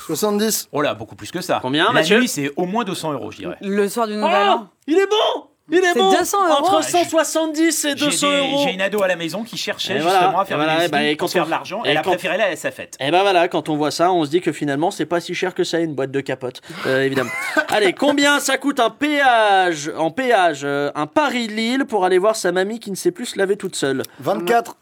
70. 0.08 0.70
Oh 0.72 0.82
là, 0.82 0.94
beaucoup 0.96 1.16
plus 1.16 1.32
que 1.32 1.42
ça. 1.42 1.60
Combien, 1.62 1.86
La 1.88 1.92
Mathieu? 1.94 2.20
nuit, 2.20 2.28
c'est 2.28 2.52
au 2.56 2.66
moins 2.66 2.84
200 2.84 3.14
euros, 3.14 3.32
je 3.32 3.38
dirais. 3.38 3.58
Le 3.62 3.88
soir 3.88 4.08
du 4.08 4.16
Nouvel 4.16 4.48
Oh 4.48 4.52
An. 4.52 4.68
Il 4.88 4.98
est 4.98 5.08
bon 5.08 5.48
Il 5.70 5.78
est 5.78 5.94
C'est 5.94 6.00
bon 6.00 6.12
200 6.12 6.38
euros 6.50 6.58
Entre 6.60 6.76
Ouais, 6.78 6.82
170 6.84 7.86
et 7.86 7.90
J'ai 7.90 7.96
200 7.96 8.30
des- 8.30 8.38
euros. 8.40 8.62
j'ai 8.66 8.74
une 8.74 8.82
ado 8.82 9.02
à 9.04 9.08
la 9.08 9.16
maison 9.16 9.44
qui 9.44 9.58
cherchait 9.58 9.96
Et 9.98 10.00
voilà, 10.00 10.20
justement 10.20 10.40
à 10.42 10.46
faire 10.46 10.58
et 10.58 10.64
voilà, 10.66 10.80
des 10.80 10.86
et 10.86 10.90
bah, 10.90 11.04
et 11.04 11.16
quand 11.16 11.28
faire 11.30 11.44
on- 11.44 11.46
de 11.46 11.52
l'argent. 11.52 11.84
et 11.86 11.90
Elle 11.90 11.98
a 11.98 12.02
quand- 12.02 12.10
préféré 12.12 12.38
la 12.38 12.56
sa 12.58 12.72
fête. 12.72 12.98
Et 13.00 13.10
ben 13.12 13.22
voilà, 13.22 13.48
quand 13.48 13.70
on 13.70 13.78
voit 13.78 13.92
ça, 13.92 14.12
on 14.12 14.26
se 14.26 14.30
dit 14.30 14.42
que 14.42 14.52
finalement, 14.52 14.92
c'est 14.92 15.06
pas 15.06 15.22
si 15.22 15.34
cher 15.34 15.54
que 15.54 15.64
ça, 15.64 15.80
une 15.80 15.94
boîte 15.96 16.12
de 16.12 16.20
capote, 16.20 16.62
euh, 16.88 17.04
évidemment. 17.04 17.30
Allez, 17.70 17.94
combien 17.94 18.40
ça 18.40 18.58
coûte 18.58 18.80
un 18.82 18.90
péage, 18.90 19.90
en 19.98 20.12
péage, 20.12 20.62
euh, 20.64 20.92
un 20.96 21.08
Paris-Lille 21.08 21.86
pour 21.86 22.04
aller 22.06 22.18
voir 22.18 22.36
sa 22.36 22.52
mamie 22.52 22.80
qui 22.80 22.92
ne 22.92 22.96
sait 22.96 23.12
plus 23.12 23.28
se 23.28 23.38
laver 23.38 23.56
toute 23.56 23.76
seule? 23.76 24.02
24. 24.20 24.76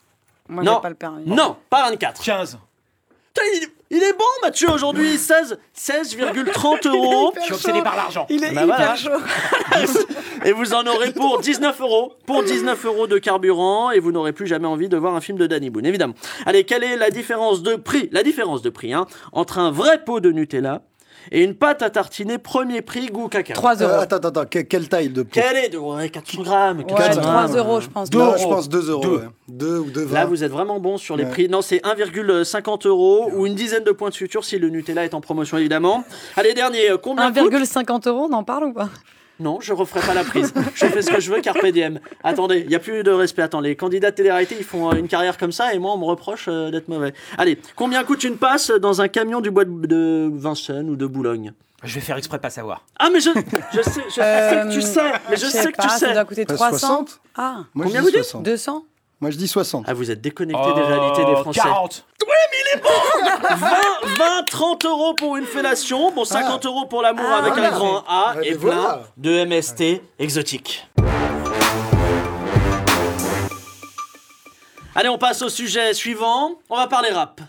Moi, 0.48 0.64
Non. 0.64 0.76
j'ai 0.78 0.82
pas 0.82 0.90
le 0.90 0.96
permis. 0.96 1.24
Non, 1.28 1.56
pas 1.70 1.88
24. 1.90 2.24
15. 2.24 2.58
Il, 3.54 3.68
il 3.92 4.04
est 4.04 4.14
bon, 4.14 4.24
Mathieu, 4.44 4.70
aujourd'hui, 4.70 5.18
16, 5.18 5.58
16,30 5.76 6.88
euros. 6.90 7.34
Je 7.40 7.42
suis 7.46 7.54
obsédé 7.54 7.82
par 7.82 7.96
l'argent. 7.96 8.26
Il 8.30 8.44
est 8.44 8.54
Bah 8.54 8.64
hyper 8.64 8.76
voilà. 8.76 8.96
chaud. 8.96 9.10
Et 10.46 10.52
vous 10.52 10.74
en 10.74 10.86
aurez 10.86 11.12
pour 11.12 11.40
19 11.40 11.80
euros. 11.82 12.14
Pour 12.26 12.44
19 12.44 12.86
euros 12.86 13.08
de 13.08 13.18
carburant. 13.18 13.92
Et 13.92 14.00
vous 14.00 14.12
n'aurez 14.12 14.32
plus 14.34 14.48
jamais 14.48 14.68
envie 14.68 14.90
de 14.90 14.98
voir 14.98 15.16
un 15.16 15.22
film 15.22 15.38
de 15.38 15.48
Danny 15.48 15.70
Boone, 15.70 15.86
évidemment. 15.86 16.14
Allez, 16.46 16.64
quelle 16.64 16.84
est 16.84 16.96
la 16.98 17.10
différence 17.10 17.62
de 17.64 17.76
prix 17.76 18.10
La 18.12 18.24
différence 18.24 18.62
de 18.62 18.70
prix, 18.70 18.94
hein, 18.94 19.06
entre 19.32 19.58
un 19.60 19.72
vrai 19.72 20.04
pot 20.04 20.20
de 20.20 20.32
Nutella 20.32 20.84
et 21.32 21.44
une 21.44 21.54
pâte 21.56 21.82
à 21.82 21.90
tartiner 21.90 22.38
premier 22.38 22.82
prix 22.82 23.08
goût 23.08 23.28
cacao. 23.28 23.54
3 23.54 23.76
euros. 23.76 23.92
Euh, 23.94 24.00
attends, 24.02 24.16
attends, 24.18 24.28
attends. 24.30 24.46
que- 24.46 24.60
Quelle 24.60 24.88
taille 24.90 25.10
de 25.10 25.24
pot 25.24 25.30
Quelle 25.34 25.58
est 25.58 25.70
de 25.70 25.78
ouais, 25.78 26.10
400 26.10 26.42
grammes 26.44 26.78
Ouais, 26.80 26.84
400 26.86 27.22
3 27.22 27.32
grammes. 27.48 27.58
euros, 27.58 27.80
je 27.82 27.90
pense. 27.90 28.12
Non, 28.14 28.32
Deux 28.32 28.38
je 28.38 28.44
euros. 28.44 28.56
pense 28.56 28.70
2 28.70 28.90
euros. 28.90 29.02
Deux. 29.04 29.18
ouais. 29.18 29.24
2 29.48 29.78
ou 29.80 29.90
2,20. 29.92 30.14
Là, 30.14 30.26
vous 30.26 30.44
êtes 30.44 30.52
vraiment 30.52 30.80
bon 30.80 30.98
sur 30.98 31.16
les 31.18 31.24
Ouais. 31.24 31.30
prix. 31.30 31.50
Non, 31.50 31.62
c'est 31.62 31.82
1,50 31.86 32.86
euros 32.86 33.30
ou 33.34 33.46
une 33.46 33.56
dizaine 33.56 33.84
de 33.84 33.92
points 33.92 34.10
de 34.10 34.14
suture 34.14 34.44
si 34.46 34.58
le 34.60 34.70
Nutella 34.70 35.06
est 35.06 35.14
en 35.14 35.22
promotion, 35.22 35.58
évidemment. 35.58 36.04
Allez, 36.36 36.54
dernier, 36.54 36.92
euh, 36.92 36.98
combien 36.98 37.32
coûte 37.32 37.52
1,50 37.54 38.08
euros, 38.08 38.28
on 38.30 38.34
en 38.34 38.44
parle 38.44 38.66
ou 38.66 38.74
pas? 38.74 38.90
Non, 39.40 39.60
je 39.62 39.74
referai 39.74 40.02
pas 40.06 40.14
la 40.14 40.24
prise. 40.24 40.54
je 40.76 40.86
fais 40.86 41.02
ce 41.02 41.10
que 41.12 41.20
je 41.22 41.32
veux, 41.32 41.42
carpe 41.42 41.66
diem. 41.68 42.00
Attendez, 42.24 42.60
il 42.60 42.68
n'y 42.68 42.76
a 42.76 42.80
plus 42.80 43.04
de 43.04 43.12
respect. 43.12 43.42
Attends, 43.42 43.62
les 43.62 43.76
candidats 43.76 44.12
de 44.12 44.16
télé-réalité, 44.16 44.56
ils 44.58 44.66
font 44.66 44.92
euh, 44.92 44.96
une 44.96 45.08
carrière 45.08 45.38
comme 45.38 45.52
ça 45.52 45.74
et 45.74 45.80
moi, 45.80 45.94
on 45.94 45.98
me 45.98 46.06
reproche 46.06 46.46
euh, 46.50 46.72
d'être 46.72 46.88
mauvais. 46.90 47.14
Allez, 47.38 47.58
combien 47.76 48.04
coûte 48.04 48.24
une 48.24 48.38
passe 48.38 48.70
dans 48.72 49.02
un 49.02 49.08
camion 49.08 49.40
du 49.42 49.50
bois 49.52 49.66
de, 49.66 49.72
de 49.88 50.30
Vincennes 50.34 50.90
ou 50.90 50.96
de 50.96 51.06
Boulogne? 51.06 51.54
Je 51.84 51.96
vais 51.96 52.02
faire 52.02 52.18
exprès 52.18 52.38
de 52.38 52.42
pas 52.42 52.50
savoir. 52.50 52.84
Ah, 53.00 53.10
mais 53.14 53.22
je, 53.22 53.30
je 53.74 53.82
sais, 53.82 54.02
je 54.10 54.14
sais 54.16 54.62
que 54.68 54.74
tu 54.74 54.82
sais. 54.82 55.12
Mais 55.30 55.38
je, 55.38 55.46
sais, 55.46 55.72
que 55.72 55.78
pas, 55.78 55.84
tu 55.84 55.90
Ça 55.90 55.98
sais. 55.98 56.14
doit 56.14 56.26
coûter 56.26 56.42
Euh, 56.42 56.56
300. 56.56 56.78
60 56.78 57.22
Ah, 57.38 57.60
Moi, 57.74 57.86
Combien 57.86 58.02
vous 58.02 58.08
dites? 58.12 58.16
60. 58.24 58.44
200 58.44 58.84
Moi, 59.22 59.32
je 59.32 59.38
dis 59.38 59.48
60. 59.48 59.86
Ah, 59.88 59.94
vous 59.94 60.12
êtes 60.12 60.22
déconnecté 60.22 60.74
des 60.74 60.82
réalités 60.82 61.26
des 61.26 61.34
Oh, 61.36 61.42
Français. 61.42 61.60
40. 61.62 62.06
20, 63.42 63.68
20, 64.18 64.44
30 64.50 64.86
euros 64.86 65.14
pour 65.16 65.36
une 65.38 65.46
fellation, 65.46 66.12
bon 66.12 66.24
50 66.24 66.66
euros 66.66 66.86
pour 66.86 67.02
l'amour 67.02 67.26
Ah, 67.28 67.38
avec 67.40 67.54
voilà. 67.54 67.68
un 67.68 67.72
grand 67.72 68.04
A 68.08 68.36
Ouais, 68.38 68.48
et 68.48 68.52
mais 68.52 68.58
plein 68.58 68.76
voilà. 68.76 69.02
de 69.18 69.44
MST 69.46 70.02
exotiques. 70.20 70.88
Allez, 74.96 75.10
on 75.10 75.18
passe 75.18 75.42
au 75.42 75.50
sujet 75.50 75.94
suivant. 75.94 76.54
On 76.70 76.78
va 76.78 76.88
parler 76.88 77.10
rap. 77.10 77.42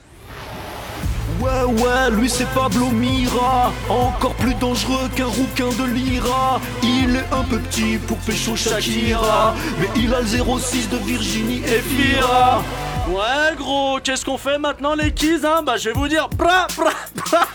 Ouais, 1.41 1.65
ouais, 1.65 2.11
lui 2.11 2.29
c'est 2.29 2.49
Pablo 2.51 2.91
Mira, 2.91 3.73
encore 3.89 4.35
plus 4.35 4.53
dangereux 4.55 5.09
qu'un 5.17 5.25
rouquin 5.27 5.69
de 5.71 5.85
l'IRA. 5.91 6.61
Il 6.83 7.17
est 7.17 7.33
un 7.33 7.43
peu 7.45 7.59
petit 7.59 7.97
pour 7.97 8.19
pécho 8.19 8.57
Shakira, 8.57 9.55
mais 9.79 9.89
il 9.97 10.13
a 10.13 10.21
le 10.21 10.27
06 10.27 10.91
de 10.91 10.99
Virginie 10.99 11.63
et 11.65 11.81
Fira. 11.81 12.63
Ouais, 13.09 13.57
gros, 13.57 13.99
qu'est-ce 14.05 14.25
qu'on 14.25 14.37
fait 14.37 14.59
maintenant, 14.59 14.95
les 14.95 15.13
kids 15.13 15.41
hein? 15.45 15.63
Bah, 15.65 15.79
je 15.79 15.89
vais 15.89 15.95
vous 15.95 16.09
dire. 16.09 16.29
Bra, 16.29 16.67
bra, 16.77 16.91
bra. 17.17 17.49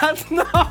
Maintenant. 0.02 0.70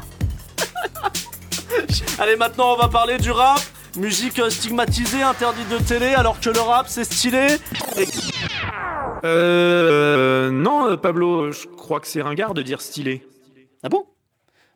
Allez, 2.19 2.35
maintenant, 2.35 2.73
on 2.73 2.77
va 2.77 2.87
parler 2.87 3.17
du 3.17 3.31
rap. 3.31 3.59
Musique 3.97 4.39
euh, 4.39 4.49
stigmatisée, 4.49 5.21
interdite 5.21 5.67
de 5.69 5.77
télé, 5.77 6.07
alors 6.13 6.39
que 6.39 6.49
le 6.49 6.59
rap, 6.59 6.85
c'est 6.87 7.03
stylé. 7.03 7.57
Et- 7.97 8.07
Euh. 9.23 10.49
Non, 10.49 10.89
euh, 10.89 10.97
Pablo, 10.97 11.51
je 11.51 11.67
crois 11.67 11.99
que 11.99 12.07
c'est 12.07 12.21
ringard 12.23 12.53
de 12.55 12.61
dire 12.63 12.81
stylé. 12.81 13.27
Ah 13.83 13.89
bon? 13.89 14.05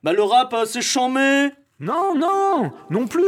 Bah, 0.04 0.14
le 0.14 0.22
rap, 0.22 0.54
euh, 0.54 0.66
c'est 0.66 0.82
chambé. 0.84 1.50
Non, 1.80 2.14
non, 2.16 2.72
non 2.90 3.08
plus. 3.08 3.24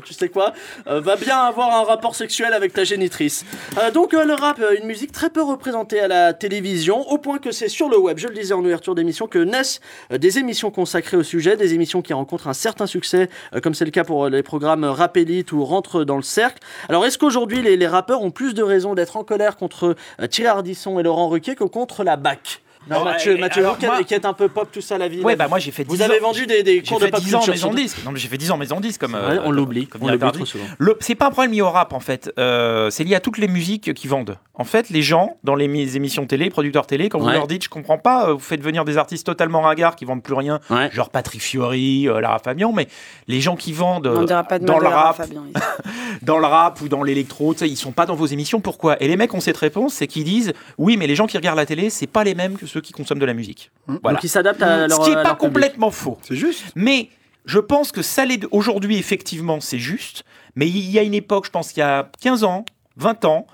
Tu 0.00 0.14
sais 0.14 0.28
quoi 0.28 0.52
Euh, 0.86 1.00
Va 1.00 1.16
bien 1.16 1.38
avoir 1.38 1.74
un 1.74 1.84
rapport 1.84 2.14
sexuel 2.14 2.52
avec 2.54 2.72
ta 2.72 2.84
génitrice. 2.84 3.44
Euh, 3.78 3.90
donc, 3.90 4.14
euh, 4.14 4.24
le 4.24 4.34
rap, 4.34 4.60
une 4.78 4.86
musique 4.86 5.12
très 5.12 5.28
peu 5.28 5.42
représentée 5.42 6.00
à 6.00 6.08
la 6.08 6.32
télévision, 6.32 7.00
au 7.10 7.18
point 7.18 7.38
que 7.38 7.52
c'est 7.52 7.68
sur 7.68 7.88
le 7.88 7.98
web, 7.98 8.18
je 8.18 8.28
le 8.28 8.34
disais 8.34 8.54
en 8.54 8.60
ouverture 8.60 8.94
d'émission, 8.94 9.26
que 9.26 9.38
naissent 9.38 9.80
des 10.10 10.38
émissions 10.38 10.70
consacrées 10.70 11.16
au 11.16 11.22
sujet, 11.22 11.56
des 11.56 11.74
émissions 11.74 12.00
qui 12.00 12.12
rencontrent 12.12 12.48
un 12.48 12.54
certain 12.54 12.86
succès, 12.86 13.28
comme 13.62 13.74
c'est 13.74 13.84
le 13.84 13.90
cas 13.90 14.04
pour 14.04 14.28
les 14.28 14.42
programmes 14.42 14.84
Rap 14.84 15.16
Elite 15.16 15.52
ou 15.52 15.64
Rentre 15.64 16.04
dans 16.04 16.16
le 16.16 16.22
cercle. 16.22 16.62
Alors, 16.88 17.04
est-ce 17.04 17.18
qu'aujourd'hui, 17.18 17.62
les, 17.62 17.86
rappeurs 17.86 18.22
ont 18.22 18.30
plus 18.30 18.54
de 18.54 18.62
raisons 18.62 18.94
d'être 18.94 19.16
en 19.16 19.24
colère 19.24 19.56
contre 19.56 19.96
Thierry 20.30 20.48
Ardisson 20.48 20.98
et 20.98 21.02
Laurent 21.02 21.28
Ruquier 21.28 21.54
que 21.54 21.64
contre 21.64 22.04
la 22.04 22.16
BAC? 22.16 22.62
Non, 22.90 23.04
Mathieu, 23.04 23.36
Mathieu 23.36 23.60
alors, 23.62 23.74
vous 23.74 23.80
qui, 23.80 23.86
moi- 23.86 24.02
qui 24.04 24.14
êtes 24.14 24.24
un 24.24 24.32
peu 24.32 24.48
pop, 24.48 24.68
tout 24.72 24.80
ça, 24.80 24.98
la 24.98 25.08
vie. 25.08 25.20
Ouais, 25.22 25.36
bah 25.36 25.48
moi 25.48 25.58
j'ai 25.58 25.70
fait 25.70 25.84
10 25.84 25.88
Vous 25.94 26.02
avez 26.02 26.18
ans- 26.20 26.22
vendu 26.28 26.46
des, 26.46 26.62
des 26.62 26.76
J'ai 26.76 26.82
cours 26.82 26.98
de 27.00 27.04
fait 27.06 27.10
pop 27.10 27.20
10 27.20 27.34
ans 27.34 27.38
culture 27.38 27.52
maison 27.54 27.68
sur- 27.68 27.76
disque. 27.76 27.98
Non, 28.04 28.12
mais 28.12 28.18
j'ai 28.18 28.28
fait 28.28 28.38
10 28.38 28.50
ans 28.50 28.56
maison 28.56 28.80
disque 28.80 29.00
comme. 29.00 29.14
Euh, 29.14 29.38
on 29.44 29.50
l'oublie, 29.50 29.86
comme 29.86 30.02
on 30.02 30.08
l'oublie 30.08 30.32
trop 30.32 30.44
souvent. 30.46 30.64
C'est 31.00 31.14
pas 31.14 31.26
un 31.26 31.30
problème 31.30 31.52
lié 31.52 31.62
au 31.62 31.70
rap 31.70 31.92
en 31.92 32.00
fait. 32.00 32.32
Euh, 32.38 32.90
c'est 32.90 33.04
lié 33.04 33.14
à 33.14 33.20
toutes 33.20 33.38
les 33.38 33.48
musiques 33.48 33.94
qui 33.94 34.06
vendent. 34.08 34.36
En 34.54 34.64
fait, 34.64 34.90
les 34.90 35.00
gens 35.02 35.38
dans 35.44 35.54
les 35.54 35.66
mi- 35.68 35.96
émissions 35.96 36.26
télé, 36.26 36.50
producteurs 36.50 36.86
télé, 36.86 37.08
quand 37.08 37.18
vous 37.18 37.28
leur 37.28 37.46
dites, 37.46 37.64
je 37.64 37.68
comprends 37.70 37.98
pas, 37.98 38.28
euh, 38.28 38.32
vous 38.34 38.38
faites 38.40 38.60
venir 38.62 38.84
des 38.84 38.98
artistes 38.98 39.24
totalement 39.26 39.62
ringards 39.62 39.96
qui 39.96 40.04
vendent 40.04 40.22
plus 40.22 40.34
rien, 40.34 40.60
Ouais. 40.68 40.90
genre 40.92 41.08
Patrick 41.10 41.40
Fiori, 41.40 42.06
euh, 42.08 42.20
Lara 42.20 42.38
Fabian, 42.38 42.72
mais 42.72 42.86
les 43.28 43.40
gens 43.40 43.56
qui 43.56 43.72
vendent 43.72 44.06
euh, 44.06 44.18
On 44.20 44.24
dira 44.24 44.44
pas 44.44 44.58
de 44.58 44.66
dans 44.66 44.74
le 44.78 44.84
de 44.84 44.90
Lara 44.90 45.12
rap, 45.12 45.22
dans 46.22 46.38
le 46.38 46.46
rap 46.46 46.80
ou 46.82 46.88
dans 46.88 47.02
l'électro, 47.02 47.54
ils 47.62 47.76
sont 47.76 47.92
pas 47.92 48.06
dans 48.06 48.14
vos 48.14 48.26
émissions. 48.26 48.60
Pourquoi? 48.60 49.02
Et 49.02 49.08
les 49.08 49.16
mecs 49.16 49.32
ont 49.34 49.40
cette 49.40 49.56
réponse, 49.56 49.94
c'est 49.94 50.06
qu'ils 50.06 50.24
disent, 50.24 50.52
oui, 50.78 50.96
mais 50.96 51.06
les 51.06 51.14
gens 51.16 51.26
qui 51.26 51.36
regardent 51.36 51.58
la 51.58 51.66
télé, 51.66 51.88
c'est 51.90 52.06
pas 52.06 52.24
les 52.24 52.34
mêmes 52.34 52.56
que 52.58 52.66
ceux 52.72 52.80
qui 52.80 52.92
consomment 52.92 53.20
de 53.20 53.26
la 53.26 53.34
musique. 53.34 53.70
Voilà. 53.86 54.16
Donc, 54.16 54.24
ils 54.24 54.28
s'adaptent 54.28 54.62
à 54.62 54.88
leur 54.88 54.98
Ce 54.98 55.04
qui 55.04 55.10
est 55.10 55.16
à 55.16 55.22
pas 55.22 55.34
public. 55.34 55.38
complètement 55.38 55.90
faux. 55.90 56.18
C'est 56.22 56.36
juste. 56.36 56.64
Mais 56.74 57.10
je 57.44 57.58
pense 57.58 57.92
que 57.92 58.02
ça 58.02 58.24
l'est 58.24 58.44
aujourd'hui, 58.50 58.96
effectivement, 58.96 59.60
c'est 59.60 59.78
juste. 59.78 60.24
Mais 60.56 60.68
il 60.68 60.90
y 60.90 60.98
a 60.98 61.02
une 61.02 61.14
époque, 61.14 61.46
je 61.46 61.50
pense 61.50 61.72
qu'il 61.72 61.80
y 61.80 61.84
a 61.84 62.10
15 62.20 62.44
ans, 62.44 62.64
20 62.96 63.24
ans, 63.24 63.46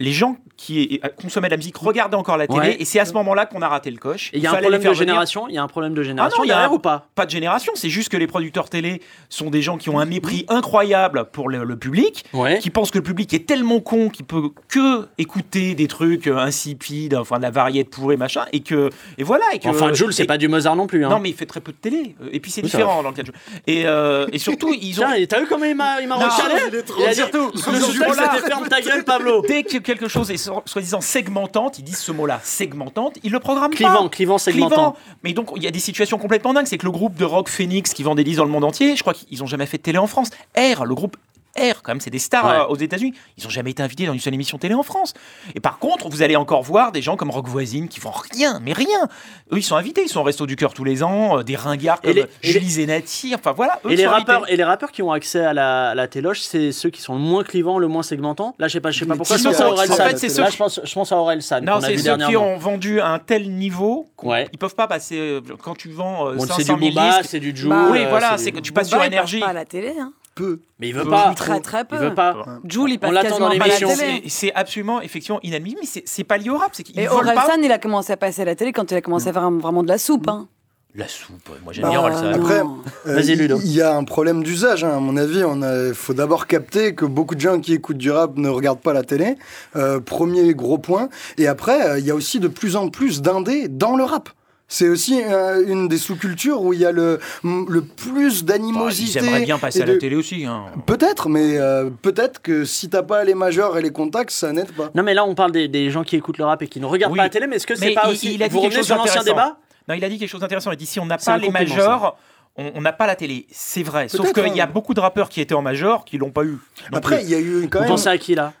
les 0.00 0.12
gens 0.12 0.36
qui 0.56 1.00
euh, 1.04 1.08
consommaient 1.20 1.48
de 1.48 1.52
la 1.52 1.56
musique 1.58 1.76
regardaient 1.76 2.16
encore 2.16 2.36
la 2.36 2.46
télé, 2.46 2.58
Ouais. 2.58 2.76
et 2.80 2.84
c'est 2.84 2.98
à 2.98 3.04
ce 3.04 3.12
moment-là 3.14 3.46
qu'on 3.46 3.60
a 3.62 3.68
raté 3.68 3.90
le 3.90 3.98
coche. 3.98 4.30
Il 4.32 4.40
y 4.40 4.46
a 4.46 4.52
un 4.52 4.56
problème 4.56 4.82
de 4.82 4.92
génération. 4.94 5.46
Il 5.48 5.54
y 5.54 5.58
a 5.58 5.62
un 5.62 5.68
problème 5.68 5.94
de 5.94 6.00
Ah 6.00 6.04
génération. 6.04 6.38
non, 6.38 6.44
il 6.44 6.48
y 6.48 6.52
a 6.52 6.58
rien 6.58 6.68
un- 6.68 6.72
ou 6.72 6.78
pas? 6.78 7.08
Pas 7.14 7.26
de 7.26 7.30
génération, 7.30 7.72
c'est 7.74 7.90
juste 7.90 8.08
que 8.08 8.16
les 8.16 8.26
producteurs 8.26 8.68
télé 8.70 9.02
sont 9.28 9.50
des 9.50 9.60
gens 9.62 9.76
qui 9.76 9.90
ont 9.90 9.98
un 9.98 10.04
mépris 10.06 10.46
incroyable 10.48 11.26
pour 11.32 11.48
le, 11.48 11.64
le 11.64 11.76
public, 11.76 12.24
qui 12.60 12.70
pensent 12.70 12.90
que 12.90 12.98
le 12.98 13.04
public 13.04 13.32
est 13.34 13.46
tellement 13.46 13.80
con 13.80 14.08
qu'il 14.08 14.24
peut 14.24 14.50
que 14.68 15.06
écouter 15.18 15.74
des 15.74 15.86
trucs 15.88 16.26
euh, 16.26 16.38
insipides, 16.38 17.14
enfin 17.14 17.36
de 17.38 17.42
la 17.42 17.50
variété 17.50 17.88
pourrie, 17.90 18.16
machin, 18.16 18.44
et 18.52 18.60
que 18.60 18.90
et 19.18 19.22
voilà. 19.24 19.44
Et 19.52 19.58
que, 19.58 19.68
Enfin, 19.68 19.92
Jules, 19.92 20.12
c'est 20.12 20.24
pas 20.24 20.38
du 20.38 20.48
Mozart 20.48 20.76
non 20.76 20.86
plus. 20.86 21.04
Hein. 21.04 21.08
Non, 21.10 21.18
mais 21.20 21.30
il 21.30 21.34
fait 21.36 21.46
très 21.46 21.60
peu 21.60 21.72
de 21.72 21.76
télé. 21.76 22.16
Euh, 22.22 22.28
Et 22.32 22.40
puis 22.40 22.50
c'est 22.50 22.62
Oui, 22.62 22.68
différent 22.70 23.02
dans 23.02 23.10
le 23.10 23.14
cas 23.14 23.22
de 23.22 23.26
Jules. 23.26 23.34
Et, 23.66 23.86
euh, 23.86 24.26
et 24.32 24.38
surtout, 24.38 24.72
ils 24.80 25.00
ont. 25.00 25.04
T'as 25.28 25.40
vu 25.40 25.46
comment 25.46 25.64
il 25.64 25.74
m'a 25.76 26.00
il 26.00 26.08
m'a 26.08 26.14
recalé 26.16 26.60
il 26.68 26.74
est 26.76 27.06
a 27.06 27.08
dit 27.10 27.14
surtout, 27.16 27.50
le 27.52 27.58
sous-texte 27.80 28.20
c'était 28.32 28.46
ferme 28.48 28.68
ta 28.68 28.80
gueule, 28.80 29.04
Pablo. 29.04 29.42
Dès 29.46 29.62
que 29.62 29.78
quelque 29.78 30.08
chose 30.08 30.30
est 30.30 30.36
soi-disant 30.64 31.00
segmentante, 31.00 31.78
ils 31.78 31.84
disent 31.84 31.98
ce 31.98 32.12
mot-là, 32.12 32.40
segmentante, 32.42 33.18
ils 33.22 33.32
le 33.32 33.40
programment 33.40 33.74
Clivant, 33.74 34.04
pas. 34.04 34.08
clivant, 34.08 34.38
segmentant. 34.38 34.96
Mais 35.22 35.32
donc, 35.32 35.50
il 35.56 35.62
y 35.62 35.66
a 35.66 35.70
des 35.70 35.78
situations 35.78 36.18
complètement 36.18 36.54
dingues. 36.54 36.66
C'est 36.66 36.78
que 36.78 36.86
le 36.86 36.92
groupe 36.92 37.16
de 37.16 37.24
rock 37.24 37.48
Phoenix 37.48 37.92
qui 37.94 38.02
vend 38.02 38.14
des 38.14 38.24
disques 38.24 38.38
dans 38.38 38.44
le 38.44 38.50
monde 38.50 38.64
entier, 38.64 38.96
je 38.96 39.02
crois 39.02 39.14
qu'ils 39.14 39.42
ont 39.42 39.46
jamais 39.46 39.66
fait 39.66 39.78
de 39.78 39.82
télé 39.82 39.98
en 39.98 40.06
France. 40.06 40.30
R, 40.56 40.84
le 40.84 40.94
groupe 40.94 41.16
R, 41.58 41.82
quand 41.82 41.92
même, 41.92 42.00
c'est 42.00 42.10
des 42.10 42.18
stars 42.18 42.44
Ouais. 42.46 42.52
euh, 42.52 42.66
aux 42.66 42.76
États-Unis. 42.76 43.14
Ils 43.38 43.46
ont 43.46 43.50
jamais 43.50 43.70
été 43.70 43.82
invités 43.82 44.06
dans 44.06 44.12
une 44.12 44.20
seule 44.20 44.34
émission 44.34 44.58
télé 44.58 44.74
en 44.74 44.82
France. 44.82 45.14
Et 45.54 45.60
par 45.60 45.78
contre, 45.78 46.08
vous 46.08 46.22
allez 46.22 46.36
encore 46.36 46.62
voir 46.62 46.92
des 46.92 47.02
gens 47.02 47.16
comme 47.16 47.30
Rock 47.30 47.48
Voisine 47.48 47.88
qui 47.88 48.00
font 48.00 48.12
rien, 48.32 48.60
mais 48.62 48.72
rien. 48.72 49.08
Eux, 49.52 49.58
ils 49.58 49.62
sont 49.62 49.76
invités. 49.76 50.02
Ils 50.02 50.08
sont 50.08 50.20
au 50.20 50.24
Resto 50.24 50.46
du 50.46 50.56
Cœur 50.56 50.74
tous 50.74 50.84
les 50.84 51.02
ans. 51.02 51.38
euh, 51.38 51.42
des 51.42 51.56
ringards 51.56 51.98
Et 52.02 52.06
comme 52.08 52.16
les- 52.16 52.48
et 52.48 52.52
Julie 52.52 52.70
Zenati. 52.70 53.34
Enfin 53.34 53.52
voilà. 53.52 53.80
Eux 53.84 53.90
Et 53.92 53.96
les, 53.96 54.04
invités. 54.04 54.32
rappeurs, 54.32 54.50
et 54.50 54.56
les 54.56 54.64
rappeurs 54.64 54.92
qui 54.92 55.02
ont 55.02 55.12
accès 55.12 55.40
à 55.40 55.52
la, 55.52 55.90
à 55.90 55.94
la 55.94 56.06
téloche, 56.08 56.40
c'est 56.40 56.72
ceux 56.72 56.90
qui 56.90 57.00
sont 57.00 57.14
le 57.14 57.20
moins 57.20 57.44
clivants, 57.44 57.78
le 57.78 57.88
moins 57.88 58.02
segmentant. 58.02 58.54
Là, 58.58 58.68
je 58.68 58.74
sais 58.74 58.80
pas, 58.80 58.90
je 58.90 58.98
sais 59.00 59.06
pas 59.06 59.16
pourquoi. 59.16 59.36
Je 59.36 59.42
pense 59.44 59.60
à 59.60 59.68
Aurel 59.70 59.90
en 59.90 59.94
San. 59.94 60.08
fait, 60.08 60.18
c'est 60.18 60.28
ceux 60.28 60.42
Là, 60.42 60.50
je 60.50 60.56
pense, 60.56 60.80
je 60.84 60.94
pense 60.94 61.12
à 61.12 61.16
Aurel 61.16 61.42
San. 61.42 61.64
Non, 61.64 61.80
c'est 61.80 61.96
ceux 61.98 62.16
qui 62.16 62.36
ont 62.36 62.56
vendu 62.56 63.00
à 63.00 63.08
un 63.08 63.18
tel 63.18 63.50
niveau 63.50 64.08
qu'ils 64.18 64.28
Ouais. 64.28 64.48
ils 64.52 64.58
peuvent 64.58 64.74
pas 64.74 64.86
passer. 64.88 65.16
euh, 65.18 65.40
Quand 65.62 65.74
tu 65.76 65.88
vends 65.90 66.28
euh, 66.28 66.34
Bon, 66.34 66.40
500 66.46 66.54
c'est 66.58 66.64
000 66.64 66.78
du 66.78 66.90
disques, 66.90 67.24
c'est 67.24 67.40
du 67.40 67.52
Bah, 67.66 67.86
oui, 67.90 68.00
euh, 68.04 68.08
voilà, 68.08 68.36
c'est 68.38 68.52
que 68.52 68.60
tu 68.60 68.72
passes 68.72 68.88
sur 68.88 69.02
énergie. 69.02 69.40
pas 69.40 69.48
à 69.48 69.52
la 69.52 69.64
télé. 69.64 69.94
Hein. 69.98 70.12
Peu. 70.36 70.60
Mais 70.78 70.90
il 70.90 70.94
veut 70.94 71.02
Peu. 71.02 71.10
pas. 71.10 71.32
Très 71.34 71.58
très 71.60 71.84
peu. 71.84 71.96
Il 71.96 72.02
veut 72.02 72.14
pas. 72.14 72.36
Jules, 72.68 72.90
il 72.92 72.98
passe 73.00 73.10
On 73.10 73.14
quasiment 73.14 73.38
dans 73.38 73.58
pas 73.58 73.66
la 73.66 73.78
l'émission. 73.78 73.88
télé. 73.96 74.22
C'est- 74.28 74.52
absolument, 74.54 75.00
effectivement, 75.00 75.40
inadmissible, 75.42 75.80
mais 75.82 76.02
c'est- 76.06 76.24
pas 76.24 76.36
lié 76.36 76.50
au 76.50 76.58
rap. 76.58 76.72
Et. 76.94 77.08
Orelsan, 77.08 77.62
il 77.62 77.72
a 77.72 77.78
commencé 77.78 78.12
à 78.12 78.16
passer 78.16 78.42
à 78.42 78.44
la 78.44 78.54
télé 78.54 78.72
quand 78.72 78.88
il 78.90 78.94
a 78.96 79.00
commencé 79.00 79.28
à 79.28 79.32
faire 79.32 79.50
vraiment 79.50 79.82
de 79.82 79.88
la 79.88 79.98
soupe. 79.98 80.28
Hein. 80.28 80.46
La 80.94 81.08
soupe, 81.08 81.50
moi 81.62 81.72
j'aime 81.74 81.82
Bah, 81.84 81.90
bien 81.90 81.98
Orelsan. 82.00 82.32
Après, 82.32 82.60
euh, 82.60 83.14
Vas-y, 83.14 83.32
il 83.32 83.38
Ludo. 83.38 83.58
il 83.62 83.70
y 83.70 83.82
a 83.82 83.94
un 83.94 84.04
problème 84.04 84.42
d'usage, 84.42 84.82
hein, 84.82 84.96
à 84.96 85.00
mon 85.00 85.16
avis. 85.18 85.40
Il 85.40 85.94
faut 85.94 86.14
d'abord 86.14 86.46
capter 86.46 86.94
que 86.94 87.04
beaucoup 87.04 87.34
de 87.34 87.40
gens 87.40 87.60
qui 87.60 87.74
écoutent 87.74 87.98
du 87.98 88.10
rap 88.10 88.36
ne 88.38 88.48
regardent 88.48 88.80
pas 88.80 88.94
la 88.94 89.02
télé. 89.02 89.36
Euh, 89.76 90.00
premier 90.00 90.54
gros 90.54 90.78
point. 90.78 91.10
Et 91.36 91.46
après, 91.48 91.86
euh, 91.86 91.98
il 91.98 92.06
y 92.06 92.10
a 92.10 92.14
aussi 92.14 92.40
de 92.40 92.48
plus 92.48 92.76
en 92.76 92.88
plus 92.88 93.20
d'indés 93.20 93.68
dans 93.68 93.94
le 93.96 94.04
rap. 94.04 94.30
C'est 94.68 94.88
aussi 94.88 95.22
euh, 95.22 95.62
une 95.66 95.86
des 95.86 95.96
sous-cultures 95.98 96.60
où 96.60 96.72
il 96.72 96.80
y 96.80 96.84
a 96.84 96.90
le, 96.90 97.20
le 97.44 97.82
plus 97.82 98.42
Bah, 98.42 98.54
d'animosité. 98.54 99.20
Ils 99.20 99.24
aimeraient 99.24 99.44
bien 99.44 99.58
passer 99.58 99.82
à 99.82 99.86
la 99.86 99.96
télé 99.96 100.16
aussi. 100.16 100.44
hein. 100.44 100.64
Peut-être, 100.86 101.28
mais 101.28 101.56
euh, 101.58 101.88
peut-être 102.02 102.42
que 102.42 102.64
si 102.64 102.88
t'as 102.88 103.04
pas 103.04 103.22
les 103.22 103.34
majors 103.34 103.78
et 103.78 103.82
les 103.82 103.90
contacts, 103.92 104.30
ça 104.32 104.52
n'aide 104.52 104.72
pas. 104.72 104.90
Non, 104.94 105.04
mais 105.04 105.14
là, 105.14 105.24
on 105.24 105.36
parle 105.36 105.52
des, 105.52 105.68
des 105.68 105.90
gens 105.90 106.02
qui 106.02 106.16
écoutent 106.16 106.38
le 106.38 106.44
rap 106.44 106.62
et 106.62 106.66
qui 106.68 106.80
ne 106.80 106.86
regardent 106.86 107.12
Oui. 107.12 107.18
pas 107.18 107.24
la 107.24 107.30
télé, 107.30 107.46
mais 107.46 107.56
est-ce 107.56 107.66
que 107.66 107.76
c'est 107.76 107.92
pas 107.94 108.02
il- 108.06 108.10
aussi. 108.12 108.34
il 108.34 108.42
a 108.42 108.48
dit 108.48 108.54
vous 108.54 108.60
quelque 108.60 108.70
revenez 108.72 108.76
chose 108.78 108.86
sur 108.86 108.96
l'ancien 108.96 109.22
débat? 109.22 109.56
Non, 109.88 109.94
il 109.94 110.04
a 110.04 110.08
dit 110.08 110.18
quelque 110.18 110.28
chose 110.30 110.40
d'intéressant. 110.40 110.70
Il 110.70 110.74
a 110.74 110.76
dit 110.76 110.86
si 110.86 110.98
on 110.98 111.06
n'a 111.06 111.16
pas 111.18 111.38
les 111.38 111.50
majors, 111.50 112.18
on 112.56 112.72
on 112.74 112.80
n'a 112.80 112.92
pas 112.92 113.06
la 113.06 113.14
télé. 113.14 113.46
C'est 113.52 113.84
vrai. 113.84 114.08
Sauf 114.08 114.32
qu'il 114.32 114.48
y 114.56 114.60
a 114.60 114.64
hein. 114.64 114.70
beaucoup 114.72 114.94
de 114.94 115.00
rappeurs 115.00 115.28
qui 115.28 115.40
étaient 115.40 115.54
en 115.54 115.62
major 115.62 116.04
qui 116.04 116.18
l'ont 116.18 116.30
pas 116.30 116.42
eu. 116.44 116.56
Après, 116.92 117.22
il 117.22 117.30
y 117.30 117.34
a 117.34 117.38
eu 117.40 117.68
quand 117.70 117.78
Vous 117.78 117.84
même. 117.84 117.92
pensez 117.92 118.08
à 118.08 118.18
qui 118.18 118.34
là? 118.34 118.52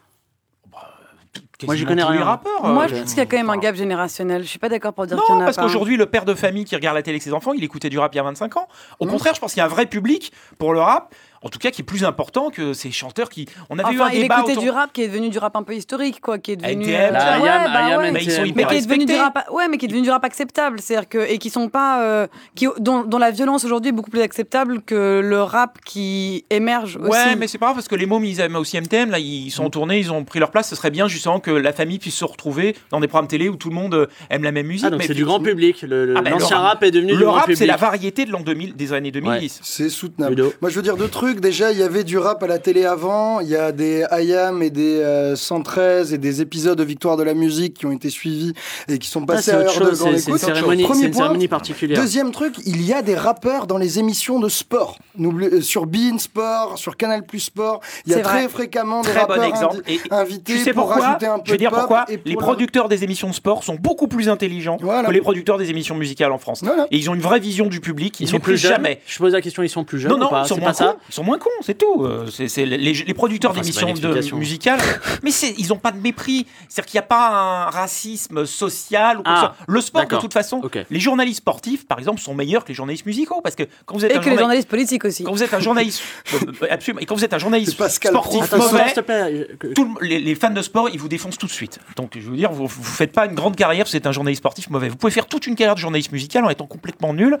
Moi, 1.64 1.74
j'y 1.74 1.84
Quasiment 1.84 1.88
connais 1.88 2.02
tous 2.06 2.12
les 2.12 2.18
rien. 2.18 2.26
rappeurs. 2.26 2.64
Moi, 2.66 2.84
euh, 2.84 2.88
je 2.88 2.94
pense 2.96 3.08
qu'il 3.10 3.18
y 3.18 3.20
a 3.20 3.26
quand 3.26 3.36
même 3.38 3.48
un 3.48 3.56
gap 3.56 3.74
générationnel. 3.76 4.42
Je 4.42 4.48
suis 4.48 4.58
pas 4.58 4.68
d'accord 4.68 4.92
pour 4.92 5.06
dire 5.06 5.16
qu'il 5.24 5.34
y 5.34 5.38
en 5.38 5.40
a 5.40 5.44
parce 5.46 5.56
pas. 5.56 5.62
qu'aujourd'hui, 5.62 5.96
le 5.96 6.04
père 6.06 6.26
de 6.26 6.34
famille 6.34 6.64
qui 6.66 6.74
regarde 6.76 6.96
la 6.96 7.02
télé 7.02 7.14
avec 7.14 7.22
ses 7.22 7.32
enfants, 7.32 7.52
il 7.54 7.64
écoutait 7.64 7.88
du 7.88 7.98
rap 7.98 8.12
il 8.14 8.18
y 8.18 8.20
a 8.20 8.24
25 8.24 8.56
ans. 8.58 8.68
Au 9.00 9.06
Mmh. 9.06 9.08
contraire, 9.10 9.34
je 9.34 9.40
pense 9.40 9.52
qu'il 9.54 9.60
y 9.60 9.62
a 9.62 9.64
un 9.64 9.68
vrai 9.68 9.86
public 9.86 10.32
pour 10.58 10.74
le 10.74 10.80
rap, 10.80 11.14
en 11.46 11.48
tout 11.48 11.58
cas 11.58 11.70
qui 11.70 11.82
est 11.82 11.84
plus 11.84 12.04
important 12.04 12.50
que 12.50 12.72
ces 12.72 12.90
chanteurs 12.90 13.28
qui. 13.28 13.46
On 13.70 13.78
avait 13.78 13.94
eu 13.94 14.00
Enfin, 14.00 14.10
un 14.10 14.12
il 14.14 14.22
débat 14.22 14.36
écoutait 14.38 14.52
autour- 14.52 14.62
du 14.64 14.70
rap 14.70 14.92
qui 14.92 15.02
est 15.02 15.08
devenu 15.08 15.28
du 15.28 15.38
rap 15.38 15.54
un 15.56 15.62
peu 15.62 15.74
historique, 15.74 16.20
quoi, 16.20 16.38
qui 16.38 16.52
est 16.52 16.56
devenu. 16.56 16.82
NTM, 16.84 16.94
euh, 16.94 17.10
la 17.12 17.40
ouais, 17.40 17.48
bah 17.72 17.98
ouais. 17.98 18.12
Mais 18.12 18.22
ils 18.24 18.30
sont 18.30 18.44
hyper 18.44 18.66
mais 18.68 18.72
qui 18.72 18.78
est 18.82 18.86
devenu 18.86 19.04
du 19.06 19.14
rap, 19.14 19.46
ouais, 19.52 19.68
mais 19.68 19.78
qui 19.78 19.84
est 19.86 19.88
devenu 19.88 20.02
du 20.02 20.10
rap 20.10 20.24
acceptable, 20.24 20.80
c'est-à-dire 20.80 21.08
que 21.08 21.18
et 21.18 21.38
qui 21.38 21.50
sont 21.50 21.68
pas, 21.68 22.02
euh, 22.02 22.26
qui 22.54 22.66
dont, 22.78 23.04
dont 23.04 23.18
la 23.18 23.30
violence 23.30 23.64
aujourd'hui 23.64 23.90
est 23.90 23.92
beaucoup 23.92 24.10
plus 24.10 24.20
acceptable 24.22 24.82
que 24.82 25.20
le 25.24 25.42
rap 25.42 25.78
qui 25.84 26.44
émerge 26.50 26.96
aussi. 26.96 27.10
Ouais, 27.10 27.36
mais 27.36 27.46
c'est 27.46 27.58
pas 27.58 27.66
grave 27.66 27.76
parce 27.76 27.88
que 27.88 27.94
les 27.96 28.06
mômes, 28.06 28.24
ils 28.24 28.40
aiment 28.40 28.56
aussi 28.56 28.76
MTM. 28.76 29.10
Là, 29.10 29.18
ils 29.18 29.50
sont 29.50 29.64
en 29.64 29.70
tournée, 29.70 29.98
ils 29.98 30.12
ont 30.12 30.24
pris 30.24 30.38
leur 30.40 30.50
place. 30.50 30.68
Ce 30.68 30.76
serait 30.76 30.90
bien 30.90 31.08
justement 31.08 31.40
que 31.40 31.50
la 31.50 31.72
famille 31.72 31.98
puisse 31.98 32.16
se 32.16 32.24
retrouver 32.24 32.76
dans 32.90 33.00
des 33.00 33.08
programmes 33.08 33.28
télé 33.28 33.48
où 33.48 33.56
tout 33.56 33.68
le 33.68 33.74
monde 33.74 33.94
euh, 33.94 34.06
aime 34.30 34.42
la 34.42 34.52
même 34.52 34.66
musique. 34.66 34.86
Ah, 34.86 34.90
donc 34.90 35.02
c'est 35.02 35.14
du 35.14 35.24
grand 35.24 35.40
public. 35.40 35.82
Le- 35.82 36.06
le- 36.06 36.14
Ah, 36.16 36.22
bah, 36.22 36.30
le 36.30 36.36
L'ancien 36.38 36.56
rap- 36.58 36.66
rap 36.74 36.82
est 36.82 36.90
devenu 36.90 37.12
du 37.12 37.18
Le 37.18 37.24
grand 37.24 37.34
rap, 37.34 37.50
c'est 37.54 37.66
la 37.66 37.76
variété 37.76 38.24
de 38.24 38.32
l'an 38.32 38.40
2000, 38.40 38.74
des 38.76 38.92
années 38.92 39.10
2010. 39.10 39.60
C'est 39.62 39.88
soutenable. 39.88 40.34
Ludo. 40.36 40.52
Moi, 40.60 40.70
je 40.70 40.76
veux 40.76 40.82
dire 40.82 40.96
deux 40.96 41.08
trucs. 41.08 41.35
Déjà, 41.40 41.70
il 41.72 41.78
y 41.78 41.82
avait 41.82 42.04
du 42.04 42.18
rap 42.18 42.42
à 42.42 42.46
la 42.46 42.58
télé 42.58 42.84
avant. 42.84 43.40
Il 43.40 43.48
y 43.48 43.56
a 43.56 43.72
des 43.72 44.04
IAM 44.10 44.62
et 44.62 44.70
des 44.70 45.00
euh, 45.00 45.36
113 45.36 46.12
et 46.12 46.18
des 46.18 46.40
épisodes 46.40 46.78
de 46.78 46.84
Victoire 46.84 47.16
de 47.16 47.22
la 47.22 47.34
musique 47.34 47.74
qui 47.74 47.86
ont 47.86 47.92
été 47.92 48.10
suivis 48.10 48.52
et 48.88 48.98
qui 48.98 49.08
sont 49.08 49.22
Ah, 49.24 49.26
passés 49.34 49.50
c'est 49.50 49.52
à 49.52 49.58
l'heure 49.62 49.74
de 49.74 49.94
grande 49.96 50.16
c'est 50.16 50.18
c'est 50.18 50.30
une 50.30 50.80
une 50.80 50.86
point. 51.10 51.24
cérémonie 51.24 51.48
particulière. 51.48 52.00
Deuxième 52.00 52.30
truc, 52.30 52.54
il 52.64 52.82
y 52.82 52.92
a 52.92 53.02
des 53.02 53.14
rappeurs 53.14 53.66
dans 53.66 53.78
les 53.78 53.98
émissions 53.98 54.38
de 54.40 54.48
sport. 54.48 54.98
Euh, 55.20 55.60
sur 55.60 55.86
Bein 55.86 56.18
Sport, 56.18 56.78
sur 56.78 56.96
Canal 56.96 57.24
Plus 57.24 57.40
Sport, 57.40 57.80
il 58.06 58.12
y 58.12 58.14
a 58.14 58.20
très 58.20 58.40
vrai. 58.42 58.48
fréquemment 58.48 59.02
des 59.02 59.08
Très 59.10 59.20
bon 59.20 59.26
rappeurs 59.28 59.44
exemple. 59.44 59.76
indi- 59.86 60.00
Et 60.06 60.12
invités 60.14 60.52
tu 60.54 60.58
sais 60.58 60.72
pour 60.72 60.84
pourquoi 60.86 61.04
rajouter 61.06 61.26
un 61.26 61.38
peu 61.38 61.44
Je 61.46 61.52
vais 61.52 61.58
dire 61.58 61.70
pourquoi 61.70 62.04
et 62.08 62.18
pour 62.18 62.28
les 62.28 62.36
producteurs 62.36 62.88
des 62.88 63.02
émissions 63.04 63.28
de 63.28 63.34
sport 63.34 63.64
sont 63.64 63.74
beaucoup 63.76 64.08
plus 64.08 64.28
intelligents 64.28 64.76
Voilà. 64.80 65.08
que 65.08 65.12
les 65.12 65.20
producteurs 65.20 65.58
des 65.58 65.70
émissions 65.70 65.94
musicales 65.96 66.32
en 66.32 66.38
France. 66.38 66.60
Voilà. 66.62 66.86
Et 66.90 66.98
ils 66.98 67.08
ont 67.10 67.14
une 67.14 67.20
vraie 67.20 67.40
vision 67.40 67.66
du 67.66 67.80
public. 67.80 68.16
Ils 68.20 68.28
sont 68.28 68.38
plus 68.40 68.56
jeunes. 68.56 68.72
jamais. 68.72 69.00
Je 69.06 69.18
pose 69.18 69.32
la 69.32 69.40
question, 69.40 69.62
ils 69.62 69.68
sont 69.68 69.84
plus 69.84 69.98
jeunes 69.98 70.10
Non, 70.12 70.18
non, 70.18 70.30
ils 70.42 70.46
sont 70.48 70.56
pas 70.58 70.72
ça. 70.74 70.96
Ils 71.08 71.14
sont 71.16 71.24
moins 71.24 71.38
cons, 71.38 71.50
c'est 71.62 71.76
tout. 71.78 72.04
Euh, 72.04 72.26
c'est 72.30 72.48
c'est 72.48 72.64
les, 72.66 72.76
les 72.92 73.14
producteurs 73.14 73.50
Enfin, 73.50 73.62
c'est 73.62 73.84
d'émissions 73.84 74.36
musicales, 74.36 74.80
mais 75.22 75.30
c'est- 75.30 75.54
ils 75.58 75.68
n'ont 75.68 75.76
pas 75.78 75.90
de 75.92 75.98
mépris. 75.98 76.46
C'est-à-dire 76.68 76.90
qu'il 76.90 76.98
n'y 76.98 77.04
a 77.04 77.08
pas 77.08 77.28
un 77.28 77.70
racisme 77.70 78.46
social 78.46 79.18
ou 79.18 79.22
Ah. 79.24 79.54
Le 79.66 79.80
sport, 79.80 80.06
de 80.06 80.16
toute 80.16 80.32
façon, 80.32 80.62
les 80.90 81.00
journalistes 81.00 81.38
sportifs, 81.38 81.86
par 81.86 81.98
exemple, 81.98 82.20
sont 82.20 82.34
meilleurs 82.34 82.64
que 82.64 82.68
les 82.68 82.74
journalistes 82.74 83.06
musicaux 83.06 83.40
parce 83.42 83.54
que 83.56 83.64
quand 83.84 83.96
vous 83.96 84.04
êtes 84.04 84.12
Et 84.12 84.14
un 84.16 84.18
que 84.20 84.24
les 84.24 84.30
journaliste- 84.36 84.40
journalistes 84.40 84.68
politiques 84.68 85.04
aussi. 85.04 85.24
quand 85.24 85.32
vous 85.32 85.42
êtes 85.42 85.54
un 85.54 85.60
journaliste, 85.60 86.02
euh, 86.62 86.66
absolument, 86.70 87.00
et 87.00 87.06
quand 87.06 87.14
vous 87.14 87.24
êtes 87.24 87.34
un 87.34 87.38
journaliste 87.38 87.72
C'est 87.72 87.78
Pascal 87.78 88.12
sportif. 88.12 88.42
Attends, 88.44 88.58
mauvais, 88.58 88.92
te 88.92 89.00
plaît. 89.00 89.46
je- 89.50 89.56
que- 89.56 89.66
tout 89.74 89.96
le- 90.00 90.06
les, 90.06 90.20
les 90.20 90.34
fans 90.34 90.50
de 90.50 90.62
sport, 90.62 90.88
ils 90.92 90.98
vous 91.00 91.08
défoncent 91.08 91.38
tout 91.38 91.46
de 91.46 91.52
suite. 91.52 91.78
Donc, 91.96 92.12
je 92.18 92.28
veux 92.30 92.36
dire, 92.36 92.52
vous, 92.52 92.66
vous 92.66 92.82
faites 92.84 93.12
pas 93.12 93.26
une 93.26 93.34
grande 93.34 93.56
carrière, 93.56 93.86
si 93.86 93.92
vous 93.92 93.96
êtes 93.96 94.06
un 94.06 94.12
journaliste 94.12 94.40
sportif 94.42 94.70
mauvais. 94.70 94.88
Vous 94.88 94.96
pouvez 94.96 95.12
faire 95.12 95.26
toute 95.26 95.46
une 95.46 95.54
carrière 95.54 95.74
de 95.74 95.80
journaliste 95.80 96.12
musical 96.12 96.44
en 96.44 96.50
étant 96.50 96.66
complètement 96.66 97.12
nul. 97.14 97.38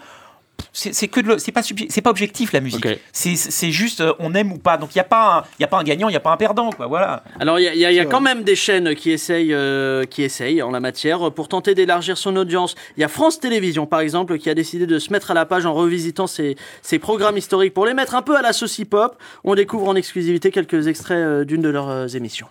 C'est 0.78 1.08
que 1.08 1.38
c'est 1.38 1.52
pas 1.52 1.62
c'est 1.62 2.02
pas 2.02 2.10
objectif 2.10 2.52
la 2.52 2.60
musique. 2.60 2.84
Ok. 2.84 2.98
C'est 3.12 3.34
c'est 3.34 3.70
juste 3.72 4.02
euh, 4.02 4.12
on 4.18 4.34
aime 4.34 4.52
ou 4.52 4.58
pas. 4.58 4.76
Donc 4.76 4.94
il 4.94 4.98
y 4.98 5.00
a 5.00 5.04
pas 5.04 5.38
un, 5.38 5.42
il 5.58 5.62
y 5.62 5.64
a 5.64 5.68
pas 5.68 5.78
un 5.78 5.84
gagnant, 5.84 6.08
il 6.10 6.12
y 6.12 6.16
a 6.16 6.20
pas 6.20 6.32
un 6.32 6.36
perdant 6.36 6.70
quoi. 6.70 6.86
Voilà. 6.86 7.24
Alors, 7.40 7.58
il 7.58 7.62
y 7.62 7.68
a, 7.68 7.74
il 7.74 7.80
y 7.80 7.86
a- 7.86 7.90
il 7.92 7.96
y 7.96 8.00
a 8.00 8.04
quand 8.04 8.20
même 8.20 8.42
des 8.42 8.56
chaînes 8.56 8.94
qui 8.94 9.10
essayent, 9.10 9.54
euh, 9.54 10.04
qui 10.04 10.22
essayent 10.22 10.60
en 10.62 10.70
la 10.70 10.80
matière 10.80 11.32
pour 11.32 11.48
tenter 11.48 11.74
d'élargir 11.74 12.18
son 12.18 12.36
audience. 12.36 12.74
Il 12.96 13.00
y 13.00 13.04
a 13.04 13.08
France 13.08 13.40
Télévisions, 13.40 13.86
par 13.86 14.00
exemple, 14.00 14.36
qui 14.38 14.50
a 14.50 14.54
décidé 14.54 14.86
de 14.86 14.98
se 14.98 15.10
mettre 15.12 15.30
à 15.30 15.34
la 15.34 15.46
page 15.46 15.64
en 15.64 15.72
revisitant 15.72 16.26
ses, 16.26 16.56
ses 16.82 16.98
programmes 16.98 17.38
historiques 17.38 17.72
pour 17.72 17.86
les 17.86 17.94
mettre 17.94 18.14
un 18.14 18.22
peu 18.22 18.36
à 18.36 18.42
la 18.42 18.52
sauce 18.52 18.78
hip-hop. 18.78 19.16
On 19.44 19.54
découvre 19.54 19.88
en 19.88 19.94
exclusivité 19.96 20.50
quelques 20.50 20.88
extraits 20.88 21.16
euh, 21.16 21.44
d'une 21.44 21.62
de 21.62 21.70
leurs 21.70 21.88
euh, 21.88 22.06
émissions. 22.08 22.48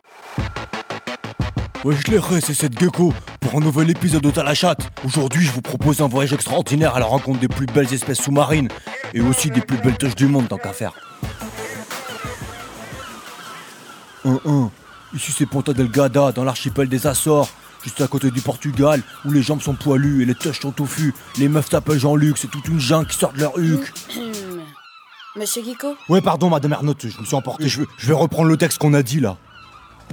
Wesh 1.86 2.08
les 2.08 2.17
ré, 2.17 2.41
c'est 2.41 2.56
cette 2.56 2.80
gecko 2.80 3.13
pour 3.39 3.54
un 3.54 3.60
nouvel 3.60 3.91
épisode 3.91 4.24
de 4.24 4.32
Talachat. 4.32 4.76
Aujourd'hui, 5.04 5.45
je 5.45 5.52
vous 5.52 5.62
propose 5.62 6.02
un 6.02 6.08
voyage 6.08 6.34
extraordinaire 6.34 6.95
à 6.95 7.00
la 7.00 7.06
rencontre 7.06 7.39
des 7.39 7.48
plus 7.48 7.67
belles 7.67 7.93
espèces 7.93 8.24
sous-marines 8.24 8.69
et 9.13 9.21
aussi 9.21 9.52
des 9.52 9.62
plus 9.62 9.78
belles 9.78 9.95
touches 9.95 10.15
du 10.15 10.26
monde 10.26 10.48
tant 10.48 10.58
qu'à 10.58 10.74
faire. 10.74 10.93
1-1. 14.26 14.71
Ici 15.13 15.32
c'est 15.32 15.45
Ponta 15.45 15.74
Delgada 15.74 16.32
dans 16.32 16.43
l'archipel 16.43 16.89
des 16.89 17.06
Açores, 17.06 17.50
juste 17.84 18.02
à 18.02 18.08
côté 18.08 18.32
du 18.32 18.41
Portugal, 18.41 19.04
où 19.24 19.32
les 19.32 19.43
jambes 19.43 19.62
sont 19.62 19.76
poilues 19.76 20.24
et 20.24 20.26
les 20.26 20.34
touches 20.34 20.62
sont 20.62 20.71
touffues. 20.71 21.13
Les 21.38 21.48
meufs 21.48 21.69
t'appellent 21.69 22.00
Jean-Luc, 22.00 22.39
c'est 22.39 22.50
toute 22.50 22.67
une 22.67 22.80
jungle 22.80 23.06
qui 23.06 23.15
sort 23.15 23.34
de 23.34 23.41
leur 23.41 23.60
huc. 23.60 23.93
Monsieur 25.36 25.62
Guico 25.62 25.95
Ouais, 26.10 26.21
pardon, 26.21 26.50
madame 26.50 26.74
Ernotte, 26.74 27.06
je 27.10 27.21
me 27.21 27.26
suis 27.26 27.36
emporté. 27.36 27.67
Je 27.67 27.84
je 28.00 28.08
vais 28.08 28.15
reprendre 28.15 28.50
le 28.50 28.58
texte 28.58 28.80
qu'on 28.80 28.95
a 28.95 29.04
dit 29.04 29.19
là. 29.19 29.38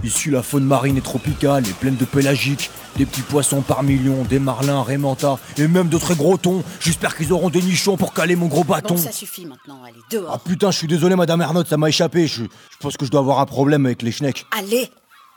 Ici, 0.04 0.30
la 0.30 0.42
faune 0.42 0.64
marine 0.64 0.96
est 0.96 1.02
tropicale 1.02 1.66
et 1.68 1.72
pleine 1.72 1.96
de 1.96 2.04
pélagiques, 2.04 2.70
des 2.96 3.06
petits 3.06 3.22
poissons 3.22 3.62
par 3.62 3.84
millions, 3.84 4.24
des 4.24 4.40
marlins, 4.40 4.82
rémentas 4.82 5.38
et 5.58 5.68
même 5.68 5.88
de 5.88 5.96
très 5.96 6.16
gros 6.16 6.36
thons. 6.36 6.64
J'espère 6.80 7.16
qu'ils 7.16 7.32
auront 7.32 7.50
des 7.50 7.62
nichons 7.62 7.96
pour 7.96 8.12
caler 8.12 8.34
mon 8.34 8.46
gros 8.46 8.64
bâton. 8.64 8.94
Bon, 8.94 9.00
ça 9.00 9.12
suffit 9.12 9.46
maintenant, 9.46 9.80
allez, 9.84 10.00
dehors. 10.10 10.32
Ah 10.34 10.40
putain, 10.44 10.72
je 10.72 10.78
suis 10.78 10.88
désolé, 10.88 11.14
madame 11.14 11.40
Ernotte, 11.40 11.68
ça 11.68 11.76
m'a 11.76 11.88
échappé. 11.88 12.26
Je, 12.26 12.42
je 12.44 12.76
pense 12.80 12.96
que 12.96 13.04
je 13.06 13.10
dois 13.10 13.20
avoir 13.20 13.38
un 13.38 13.46
problème 13.46 13.86
avec 13.86 14.02
les 14.02 14.10
schnecks. 14.10 14.44
Allez, 14.58 14.90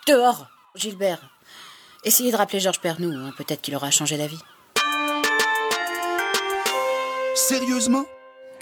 dehors, 0.08 0.48
Gilbert. 0.74 1.20
Essayez 2.04 2.32
de 2.32 2.38
rappeler 2.38 2.60
Georges 2.60 2.80
Pernou, 2.82 3.12
hein, 3.14 3.34
peut-être 3.38 3.62
qu'il 3.62 3.76
aura 3.76 3.92
changé 3.92 4.18
d'avis. 4.18 4.40
Sérieusement? 7.36 8.06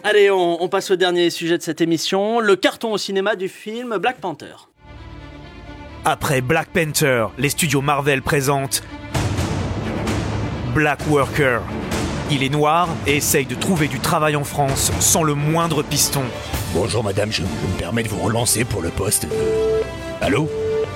Allez, 0.03 0.29
on, 0.31 0.61
on 0.61 0.67
passe 0.67 0.91
au 0.91 0.97
dernier 0.97 1.29
sujet 1.29 1.57
de 1.57 1.63
cette 1.63 1.79
émission, 1.79 2.41
le 2.41 2.57
carton 2.57 2.91
au 2.91 2.97
cinéma 2.97 3.37
du 3.37 3.47
film 3.47 3.97
Black 3.97 4.19
Panther. 4.19 4.55
Après 6.05 6.41
Black 6.41 6.67
Panther, 6.73 7.27
les 7.37 7.47
studios 7.47 7.79
Marvel 7.79 8.21
présentent 8.21 8.83
Black 10.75 10.99
Worker. 11.07 11.61
Il 12.29 12.43
est 12.43 12.49
noir 12.49 12.89
et 13.07 13.15
essaye 13.17 13.45
de 13.45 13.55
trouver 13.55 13.87
du 13.87 13.99
travail 13.99 14.35
en 14.35 14.43
France 14.43 14.91
sans 14.99 15.23
le 15.23 15.33
moindre 15.33 15.81
piston. 15.81 16.23
Bonjour 16.73 17.05
madame, 17.05 17.31
je, 17.31 17.37
je 17.37 17.43
me 17.43 17.79
permets 17.79 18.03
de 18.03 18.09
vous 18.09 18.21
relancer 18.21 18.65
pour 18.65 18.81
le 18.81 18.89
poste. 18.89 19.27
Allô? 20.19 20.49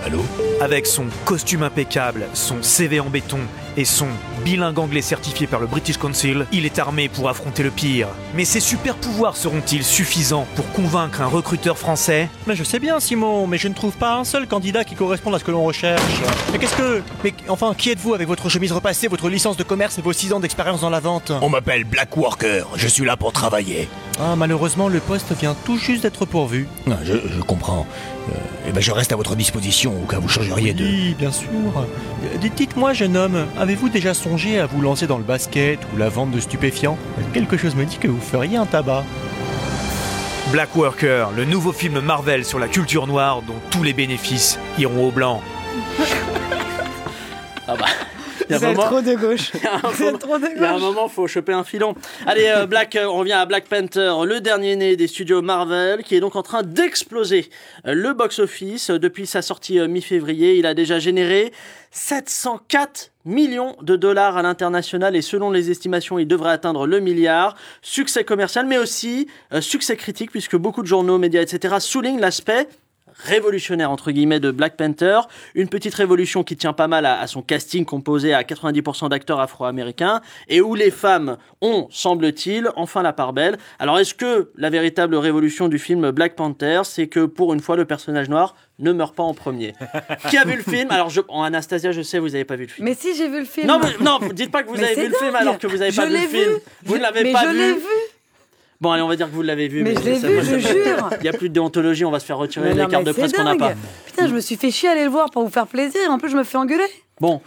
Allô 0.08 0.24
Avec 0.62 0.86
son 0.86 1.08
costume 1.26 1.64
impeccable, 1.64 2.28
son 2.34 2.64
CV 2.64 3.02
en 3.02 3.10
béton 3.10 3.40
et 3.76 3.84
son 3.84 4.08
bilingue 4.46 4.80
anglais 4.80 5.02
certifié 5.02 5.48
par 5.48 5.60
le 5.60 5.68
British 5.68 5.98
Council, 5.98 6.46
il 6.54 6.66
est 6.66 6.80
armé 6.80 7.10
pour 7.10 7.28
affronter 7.28 7.62
le 7.62 7.72
pire. 7.72 8.08
Mais 8.34 8.46
ses 8.46 8.62
super 8.62 8.96
pouvoirs 8.96 9.36
seront-ils 9.36 9.84
suffisants 9.84 10.48
pour 10.56 10.72
convaincre 10.72 11.22
un 11.22 11.26
recruteur 11.26 11.78
français? 11.78 12.30
Mais 12.48 12.56
je 12.56 12.64
sais 12.64 12.80
bien, 12.80 13.02
Simon, 13.02 13.48
mais 13.48 13.58
je 13.58 13.68
ne 13.68 13.74
trouve 13.74 13.98
pas 13.98 14.16
un 14.16 14.24
seul 14.24 14.48
candidat 14.48 14.86
qui 14.86 14.96
corresponde 14.96 15.36
à 15.36 15.40
ce 15.40 15.44
que 15.44 15.52
l'on 15.52 15.66
recherche. 15.66 16.02
Mais 16.54 16.58
qu'est-ce 16.58 16.78
que. 16.78 17.04
Mais 17.26 17.34
enfin, 17.50 17.74
qui 17.78 17.90
êtes-vous 17.90 18.14
avec 18.14 18.30
votre 18.30 18.48
chemise 18.48 18.72
repassée, 18.72 19.10
votre 19.10 19.28
licence 19.28 19.58
de 19.58 19.64
commerce 19.64 19.98
et 19.98 20.02
vos 20.02 20.14
6 20.14 20.32
ans 20.32 20.40
d'expérience 20.40 20.80
dans 20.80 20.90
la 20.90 21.02
vente? 21.02 21.34
On 21.42 21.50
m'appelle 21.50 21.84
Black 21.84 22.16
Worker, 22.16 22.66
je 22.76 22.88
suis 22.88 23.04
là 23.04 23.18
pour 23.18 23.34
travailler. 23.34 23.90
Ah, 24.20 24.36
malheureusement, 24.36 24.88
le 24.88 25.00
poste 25.00 25.32
vient 25.40 25.56
tout 25.66 25.78
juste 25.78 26.02
d'être 26.04 26.26
pourvu. 26.26 26.68
Ah, 26.90 26.98
je, 27.04 27.14
je 27.14 27.42
comprends. 27.42 27.86
Euh, 28.30 28.36
eh 28.68 28.72
ben, 28.72 28.82
je 28.82 28.92
reste 28.92 29.12
à 29.12 29.16
votre 29.16 29.36
disposition 29.36 29.94
au 30.02 30.06
cas 30.08 30.18
où 30.18 30.22
vous 30.22 30.28
changeriez 30.30 30.74
de. 30.74 30.84
Oui, 30.84 31.16
bien 31.18 31.32
sûr. 31.32 31.50
Euh, 31.78 32.48
Dites-moi, 32.56 32.94
jeune 32.94 33.16
homme, 33.16 33.46
avez-vous 33.60 33.90
déjà 33.90 34.14
songé 34.16 34.60
à 34.60 34.66
vous 34.66 34.82
lancer 34.82 35.06
dans 35.06 35.20
le 35.20 35.24
basket 35.24 35.80
ou 35.94 35.98
la 35.98 36.10
vente 36.10 36.32
de 36.32 36.40
stupéfiants? 36.40 36.98
Quelque 37.34 37.58
chose 37.58 37.76
me 37.76 37.86
dit 37.86 37.98
que 37.98 38.08
vous 38.08 38.20
feriez 38.22 38.58
un 38.58 38.66
tabac. 38.66 39.04
Black 40.52 40.76
Worker, 40.76 41.30
le 41.36 41.46
nouveau 41.46 41.72
film 41.74 42.00
Marvel 42.00 42.44
sur 42.46 42.58
la 42.58 42.68
culture 42.70 43.06
noire 43.06 43.42
dont 43.46 43.56
tous 43.70 43.84
les 43.84 43.94
bénéfices 43.94 44.58
iront 44.80 45.08
au 45.10 45.12
blanc. 45.12 45.42
Ah 47.70 47.76
bah. 47.78 47.86
Il 48.50 48.52
y 48.52 48.54
a 48.54 48.58
un 48.58 48.60
Vous 48.60 48.66
êtes 48.66 48.76
moment- 48.78 48.88
trop 48.90 49.02
de 49.02 49.16
gauche. 49.16 49.52
Il 49.56 49.64
y 49.64 49.68
a 49.68 49.76
un 49.76 49.78
Vous 49.80 49.88
êtes 49.94 50.00
moment- 50.00 50.18
trop 50.18 50.38
de 50.40 50.48
Il 50.56 50.62
y 50.62 50.66
a 50.66 50.70
un 50.70 50.74
gauche. 50.74 50.82
moment, 50.82 51.08
faut 51.10 51.28
choper 51.28 51.54
un 51.54 51.64
filon. 51.64 51.96
Allez, 52.26 52.48
euh, 52.48 52.66
Black, 52.66 52.96
euh, 52.96 53.06
on 53.06 53.18
revient 53.18 53.34
à 53.34 53.46
Black 53.46 53.66
Panther, 53.68 54.14
le 54.26 54.40
dernier 54.42 54.76
né 54.76 54.96
des 54.96 55.08
studios 55.08 55.42
Marvel, 55.42 56.04
qui 56.04 56.16
est 56.16 56.20
donc 56.20 56.36
en 56.36 56.44
train 56.44 56.64
d'exploser 56.64 57.50
euh, 57.86 57.94
le 57.94 58.14
box-office. 58.14 58.90
Depuis 58.92 59.28
sa 59.28 59.42
sortie 59.42 59.80
mi-février, 59.80 60.56
il 60.58 60.66
a 60.66 60.74
déjà 60.74 61.00
généré 61.00 61.52
704 61.92 63.12
millions 63.26 63.76
de 63.82 63.96
dollars 63.96 64.38
à 64.38 64.42
l'international 64.42 65.16
et 65.16 65.22
selon 65.22 65.52
les 65.52 65.70
estimations, 65.72 66.18
il 66.20 66.28
devrait 66.28 66.52
atteindre 66.52 66.88
le 66.88 67.00
milliard. 67.00 67.56
Succès 67.82 68.24
commercial, 68.24 68.66
mais 68.66 68.78
aussi 68.78 69.28
euh, 69.54 69.62
succès 69.62 69.98
critique, 69.98 70.32
puisque 70.32 70.56
beaucoup 70.56 70.82
de 70.82 70.88
journaux, 70.88 71.18
médias, 71.18 71.42
etc. 71.42 71.76
soulignent 71.80 72.20
l'aspect 72.20 72.68
révolutionnaire 73.18 73.92
entre 73.92 74.12
guillemets 74.12 74.40
de 74.40 74.52
Black 74.52 74.78
Panther, 74.78 75.22
une 75.56 75.70
petite 75.70 75.94
révolution 75.96 76.44
qui 76.44 76.56
tient 76.58 76.74
pas 76.74 76.88
mal 76.88 77.06
à, 77.06 77.20
à 77.20 77.28
son 77.28 77.42
casting 77.42 77.86
composé 77.86 78.34
à 78.34 78.44
90% 78.44 79.10
d'acteurs 79.10 79.40
afro-américains 79.40 80.22
et 80.48 80.62
où 80.62 80.76
les 80.76 80.92
femmes 80.92 81.38
ont, 81.62 81.88
semble-t-il, 81.90 82.70
enfin 82.76 83.02
la 83.02 83.14
part 83.14 83.34
belle. 83.34 83.58
Alors 83.80 84.00
est-ce 84.00 84.14
que 84.14 84.52
la 84.56 84.70
véritable 84.70 85.16
révolution 85.16 85.68
du 85.68 85.80
film 85.80 86.12
Black 86.12 86.36
Panther, 86.36 86.82
c'est 86.84 87.08
que 87.08 87.26
pour 87.26 87.54
une 87.54 87.60
fois 87.60 87.76
le 87.76 87.86
personnage 87.86 88.30
noir 88.30 88.56
ne 88.80 88.92
meurt 88.92 89.16
pas 89.16 89.24
en 89.24 89.34
premier? 89.34 89.74
Qui 90.30 90.38
a 90.38 90.46
vu 90.46 90.56
le 90.56 90.64
film? 90.64 90.92
Alors 90.92 91.10
je, 91.10 91.22
en 91.28 91.44
Anastasia, 91.44 91.92
je 91.92 92.02
sais 92.02 92.20
vous 92.20 92.36
avez 92.36 92.46
pas 92.46 92.56
vu 92.56 92.64
le 92.64 92.70
film. 92.70 92.88
Mais 92.88 92.94
si, 92.94 93.16
j'ai 93.16 93.28
vu 93.28 93.40
le 93.40 93.46
film. 93.46 93.68
Non, 93.68 93.80
mais, 93.80 94.04
non, 94.04 94.20
dites 94.34 94.52
pas 94.52 94.64
que 94.64 94.70
vous 94.70 94.76
Mais 94.76 94.84
avez 94.84 94.96
vu 94.96 95.08
le 95.10 95.16
film 95.16 95.36
alors 95.36 95.58
que 95.58 95.68
vous 95.68 95.82
avez 95.82 95.92
pas 95.92 96.06
vu 96.06 96.14
le 96.14 96.20
film. 96.20 96.54
vu. 96.54 96.60
Vous 96.86 96.98
ne 96.98 97.02
l'avez 97.02 97.32
pas 97.32 97.44
je 97.46 97.50
vu. 97.50 97.58
l'ai 97.58 97.74
vu. 97.74 97.80
Bon, 98.80 98.92
allez, 98.92 99.02
on 99.02 99.08
va 99.08 99.16
dire 99.16 99.28
que 99.28 99.34
vous 99.34 99.42
l'avez 99.42 99.68
vu. 99.68 99.82
Mais 99.84 99.96
je 99.96 100.00
l'ai 100.02 100.14
vu, 100.14 100.22
ça- 100.22 100.44
je 100.44 100.60
ça- 100.60 100.74
jure. 100.74 101.10
Il 101.20 101.24
n'y 101.24 101.30
a 101.30 101.34
plus 101.34 101.50
de 101.50 101.54
déontologie, 101.54 102.06
on 102.06 102.12
va 102.12 102.20
se 102.20 102.26
faire 102.26 102.38
retirer 102.38 102.74
les 102.74 102.86
cartes 102.88 103.06
de 103.06 103.12
presse 103.12 103.34
qu'on 103.34 103.44
n'a 103.44 103.56
pas. 103.56 103.72
Putain, 104.06 104.28
je 104.28 104.34
me 104.34 104.40
suis 104.40 104.56
fait 104.56 104.72
chier 104.72 104.90
à 104.90 104.92
aller 104.92 105.04
le 105.04 105.10
voir 105.10 105.30
pour 105.32 105.44
vous 105.44 105.50
faire 105.52 105.68
plaisir. 105.68 106.00
En 106.10 106.18
plus, 106.20 106.30
je 106.30 106.38
me 106.38 106.44
fais 106.44 106.58
engueuler. 106.58 106.86
Bon, 107.20 107.42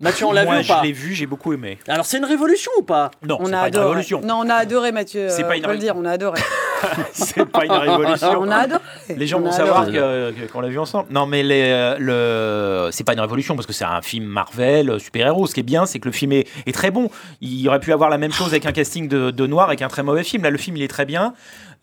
Mathieu, 0.00 0.26
on 0.26 0.32
l'a 0.32 0.44
vu 0.44 0.50
ou 0.50 0.66
pas 0.66 0.80
je 0.80 0.86
l'ai 0.86 0.92
vu, 0.92 1.14
j'ai 1.14 1.26
beaucoup 1.26 1.52
aimé. 1.52 1.78
Alors, 1.86 2.04
c'est 2.04 2.18
une 2.18 2.24
révolution 2.24 2.72
ou 2.78 2.82
pas? 2.82 3.12
Non, 3.26 3.38
on 3.40 3.46
c'est 3.46 3.52
a 3.54 3.60
pas 3.60 3.60
une 3.60 3.64
adoré. 3.74 3.84
révolution. 3.86 4.20
Non, 4.22 4.40
on 4.44 4.48
a 4.50 4.54
adoré, 4.54 4.90
Mathieu. 4.90 5.28
C'est 5.30 5.44
euh, 5.44 5.48
pas 5.48 5.56
une 5.56 5.62
faut 5.62 5.68
le 5.68 5.74
ré- 5.74 5.78
dire, 5.80 5.94
on 5.96 6.04
a 6.04 6.10
adoré. 6.10 6.40
c'est 7.12 7.44
pas 7.46 7.64
une 7.64 7.72
révolution. 7.72 8.40
On 8.40 8.50
a 8.50 8.56
adoré. 8.56 8.80
Les 9.16 9.26
gens 9.26 9.38
On 9.38 9.42
vont 9.44 9.52
savoir 9.52 9.80
adoré. 9.80 9.96
que- 9.98 10.30
que- 10.46 10.52
qu'on 10.52 10.60
l'a 10.60 10.68
vu 10.68 10.78
ensemble. 10.78 11.06
Non, 11.10 11.26
mais 11.26 11.42
les, 11.42 11.62
euh, 11.66 11.96
le, 11.98 12.90
c'est 12.92 13.04
pas 13.04 13.12
une 13.14 13.20
révolution 13.20 13.54
parce 13.54 13.66
que 13.66 13.72
c'est 13.72 13.84
un 13.84 14.02
film 14.02 14.24
Marvel, 14.24 14.90
euh, 14.90 14.98
super-héros. 14.98 15.46
Ce 15.46 15.54
qui 15.54 15.60
est 15.60 15.64
bien, 15.64 15.86
c'est 15.86 15.98
que 15.98 16.06
le 16.08 16.12
film 16.12 16.32
est, 16.32 16.46
est 16.66 16.72
très 16.72 16.90
bon. 16.90 17.10
Il 17.40 17.66
aurait 17.68 17.80
pu 17.80 17.92
avoir 17.92 18.10
la 18.10 18.18
même 18.18 18.32
chose 18.32 18.48
avec 18.48 18.66
un 18.66 18.72
casting 18.72 19.08
de, 19.08 19.30
de 19.30 19.46
noir 19.46 19.66
avec 19.68 19.82
un 19.82 19.88
très 19.88 20.02
mauvais 20.02 20.24
film. 20.24 20.42
Là, 20.42 20.50
le 20.50 20.58
film, 20.58 20.76
il 20.76 20.82
est 20.82 20.88
très 20.88 21.04
bien. 21.06 21.34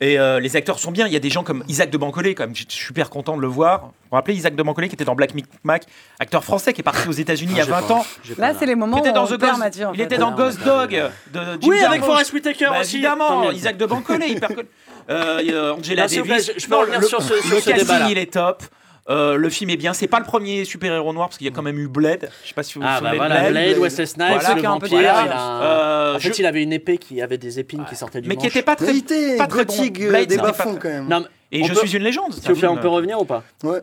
Et 0.02 0.18
euh, 0.18 0.40
les 0.40 0.56
acteurs 0.56 0.80
sont 0.80 0.90
bien. 0.90 1.06
Il 1.06 1.12
y 1.12 1.16
a 1.16 1.20
des 1.20 1.30
gens 1.30 1.44
comme 1.44 1.62
Isaac 1.68 1.88
de 1.88 1.96
Bancolé, 1.96 2.34
quand 2.34 2.42
même. 2.42 2.56
J'étais 2.56 2.74
super 2.74 3.08
content 3.08 3.36
de 3.36 3.40
le 3.40 3.46
voir. 3.46 3.80
Vous 3.82 3.88
vous 4.10 4.16
rappelez 4.16 4.34
Isaac 4.36 4.56
de 4.56 4.62
Bancolé 4.62 4.88
qui 4.88 4.94
était 4.96 5.04
dans 5.04 5.14
Black 5.14 5.30
Mac, 5.62 5.84
acteur 6.18 6.42
français 6.42 6.72
qui 6.72 6.80
est 6.80 6.84
parti 6.84 7.08
aux 7.08 7.12
États-Unis 7.12 7.52
il 7.52 7.58
y 7.58 7.60
a 7.60 7.64
j'ai 7.64 7.70
20 7.70 7.82
pas- 7.86 7.94
ans. 7.94 8.04
Là, 8.36 8.52
c'est 8.58 8.66
les 8.66 8.74
moments 8.74 8.96
Qui 8.96 9.02
était 9.02 9.10
où 9.10 9.14
dans 9.14 9.24
on 9.24 9.26
The 9.28 9.38
perd 9.38 9.52
Ghost- 9.52 9.58
Mathieu. 9.60 9.86
en 9.86 9.92
il 9.92 9.98
fait. 9.98 10.02
était 10.02 10.18
dans 10.18 10.32
Ghost 10.32 10.58
Dog 10.64 10.90
de 10.90 11.40
Jim 11.60 11.68
Oui, 11.68 11.78
avec. 11.84 12.02
Forest 12.02 12.32
Whitaker 12.32 12.66
Bah, 12.70 12.80
aussi. 12.80 12.96
Évidemment. 12.96 13.50
Isaac 13.52 13.76
de 13.76 13.86
Bancolé, 13.86 14.26
hyper 14.28 14.48
connu. 14.48 14.68
Euh, 15.10 15.42
euh, 15.50 15.72
Angela 15.74 16.06
Davis. 16.06 16.52
je- 16.54 16.60
je 16.60 16.66
peux 16.66 16.74
Non, 16.74 16.80
revenir 16.82 17.00
le, 17.00 17.06
sur 17.08 17.20
ce- 17.20 17.34
sur 17.34 17.42
ce 17.42 17.52
casting, 17.64 17.74
débat-là. 17.74 18.06
il 18.10 18.18
est 18.18 18.32
top. 18.32 18.62
Euh, 19.10 19.36
le 19.36 19.48
film 19.50 19.68
est 19.70 19.76
bien. 19.76 19.92
C'est 19.94 20.06
pas 20.06 20.20
le 20.20 20.24
premier 20.24 20.64
super-héros 20.64 21.12
noir 21.12 21.28
parce 21.28 21.36
qu'il 21.38 21.46
y 21.46 21.50
a 21.50 21.52
quand 21.52 21.62
même 21.62 21.78
eu 21.78 21.88
Blade. 21.88 22.30
Je 22.44 22.48
sais 22.48 22.54
pas 22.54 22.62
si 22.62 22.74
vous 22.74 22.82
vous 22.82 22.86
Ah, 22.88 22.98
souvenez 22.98 23.18
bah 23.18 23.26
voilà, 23.26 23.50
Blade. 23.50 23.52
Blade, 23.72 23.78
Wesley 23.78 24.06
Snipes, 24.06 24.28
Voilà. 24.28 24.48
le 24.54 24.60
peu 24.62 24.66
vampire. 24.68 25.00
il 25.00 25.06
a 25.06 25.62
Euh, 25.62 26.14
en 26.16 26.18
fait, 26.20 26.32
je- 26.34 26.40
il 26.40 26.46
avait 26.46 26.62
une 26.62 26.72
épée 26.72 26.98
qui 26.98 27.20
avait 27.20 27.38
des 27.38 27.58
épines 27.58 27.84
qui 27.88 27.96
sortaient 27.96 28.20
du 28.20 28.28
mais 28.28 28.36
qui 28.36 28.46
était 28.46 28.62
pas 28.62 28.76
très, 28.76 28.92
pas 29.36 29.46
très 29.48 29.64
bon. 29.64 29.74
euh, 29.74 30.08
Blade, 30.08 30.28
des 30.28 30.36
très- 30.36 30.52
quand 30.54 30.84
même. 30.84 31.08
Non, 31.08 31.20
mais 31.20 31.58
Et 31.58 31.62
on 31.62 31.66
je 31.66 31.74
peut- 31.74 31.86
suis 31.86 31.96
une 31.96 32.04
légende. 32.04 32.32
S'il 32.32 32.52
vous 32.52 32.58
plaît, 32.58 32.68
on 32.68 32.76
peut 32.76 32.88
revenir 32.88 33.20
ou 33.20 33.24
pas 33.24 33.42
Ouais. 33.64 33.80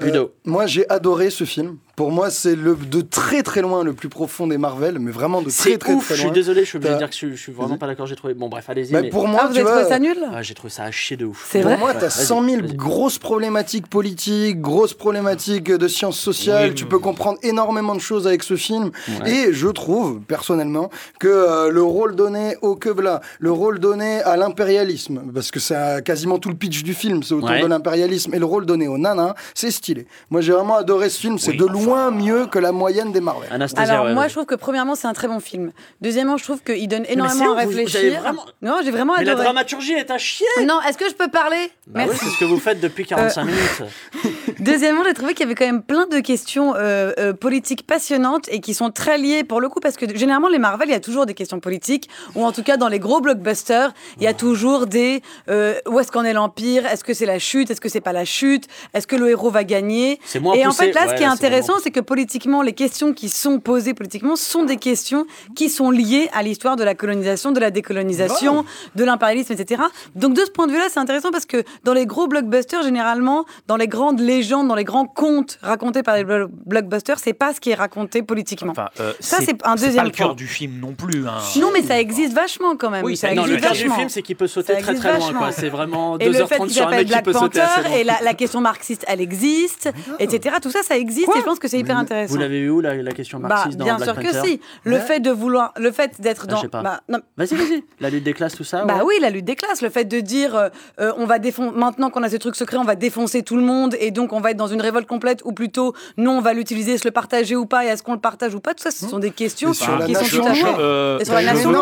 Ludo. 0.00 0.18
Euh, 0.24 0.32
moi, 0.44 0.66
j'ai 0.66 0.88
adoré 0.90 1.30
ce 1.30 1.44
film. 1.44 1.78
Pour 1.98 2.12
moi, 2.12 2.30
c'est 2.30 2.54
le 2.54 2.76
de 2.76 3.00
très 3.00 3.42
très 3.42 3.60
loin 3.60 3.82
le 3.82 3.92
plus 3.92 4.08
profond 4.08 4.46
des 4.46 4.56
Marvel, 4.56 5.00
mais 5.00 5.10
vraiment 5.10 5.42
de 5.42 5.50
très 5.50 5.70
C'est 5.72 5.78
très 5.78 5.94
ouf, 5.94 6.04
très 6.06 6.14
je 6.14 6.22
loin. 6.22 6.30
suis 6.32 6.40
désolé, 6.40 6.60
je 6.62 6.66
suis 6.68 6.76
obligé 6.76 6.92
de 6.94 6.98
dire 6.98 7.10
que 7.10 7.16
je, 7.16 7.30
je 7.30 7.34
suis 7.34 7.50
vraiment 7.50 7.76
pas 7.76 7.88
d'accord, 7.88 8.06
j'ai 8.06 8.14
trouvé. 8.14 8.34
Bon, 8.34 8.48
bref, 8.48 8.70
allez-y. 8.70 8.92
Bah, 8.92 9.02
mais- 9.02 9.08
pour 9.10 9.26
moi, 9.26 9.40
Ah, 9.42 9.46
vous 9.48 9.54
tu 9.54 9.58
avez 9.58 9.68
vois, 9.68 9.80
trouvé 9.80 9.88
ça 9.94 9.98
nul 9.98 10.16
Ah, 10.32 10.40
j'ai 10.42 10.54
trouvé 10.54 10.70
ça 10.72 10.84
à 10.84 10.92
chier 10.92 11.16
de 11.16 11.24
ouf. 11.24 11.48
C'est 11.50 11.60
Pour 11.62 11.70
vrai 11.72 11.80
moi, 11.80 11.94
t'as 11.94 12.06
Vas-y, 12.06 12.24
100 12.24 12.44
000 12.44 12.62
vas-y. 12.62 12.74
grosses 12.76 13.18
problématiques 13.18 13.88
politiques, 13.88 14.60
grosses 14.60 14.94
problématiques 14.94 15.72
de 15.72 15.88
sciences 15.88 16.20
sociales. 16.20 16.68
Oui, 16.68 16.74
tu 16.76 16.84
oui, 16.84 16.90
peux 16.90 16.96
oui. 16.98 17.02
comprendre 17.02 17.38
énormément 17.42 17.96
de 17.96 18.00
choses 18.00 18.28
avec 18.28 18.44
ce 18.44 18.54
film. 18.54 18.92
Ouais. 19.24 19.30
Et 19.48 19.52
je 19.52 19.66
trouve, 19.66 20.20
personnellement, 20.20 20.90
que 21.18 21.26
euh, 21.26 21.68
le 21.72 21.82
rôle 21.82 22.14
donné 22.14 22.54
au 22.62 22.76
Quebla, 22.76 23.22
le 23.40 23.50
rôle 23.50 23.80
donné 23.80 24.20
à 24.22 24.36
l'impérialisme, 24.36 25.20
parce 25.34 25.50
que 25.50 25.58
c'est 25.58 26.04
quasiment 26.04 26.38
tout 26.38 26.48
le 26.48 26.54
pitch 26.54 26.84
du 26.84 26.94
film, 26.94 27.24
c'est 27.24 27.34
autour 27.34 27.48
Ouais. 27.50 27.60
de 27.60 27.66
l'impérialisme, 27.66 28.32
et 28.34 28.38
le 28.38 28.44
rôle 28.44 28.66
donné 28.66 28.86
aux 28.86 28.98
nanas, 28.98 29.34
c'est 29.52 29.72
stylé. 29.72 30.06
Moi, 30.30 30.42
j'ai 30.42 30.52
vraiment 30.52 30.76
adoré 30.76 31.08
ce 31.10 31.18
film. 31.18 31.40
C'est 31.40 31.50
Oui, 31.52 31.56
de 31.56 31.66
loin 31.66 31.87
mieux 32.10 32.46
que 32.46 32.58
la 32.58 32.72
moyenne 32.72 33.12
des 33.12 33.20
Marvel. 33.20 33.48
Anastasia, 33.52 33.94
Alors 33.94 34.06
ouais, 34.06 34.14
moi 34.14 34.28
je 34.28 34.34
trouve 34.34 34.46
que 34.46 34.54
premièrement 34.54 34.94
c'est 34.94 35.06
un 35.06 35.12
très 35.12 35.28
bon 35.28 35.40
film. 35.40 35.72
Deuxièmement 36.00 36.36
je 36.36 36.44
trouve 36.44 36.62
qu'il 36.62 36.86
donne 36.88 37.04
énormément 37.08 37.52
à 37.54 37.60
réfléchir. 37.60 38.20
vraiment- 38.20 38.44
Non 38.62 38.76
j'ai 38.84 38.90
vraiment 38.90 39.14
Mais 39.18 39.24
la 39.24 39.32
adoré. 39.32 39.44
dramaturgie 39.44 39.92
est 39.94 40.10
à 40.10 40.18
chier 40.18 40.46
Non 40.64 40.80
est-ce 40.88 40.98
que 40.98 41.08
je 41.08 41.14
peux 41.14 41.28
parler? 41.28 41.70
Bah 41.86 42.00
oui, 42.02 42.06
Merci. 42.10 42.24
c'est 42.24 42.30
ce 42.32 42.38
que 42.40 42.44
vous 42.44 42.58
faites 42.58 42.80
depuis 42.80 43.06
45 43.06 43.42
Euh, 43.42 43.44
minutes. 43.46 43.82
Deuxièmement, 44.60 45.02
j'ai 45.04 45.14
trouvé 45.14 45.34
qu'il 45.34 45.40
y 45.40 45.48
avait 45.48 45.54
quand 45.54 45.66
même 45.66 45.82
plein 45.82 46.06
de 46.06 46.18
questions 46.20 46.74
euh, 46.74 47.12
euh, 47.18 47.32
politiques 47.32 47.86
passionnantes 47.86 48.48
et 48.50 48.60
qui 48.60 48.74
sont 48.74 48.90
très 48.90 49.18
liées 49.18 49.44
pour 49.44 49.60
le 49.60 49.68
coup 49.68 49.80
parce 49.80 49.96
que 49.96 50.06
généralement 50.16 50.48
les 50.48 50.58
Marvel, 50.58 50.88
il 50.88 50.92
y 50.92 50.96
a 50.96 51.00
toujours 51.00 51.26
des 51.26 51.34
questions 51.34 51.60
politiques 51.60 52.08
ou 52.34 52.44
en 52.44 52.52
tout 52.52 52.62
cas 52.62 52.76
dans 52.76 52.88
les 52.88 52.98
gros 52.98 53.20
blockbusters, 53.20 53.92
il 54.18 54.24
y 54.24 54.26
a 54.26 54.34
toujours 54.34 54.86
des 54.86 55.22
euh, 55.48 55.74
où 55.88 55.98
est-ce 56.00 56.10
qu'en 56.12 56.24
est 56.24 56.32
l'empire? 56.32 56.86
Est-ce 56.86 57.04
que 57.04 57.14
c'est 57.14 57.26
la 57.26 57.38
chute? 57.38 57.70
Est-ce 57.70 57.80
que 57.80 57.88
c'est 57.88 58.00
pas 58.00 58.12
la 58.12 58.24
chute? 58.24 58.66
Est-ce 58.94 59.06
que 59.06 59.16
le 59.16 59.28
héros 59.30 59.50
va 59.50 59.64
gagner? 59.64 60.18
C'est 60.24 60.40
moins 60.40 60.54
Et 60.54 60.64
en 60.66 60.70
poussé. 60.70 60.86
fait 60.86 60.92
là, 60.92 61.06
Ouais, 61.06 61.12
ce 61.12 61.14
qui 61.14 61.22
est 61.22 61.26
intéressant, 61.26 61.77
c'est 61.82 61.90
que 61.90 62.00
politiquement, 62.00 62.62
les 62.62 62.72
questions 62.72 63.12
qui 63.12 63.28
sont 63.28 63.58
posées 63.60 63.94
politiquement 63.94 64.36
sont 64.36 64.64
des 64.64 64.76
questions 64.76 65.26
qui 65.56 65.68
sont 65.68 65.90
liées 65.90 66.28
à 66.32 66.42
l'histoire 66.42 66.76
de 66.76 66.84
la 66.84 66.94
colonisation, 66.94 67.52
de 67.52 67.60
la 67.60 67.70
décolonisation, 67.70 68.64
de 68.94 69.04
l'impérialisme, 69.04 69.52
etc. 69.52 69.82
Donc 70.14 70.34
de 70.34 70.40
ce 70.44 70.50
point 70.50 70.66
de 70.66 70.72
vue-là, 70.72 70.86
c'est 70.90 71.00
intéressant 71.00 71.30
parce 71.30 71.46
que 71.46 71.62
dans 71.84 71.92
les 71.92 72.06
gros 72.06 72.26
blockbusters, 72.28 72.82
généralement, 72.82 73.44
dans 73.66 73.76
les 73.76 73.88
grandes 73.88 74.20
légendes, 74.20 74.68
dans 74.68 74.74
les 74.74 74.84
grands 74.84 75.06
contes 75.06 75.58
racontés 75.62 76.02
par 76.02 76.16
les 76.16 76.24
blo- 76.24 76.48
blockbusters, 76.66 77.18
c'est 77.18 77.32
pas 77.32 77.54
ce 77.54 77.60
qui 77.60 77.70
est 77.70 77.74
raconté 77.74 78.22
politiquement. 78.22 78.72
Enfin, 78.72 78.88
euh, 79.00 79.12
Ça, 79.20 79.38
c'est 79.40 79.52
un 79.64 79.74
pas 79.74 79.76
deuxième 79.76 80.04
le 80.04 80.10
cœur 80.10 80.28
point. 80.28 80.36
du 80.36 80.46
film 80.46 80.78
non 80.80 80.92
plus. 80.94 81.26
hein. 81.26 81.38
Non, 81.60 81.70
mais 81.72 81.82
ça 81.82 81.98
existe 82.00 82.32
vachement 82.32 82.76
quand 82.76 82.90
même. 82.90 83.04
Oui, 83.04 83.16
ça 83.16 83.32
Non, 83.34 83.44
le 83.44 83.54
existe 83.54 83.62
cœur 83.64 83.72
du 83.72 83.78
vachement. 83.80 83.96
film, 83.96 84.08
c'est 84.08 84.22
qu'il 84.22 84.36
peut 84.36 84.46
sauter 84.46 84.74
très 84.78 84.94
très 84.94 85.18
loin. 85.18 85.26
vachement. 85.26 85.46
C'est 85.52 85.68
vraiment 85.68 86.18
Et 86.18 86.26
le 86.28 86.32
fait 86.46 86.56
2h30 86.58 86.62
qu'il 86.64 86.70
sur 86.72 86.82
un 86.82 86.84
s'appelle 86.90 86.98
mec 86.98 87.06
qui 87.06 87.12
Black 87.12 87.24
peut 87.24 87.32
sauter 87.32 87.60
assez 87.60 87.74
Panther 87.76 87.88
loin. 87.88 87.96
et 87.98 88.04
la, 88.04 88.18
la 88.22 88.34
question 88.34 88.60
marxiste, 88.60 89.04
elle 89.08 89.20
existe, 89.20 89.90
etc. 90.18 90.56
Tout 90.62 90.70
ça, 90.70 90.82
ça 90.82 90.96
existe. 90.96 91.28
et 91.28 91.38
je 91.38 91.44
pense 91.44 91.58
que 91.58 91.67
que 91.68 91.76
c'est 91.76 91.78
hyper 91.80 91.96
intéressant. 91.98 92.32
Vous 92.34 92.40
l'avez 92.40 92.60
vu 92.60 92.70
où 92.70 92.80
la, 92.80 92.94
la 92.94 93.12
question 93.12 93.38
Bah, 93.38 93.48
marxiste 93.48 93.78
dans 93.78 93.84
bien 93.84 93.96
Black 93.96 94.08
sûr 94.08 94.16
que 94.42 94.46
si. 94.46 94.60
Le 94.84 94.96
Ouais. 94.96 95.00
fait 95.00 95.20
de 95.20 95.30
vouloir, 95.30 95.72
le 95.78 95.90
fait 95.92 96.20
d'être 96.20 96.46
Ah, 96.48 96.52
dans, 96.70 96.82
bah, 96.82 97.00
non, 97.08 97.18
Vas-y, 97.36 97.54
vas-y. 97.54 97.84
La 98.00 98.10
lutte 98.10 98.24
des 98.24 98.32
classes, 98.32 98.54
tout 98.56 98.64
ça. 98.64 98.84
Bah 98.84 98.96
ouais. 98.98 99.02
oui, 99.06 99.14
la 99.20 99.30
lutte 99.30 99.44
des 99.44 99.54
classes, 99.56 99.82
le 99.82 99.90
fait 99.90 100.04
de 100.04 100.20
dire 100.20 100.54
euh, 100.56 100.68
euh, 101.00 101.12
on 101.18 101.26
va 101.26 101.38
défon- 101.38 101.72
maintenant 101.72 102.10
qu'on 102.10 102.22
a 102.22 102.28
ces 102.28 102.38
trucs 102.38 102.56
secrets, 102.56 102.76
on 102.78 102.84
va 102.84 102.94
défoncer 102.96 103.42
tout 103.42 103.56
le 103.56 103.62
monde 103.62 103.94
et 104.00 104.10
donc 104.10 104.32
on 104.32 104.40
va 104.40 104.50
être 104.50 104.56
dans 104.56 104.66
une 104.66 104.80
révolte 104.80 105.06
complète 105.06 105.40
ou 105.44 105.52
plutôt 105.52 105.94
non, 106.16 106.38
on 106.38 106.40
va 106.40 106.52
l'utiliser, 106.52 106.98
se 106.98 107.06
le 107.06 107.12
partager 107.12 107.54
ou 107.56 107.66
pas 107.66 107.84
et 107.84 107.88
est-ce 107.88 108.02
qu'on 108.02 108.14
le 108.14 108.20
partage 108.20 108.54
ou 108.54 108.60
pas, 108.60 108.74
tout 108.74 108.82
ça 108.82 108.90
ce 108.90 109.06
sont 109.06 109.18
des 109.18 109.30
questions 109.30 109.70
qui 109.72 109.78
sont 109.78 109.86
tout 109.96 110.02
à 110.46 110.54
fait. 110.54 110.64
Euh, 110.78 111.18
sur 111.24 111.34
la 111.34 111.42
nation 111.42 111.72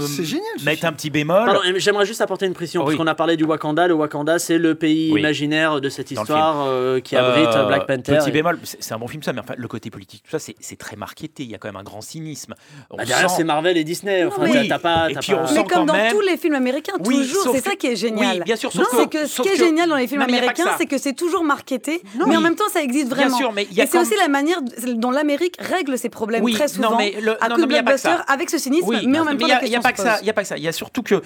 C'est 0.00 0.24
génial, 0.24 0.44
ce 0.58 0.64
mettre 0.64 0.84
un 0.84 0.92
petit 0.92 1.10
bémol. 1.10 1.48
J'aimerais 1.76 2.06
juste 2.06 2.20
apporter 2.20 2.46
une 2.46 2.54
précision, 2.54 2.84
parce 2.84 2.96
qu'on 2.96 3.06
a 3.06 3.14
parlé 3.14 3.36
du 3.36 3.44
Wakanda. 3.44 3.86
Le 3.86 3.94
Wakanda, 3.94 4.38
c'est 4.38 4.58
le 4.58 4.74
pays 4.74 5.08
imaginaire 5.10 5.80
de 5.80 5.88
cette 5.88 6.12
Dans 6.12 6.22
histoire 6.22 6.66
qui 7.02 7.16
abrite 7.16 7.50
Black 7.66 7.86
Panther. 7.86 8.18
Petit 8.18 8.28
et- 8.28 8.32
bémol, 8.32 8.58
c'est 8.80 8.92
un 8.94 8.98
bon 8.98 9.06
film 9.08 9.22
ça, 9.22 9.32
mais 9.32 9.40
enfin 9.40 9.54
le 9.56 9.68
côté 9.68 9.90
politique, 9.90 10.22
tout 10.24 10.38
ça, 10.38 10.52
c'est 10.60 10.76
très 10.78 10.96
marketé. 10.96 11.42
Il 11.44 11.50
y 11.50 11.54
a 11.54 11.58
quand 11.58 11.68
même 11.68 11.76
un 11.76 11.82
grand 11.82 12.00
cynisme. 12.00 12.54
On 12.90 12.96
Bah, 12.96 13.04
derrière, 13.04 13.30
sent- 13.30 13.36
c'est 13.38 13.44
Marvel 13.44 13.76
et 13.76 13.84
Disney. 13.84 14.24
Enfin, 14.24 14.42
mais- 14.42 14.52
t'as- 14.52 14.68
t'as 14.68 14.78
pas. 14.78 15.10
Et 15.10 15.14
t'as 15.14 15.20
puis, 15.20 15.32
pas- 15.32 15.38
on 15.38 15.42
Mais 15.42 15.48
sent 15.48 15.54
comme 15.64 15.68
quand 15.68 15.84
dans 15.86 15.92
même- 15.94 16.12
tous 16.12 16.20
les 16.20 16.36
films 16.36 16.54
américains, 16.54 16.92
Oui, 17.06 17.16
toujours, 17.28 17.54
c'est 17.54 17.60
ça 17.62 17.70
que- 17.72 17.76
qui 17.76 17.86
est 17.88 17.96
génial. 17.96 18.38
Oui, 18.38 18.42
bien 18.44 18.56
sûr, 18.56 18.72
sauf 18.72 18.86
c'est 18.90 19.08
que- 19.08 19.22
que 19.22 19.26
ce 19.26 19.42
qui 19.42 19.48
est 19.48 19.52
que- 19.52 19.58
génial 19.58 19.88
dans 19.88 19.96
les 19.96 20.06
films 20.06 20.20
Non, 20.20 20.26
américains, 20.28 20.64
ça. 20.64 20.74
c'est 20.78 20.86
que 20.86 20.98
c'est 20.98 21.14
toujours 21.14 21.44
marketé, 21.44 22.02
Non, 22.18 22.26
mais 22.26 22.34
en 22.36 22.38
oui. 22.38 22.44
même 22.44 22.54
temps, 22.56 22.68
ça 22.72 22.82
existe 22.82 23.06
Bien 23.08 23.16
vraiment. 23.16 23.36
sûr, 23.36 23.52
mais 23.52 23.66
y 23.72 23.80
a 23.80 23.84
et 23.84 23.86
c'est 23.86 23.98
aussi 23.98 24.14
la 24.16 24.28
manière 24.28 24.60
dont 24.94 25.10
l'Amérique 25.10 25.56
règle 25.58 25.96
ses 25.98 26.08
problèmes 26.08 26.42
Oui, 26.44 26.52
très 26.54 26.66
non, 26.66 26.72
souvent 26.72 26.96
mais 26.98 27.14
le- 27.20 27.42
à 27.42 27.48
non, 27.48 27.54
coup 27.56 27.60
non, 27.62 27.66
de 27.66 27.72
ça. 27.72 27.82
blockbuster 27.82 28.16
avec 28.28 28.50
ce 28.50 28.58
cynisme, 28.58 28.86
Oui, 28.88 29.06
mais 29.06 29.18
en 29.18 29.24
même 29.24 29.38
temps, 29.38 29.46
il 29.46 29.68
y 29.68 29.70
la 29.72 29.78
a, 29.78 29.80
pas 29.80 29.92
que 29.92 29.98
ça. 30.00 30.18
Il 30.20 30.26
y 30.26 30.30
a 30.30 30.32
pas 30.32 30.42
que 30.42 30.48
ça. 30.48 30.56
Il 30.56 30.62
y 30.62 30.68
a 30.68 30.72
surtout 30.72 31.02
que 31.02 31.22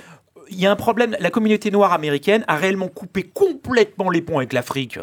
il 0.53 0.61
y 0.61 0.67
a 0.67 0.71
un 0.71 0.77
problème. 0.77 1.17
La 1.21 1.31
communauté 1.31 1.71
noire 1.71 1.93
américaine 1.93 2.45
a 2.49 2.57
réellement 2.57 2.89
coupé 2.89 3.23
complètement 3.23 4.11
les 4.11 4.23
ponts 4.23 4.39
avec 4.39 4.53
l'Afrique. 4.53 4.97
euh, 4.97 5.03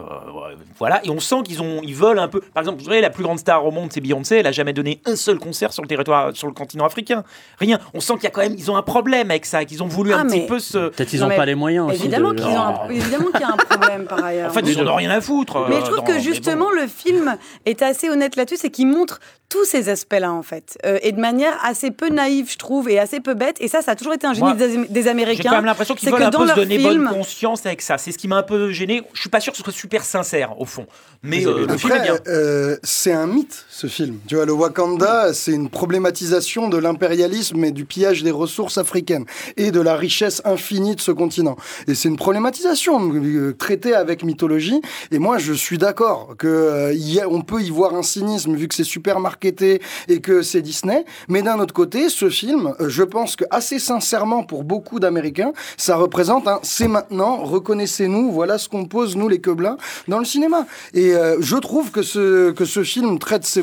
voilà, 0.77 1.01
et 1.05 1.09
on 1.09 1.19
sent 1.19 1.43
qu'ils 1.43 1.61
ont, 1.61 1.81
ils 1.83 1.95
veulent 1.95 2.19
un 2.19 2.27
peu. 2.27 2.39
Par 2.41 2.61
exemple, 2.61 2.79
vous 2.79 2.85
savez, 2.85 3.01
la 3.01 3.09
plus 3.09 3.23
grande 3.23 3.39
star 3.39 3.65
au 3.65 3.71
monde, 3.71 3.89
c'est 3.91 4.01
Beyoncé. 4.01 4.37
Elle 4.37 4.47
a 4.47 4.51
jamais 4.51 4.73
donné 4.73 5.01
un 5.05 5.15
seul 5.15 5.39
concert 5.39 5.73
sur 5.73 5.81
le 5.83 5.87
territoire, 5.87 6.35
sur 6.35 6.47
le 6.47 6.53
continent 6.53 6.85
africain. 6.85 7.23
Rien. 7.59 7.79
On 7.93 7.99
sent 7.99 8.13
qu'il 8.13 8.23
y 8.23 8.27
a 8.27 8.31
quand 8.31 8.41
même, 8.41 8.55
ils 8.57 8.69
ont 8.71 8.75
un 8.77 8.81
problème 8.81 9.29
avec 9.31 9.45
ça, 9.45 9.65
qu'ils 9.65 9.83
ont 9.83 9.87
voulu 9.87 10.13
Ah, 10.13 10.19
un 10.19 10.25
petit 10.25 10.39
mais- 10.41 10.45
peu 10.47 10.59
se. 10.59 10.89
Peut-être 10.89 11.13
ils 11.13 11.19
Non, 11.19 11.25
ont 11.25 11.29
mais 11.29 11.35
pas 11.37 11.45
les 11.45 11.55
moyens. 11.55 11.91
Évidemment 11.93 12.31
de- 12.33 12.37
qu'ils 12.41 12.45
ont 12.45 12.59
un- 12.59 12.89
évidemment 12.89 13.31
qu'il 13.31 13.41
y 13.41 13.43
a 13.43 13.49
un 13.53 13.57
problème 13.57 14.05
par 14.05 14.23
ailleurs. 14.23 14.49
En 14.49 14.53
fait, 14.53 14.61
ils 14.61 14.79
en 14.81 14.87
ont 14.87 14.95
rien 14.95 15.09
à 15.11 15.21
foutre. 15.21 15.65
Mais 15.69 15.75
euh, 15.75 15.79
je 15.79 15.85
trouve 15.85 15.97
dans- 15.97 16.03
que 16.03 16.19
justement 16.19 16.65
bon. 16.65 16.71
le 16.81 16.87
film 16.87 17.37
est 17.65 17.81
assez 17.81 18.09
honnête 18.09 18.35
là-dessus, 18.35 18.57
c'est 18.57 18.69
qu'il 18.69 18.87
montre 18.87 19.19
tous 19.49 19.65
ces 19.65 19.89
aspects-là 19.89 20.31
en 20.31 20.43
fait, 20.43 20.77
Euh, 20.85 20.99
et 21.01 21.11
de 21.11 21.19
manière 21.19 21.57
assez 21.63 21.89
peu 21.91 22.09
naïve, 22.09 22.51
je 22.51 22.57
trouve, 22.57 22.87
et 22.89 22.99
assez 22.99 23.19
peu 23.19 23.33
bête. 23.33 23.57
Et 23.59 23.67
ça, 23.67 23.81
ça 23.81 23.91
a 23.91 23.95
toujours 23.95 24.13
été 24.13 24.27
un 24.27 24.33
génie 24.33 24.53
Moi, 24.53 24.53
des, 24.53 24.85
des 24.87 25.07
Américains. 25.07 25.41
J'ai 25.43 25.49
quand 25.49 25.55
même 25.55 25.65
l'impression 25.65 25.95
qu'ils 25.95 26.07
c'est 26.07 26.11
veulent 26.11 26.19
que 26.21 26.25
un 26.27 26.29
dans 26.29 26.39
peu 26.43 26.47
se 26.49 26.55
donner 26.55 26.77
bonne 26.77 27.09
conscience 27.09 27.65
avec 27.65 27.81
ça. 27.81 27.97
C'est 27.97 28.11
ce 28.11 28.17
qui 28.19 28.27
m'a 28.27 28.37
un 28.37 28.43
peu 28.43 28.71
gêné. 28.71 29.01
Je 29.13 29.19
suis 29.21 29.29
pas 29.29 29.39
sûr 29.39 29.51
que 29.51 29.57
ce 29.57 29.63
soit 29.63 29.73
super 29.73 30.03
sincère 30.05 30.59
au 30.61 30.65
fond. 30.65 30.85
Mais 31.23 31.45
euh, 31.45 31.65
le 31.67 31.77
film 31.77 31.93
est 31.93 32.01
bien. 32.03 32.13
Après, 32.15 32.31
euh, 32.31 32.77
c'est 32.83 33.11
un 33.11 33.27
mythe, 33.27 33.65
ce 33.69 33.87
film. 33.87 34.19
Tu 34.27 34.35
vois, 34.35 34.45
le 34.45 34.53
Wakanda, 34.53 35.33
c'est 35.33 35.51
une 35.51 35.69
problématisation 35.69 36.69
de 36.69 36.77
l'impérialisme 36.77 37.63
et 37.65 37.71
du 37.71 37.85
pillage 37.85 38.23
des 38.23 38.31
ressources 38.31 38.77
africaines 38.77 39.25
et 39.57 39.71
de 39.71 39.81
la 39.81 39.95
richesse 39.95 40.41
infinie 40.45 40.95
de 40.95 41.01
ce 41.01 41.11
continent. 41.11 41.57
Et 41.87 41.95
c'est 41.95 42.07
une 42.07 42.15
problématisation 42.17 43.11
traitée 43.57 43.93
avec 43.95 44.23
mythologie. 44.23 44.79
Et 45.11 45.19
moi, 45.19 45.37
je 45.39 45.53
suis 45.53 45.77
d'accord 45.77 46.35
que 46.37 46.47
euh, 46.47 46.93
il 46.93 47.11
y 47.13 47.19
a- 47.19 47.27
on 47.27 47.41
peut 47.41 47.61
y 47.61 47.69
voir 47.69 47.95
un 47.95 48.03
cynisme 48.03 48.55
vu 48.55 48.67
que 48.67 48.75
c'est 48.75 48.83
super 48.83 49.19
marketé 49.43 49.81
et 50.07 50.19
que 50.21 50.41
c'est 50.41 50.61
Disney. 50.61 51.05
Mais 51.27 51.41
d'un 51.41 51.59
autre 51.59 51.73
côté, 51.73 52.09
ce 52.09 52.29
film, 52.29 52.73
euh, 52.79 52.89
je 52.89 53.03
pense 53.03 53.35
que 53.35 53.45
assez 53.51 53.79
sincèrement 53.79 54.43
pour 54.43 54.63
beaucoup 54.63 54.99
d'Américains, 54.99 55.53
ça 55.77 55.95
représente 55.95 56.47
un 56.47 56.59
c'est 56.63 56.87
maintenant, 56.87 57.37
reconnaissez-nous, 57.37 58.31
voilà 58.31 58.57
ce 58.57 58.67
qu'on 58.69 58.85
pose 58.85 59.15
nous 59.15 59.29
les 59.29 59.39
quebelins 59.39 59.77
dans 60.07 60.19
le 60.19 60.25
cinéma. 60.25 60.65
Et 60.93 61.13
euh, 61.13 61.37
je 61.39 61.55
trouve 61.55 61.91
que 61.91 62.01
ce 62.01 62.51
que 62.51 62.65
ce 62.65 62.83
film 62.83 63.17
traite 63.19 63.45
ce- 63.45 63.61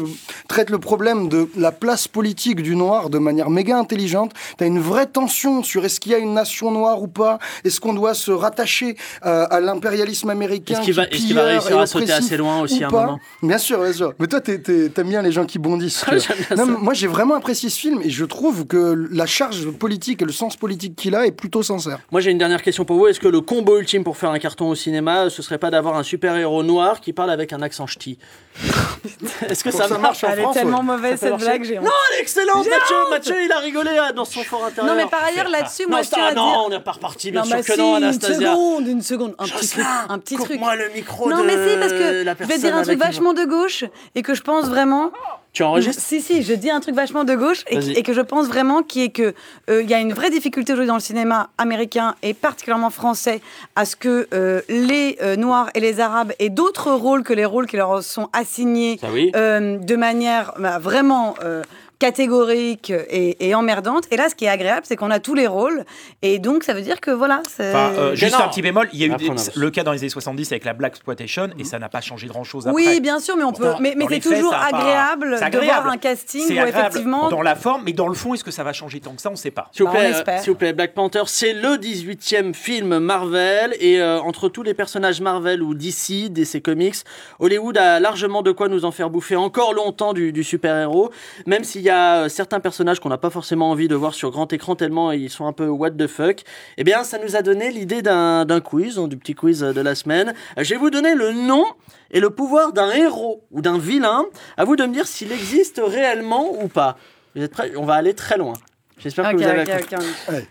traite 0.48 0.70
le 0.70 0.78
problème 0.78 1.28
de 1.28 1.48
la 1.56 1.72
place 1.72 2.08
politique 2.08 2.62
du 2.62 2.74
noir 2.76 3.10
de 3.10 3.18
manière 3.18 3.50
méga 3.50 3.76
intelligente. 3.78 4.32
T'as 4.56 4.66
une 4.66 4.80
vraie 4.80 5.06
tension 5.06 5.62
sur 5.62 5.84
est-ce 5.84 6.00
qu'il 6.00 6.12
y 6.12 6.14
a 6.14 6.18
une 6.18 6.34
nation 6.34 6.70
noire 6.70 7.02
ou 7.02 7.08
pas, 7.08 7.38
est-ce 7.64 7.80
qu'on 7.80 7.94
doit 7.94 8.14
se 8.14 8.30
rattacher 8.30 8.96
euh, 9.24 9.46
à 9.50 9.60
l'impérialisme 9.60 10.30
américain 10.30 10.74
Est-ce 10.74 10.82
qu'il 10.82 10.94
va- 10.94 11.06
qui 11.06 11.16
est-ce 11.16 11.26
qu'il 11.26 11.34
va 11.36 11.44
réussir 11.44 11.78
à 11.78 11.86
sauter 11.86 12.12
assez 12.12 12.36
loin 12.36 12.60
aussi 12.60 12.82
à 12.82 12.88
un 12.88 12.90
moment? 12.90 13.18
Bien 13.42 13.58
sûr, 13.58 13.80
bien 13.82 13.92
sûr. 13.92 14.14
Mais 14.18 14.26
toi, 14.26 14.40
t'aimes 14.40 15.08
bien 15.08 15.22
les 15.22 15.32
gens 15.32 15.44
qui 15.44 15.58
Non, 15.66 16.66
mais 16.66 16.76
moi, 16.78 16.94
j'ai 16.94 17.06
vraiment 17.06 17.34
apprécié 17.34 17.68
ce 17.70 17.78
film 17.78 18.00
et 18.02 18.10
je 18.10 18.24
trouve 18.24 18.66
que 18.66 19.08
la 19.10 19.26
charge 19.26 19.70
politique 19.70 20.22
et 20.22 20.24
le 20.24 20.32
sens 20.32 20.56
politique 20.56 20.96
qu'il 20.96 21.14
a 21.14 21.26
est 21.26 21.32
plutôt 21.32 21.62
sincère. 21.62 21.98
Moi 22.12 22.20
j'ai 22.20 22.30
une 22.30 22.38
dernière 22.38 22.62
question 22.62 22.84
pour 22.84 22.96
vous. 22.96 23.06
Est-ce 23.06 23.20
que 23.20 23.28
le 23.28 23.40
combo 23.40 23.78
ultime 23.78 24.04
pour 24.04 24.16
faire 24.16 24.30
un 24.30 24.38
carton 24.38 24.68
au 24.68 24.74
cinéma, 24.74 25.30
ce 25.30 25.42
serait 25.42 25.58
pas 25.58 25.70
d'avoir 25.70 25.96
un 25.96 26.02
super-héros 26.02 26.62
noir 26.62 27.00
qui 27.00 27.12
parle 27.12 27.30
avec 27.30 27.52
un 27.52 27.62
accent 27.62 27.86
ch'ti 27.86 28.18
Est-ce 29.48 29.62
que 29.62 29.70
ça 29.70 29.86
marche 29.98 30.24
en 30.24 30.28
Elle 30.30 30.38
est 30.38 30.42
France 30.42 30.54
tellement 30.54 30.78
ouais 30.78 30.84
mauvaise 30.84 31.20
cette 31.20 31.36
blague, 31.36 31.64
j'ai. 31.64 31.76
Non, 31.76 31.90
elle 32.12 32.18
est 32.18 32.22
excellente, 32.22 32.66
Mathieu. 32.66 32.96
honte. 33.04 33.10
Mathieu, 33.10 33.34
il 33.44 33.52
a 33.52 33.58
rigolé 33.58 33.90
ah, 34.00 34.12
dans 34.12 34.24
son 34.24 34.42
fort 34.42 34.64
intérieur. 34.64 34.94
Non, 34.94 35.00
mais 35.02 35.08
par 35.08 35.24
ailleurs, 35.24 35.48
là-dessus, 35.48 35.86
moi, 35.88 36.02
je 36.02 36.08
tiens 36.08 36.24
à 36.24 36.28
ça, 36.30 36.34
non, 36.34 36.50
dire- 36.50 36.62
on 36.66 36.70
n'est 36.70 36.80
pas 36.80 36.92
reparti, 36.92 37.30
bien 37.30 37.40
Non, 37.42 37.46
sûr 37.46 37.56
bah 37.56 37.62
que 37.62 37.72
si, 37.72 37.78
non, 37.78 37.96
Une 37.98 38.04
Anastasia. 38.04 38.50
seconde, 38.52 38.86
une 38.88 39.02
seconde, 39.02 39.34
un 39.38 39.44
petit 39.44 39.52
truc, 39.52 39.62
Jocelyn, 39.62 40.06
un 40.08 40.18
petit 40.18 40.34
truc. 40.36 40.48
coupe-moi 40.48 40.76
le 40.76 40.88
micro 40.94 41.28
Non, 41.30 41.40
de 41.42 41.46
mais 41.46 41.52
si, 41.52 41.76
parce 41.78 41.92
que 41.92 42.24
je 42.40 42.46
vais 42.46 42.58
dire 42.58 42.76
un 42.76 42.82
truc 42.82 42.98
vachement 42.98 43.32
de 43.34 43.44
gauche 43.44 43.84
et 44.14 44.22
que 44.22 44.34
je 44.34 44.42
pense 44.42 44.66
vraiment. 44.66 45.10
Tu 45.56 45.62
enregistres 45.62 46.02
Si, 46.02 46.20
si, 46.20 46.42
je 46.42 46.52
dis 46.52 46.68
un 46.68 46.80
truc 46.80 46.94
vachement 46.94 47.24
de 47.24 47.34
gauche 47.34 47.64
et, 47.70 48.02
que 48.02 48.12
je 48.12 48.20
pense 48.20 48.46
vraiment 48.46 48.82
qui 48.82 49.02
est 49.04 49.08
que 49.08 49.32
euh, 49.70 49.82
il 49.82 49.88
y 49.88 49.94
a 49.94 50.00
une 50.00 50.12
vraie 50.12 50.28
difficulté 50.28 50.74
aujourd'hui 50.74 50.88
dans 50.88 50.96
le 50.96 51.00
cinéma 51.00 51.48
américain 51.56 52.14
et 52.22 52.34
particulièrement 52.34 52.90
français 52.90 53.40
à 53.74 53.86
ce 53.86 53.96
que 53.96 54.28
euh, 54.34 54.60
les 54.68 55.16
euh, 55.22 55.36
Noirs 55.36 55.70
et 55.74 55.80
les 55.80 55.98
Arabes 55.98 56.34
aient 56.40 56.50
d'autres 56.50 56.92
rôles 56.92 57.22
que 57.22 57.32
les 57.32 57.46
rôles 57.46 57.66
qui 57.66 57.78
leur 57.78 58.02
sont 58.02 58.28
assignés 58.34 58.98
Ça 59.00 59.08
oui. 59.10 59.32
euh, 59.34 59.78
de 59.78 59.96
manière 59.96 60.52
bah, 60.58 60.78
vraiment 60.78 61.36
catégorique 61.98 62.90
et, 62.90 63.48
et 63.48 63.54
emmerdante. 63.54 64.04
Et 64.10 64.16
là, 64.16 64.28
ce 64.28 64.34
qui 64.34 64.44
est 64.44 64.48
agréable, 64.48 64.82
c'est 64.84 64.96
qu'on 64.96 65.10
a 65.10 65.18
tous 65.20 65.34
les 65.34 65.46
rôles. 65.46 65.84
Et 66.22 66.38
donc, 66.38 66.62
ça 66.64 66.74
veut 66.74 66.82
dire 66.82 67.00
que 67.00 67.10
voilà. 67.10 67.42
c'est- 67.48 67.70
Enfin, 67.70 67.90
euh, 67.96 68.14
juste 68.14 68.34
un 68.34 68.48
petit 68.48 68.62
bémol, 68.62 68.88
il 68.92 69.00
y 69.00 69.04
a 69.04 69.06
eu 69.06 69.16
des- 69.16 69.30
le 69.54 69.70
cas 69.70 69.82
dans 69.82 69.92
les 69.92 69.98
années 70.00 70.08
70 70.08 70.52
avec 70.52 70.64
la 70.64 70.72
Black 70.72 70.92
Exploitation 70.92 71.48
et 71.58 71.64
ça 71.64 71.78
n'a 71.78 71.88
pas 71.88 72.00
changé 72.00 72.26
grand 72.26 72.44
chose 72.44 72.66
après. 72.68 72.74
Oui, 72.82 73.00
bien 73.00 73.18
sûr, 73.20 73.36
mais 73.36 73.44
on 73.44 73.52
peut. 73.52 73.64
Pourtant, 73.64 73.80
Mais, 73.80 73.94
mais 73.96 74.04
dans 74.04 74.10
c'est 74.10 74.20
faits, 74.20 74.34
toujours 74.34 74.50
pas- 74.52 74.66
agréable, 74.72 75.36
c'est 75.38 75.50
de 75.50 75.58
voir 75.58 75.86
un 75.88 75.96
casting 75.96 76.42
C'est 76.46 76.62
où 76.62 76.66
effectivement. 76.66 77.28
dans 77.28 77.42
la 77.42 77.54
forme, 77.54 77.82
mais 77.84 77.92
dans 77.92 78.08
le 78.08 78.14
fond, 78.14 78.34
est-ce 78.34 78.44
que 78.44 78.50
ça 78.50 78.62
va 78.64 78.72
changer 78.72 79.00
tant 79.00 79.12
que 79.14 79.20
ça? 79.22 79.28
On 79.28 79.32
ne 79.32 79.36
sait 79.36 79.50
pas. 79.50 79.68
S'il 79.72 79.84
vous 79.86 79.92
Bah, 79.92 79.98
euh, 80.00 80.38
s'il 80.40 80.50
vous 80.52 80.58
plaît, 80.58 80.72
Black 80.72 80.94
Panther, 80.94 81.22
c'est 81.26 81.52
le 81.52 81.76
18e 81.78 82.54
film 82.54 82.98
Marvel 82.98 83.74
et 83.80 84.00
euh, 84.00 84.20
entre 84.20 84.48
tous 84.48 84.62
les 84.62 84.74
personnages 84.74 85.20
Marvel 85.20 85.62
ou 85.62 85.74
DC, 85.74 86.28
DC 86.28 86.60
Comics, 86.62 86.96
Hollywood 87.38 87.76
a 87.78 88.00
largement 88.00 88.42
de 88.42 88.52
quoi 88.52 88.68
nous 88.68 88.84
en 88.84 88.90
faire 88.90 89.10
bouffer 89.10 89.36
encore 89.36 89.72
longtemps 89.74 90.12
du, 90.12 90.32
du 90.32 90.44
super-héros, 90.44 91.10
même 91.46 91.64
s'il 91.64 91.82
y 91.86 91.90
a 91.90 92.24
euh, 92.24 92.28
certains 92.28 92.60
personnages 92.60 93.00
qu'on 93.00 93.08
n'a 93.08 93.18
pas 93.18 93.30
forcément 93.30 93.70
envie 93.70 93.88
de 93.88 93.94
voir 93.94 94.14
sur 94.14 94.30
grand 94.30 94.52
écran 94.52 94.76
tellement 94.76 95.12
ils 95.12 95.30
sont 95.30 95.46
un 95.46 95.52
peu 95.52 95.68
what 95.68 95.90
the 95.92 96.06
fuck. 96.06 96.42
Eh 96.76 96.84
bien, 96.84 97.04
ça 97.04 97.18
nous 97.18 97.36
a 97.36 97.42
donné 97.42 97.70
l'idée 97.70 98.02
d'un 98.02 98.60
quiz, 98.60 98.98
hein, 98.98 99.08
du 99.08 99.16
petit 99.16 99.34
quiz 99.34 99.60
de 99.60 99.80
la 99.80 99.94
semaine. 99.94 100.34
Euh, 100.58 100.64
Je 100.64 100.70
vais 100.74 100.80
vous 100.80 100.90
donner 100.90 101.14
le 101.14 101.32
nom 101.32 101.64
et 102.10 102.20
le 102.20 102.30
pouvoir 102.30 102.72
d'un 102.72 102.90
héros 102.90 103.42
ou 103.50 103.62
d'un 103.62 103.78
vilain. 103.78 104.24
À 104.56 104.64
vous 104.64 104.76
de 104.76 104.84
me 104.84 104.92
dire 104.92 105.06
s'il 105.06 105.32
existe 105.32 105.80
réellement 105.84 106.52
ou 106.62 106.68
pas. 106.68 106.96
Vous 107.34 107.42
êtes 107.42 107.52
prêts? 107.52 107.72
On 107.76 107.84
va 107.84 107.94
aller 107.94 108.14
très 108.14 108.38
loin. 108.38 108.54
J'espère 108.98 109.30
que 109.30 109.36
vous 109.36 109.42
avez. 109.42 109.64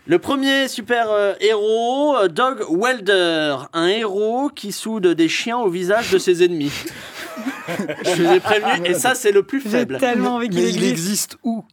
Le 0.06 0.18
premier 0.20 0.68
super 0.68 1.10
euh, 1.10 1.34
héros, 1.40 2.16
euh, 2.16 2.28
Dog 2.28 2.62
Welder, 2.70 3.56
un 3.72 3.88
héros 3.88 4.50
qui 4.54 4.70
soude 4.70 5.08
des 5.08 5.28
chiens 5.28 5.58
au 5.58 5.68
visage 5.68 6.12
de 6.12 6.18
ses 6.18 6.44
ennemis. 6.44 6.70
Je 8.04 8.22
vous 8.22 8.32
ai 8.32 8.40
prévenu, 8.40 8.86
et 8.88 8.94
ça 8.94 9.14
c'est 9.14 9.32
le 9.32 9.42
plus 9.42 9.60
J'ai 9.62 9.68
faible. 9.70 9.98
tellement 9.98 10.36
envie 10.36 10.48
qu'il 10.48 10.62
Mais 10.62 10.70
il 10.70 10.84
existe. 10.84 10.92
existe 10.92 11.38
où? 11.44 11.64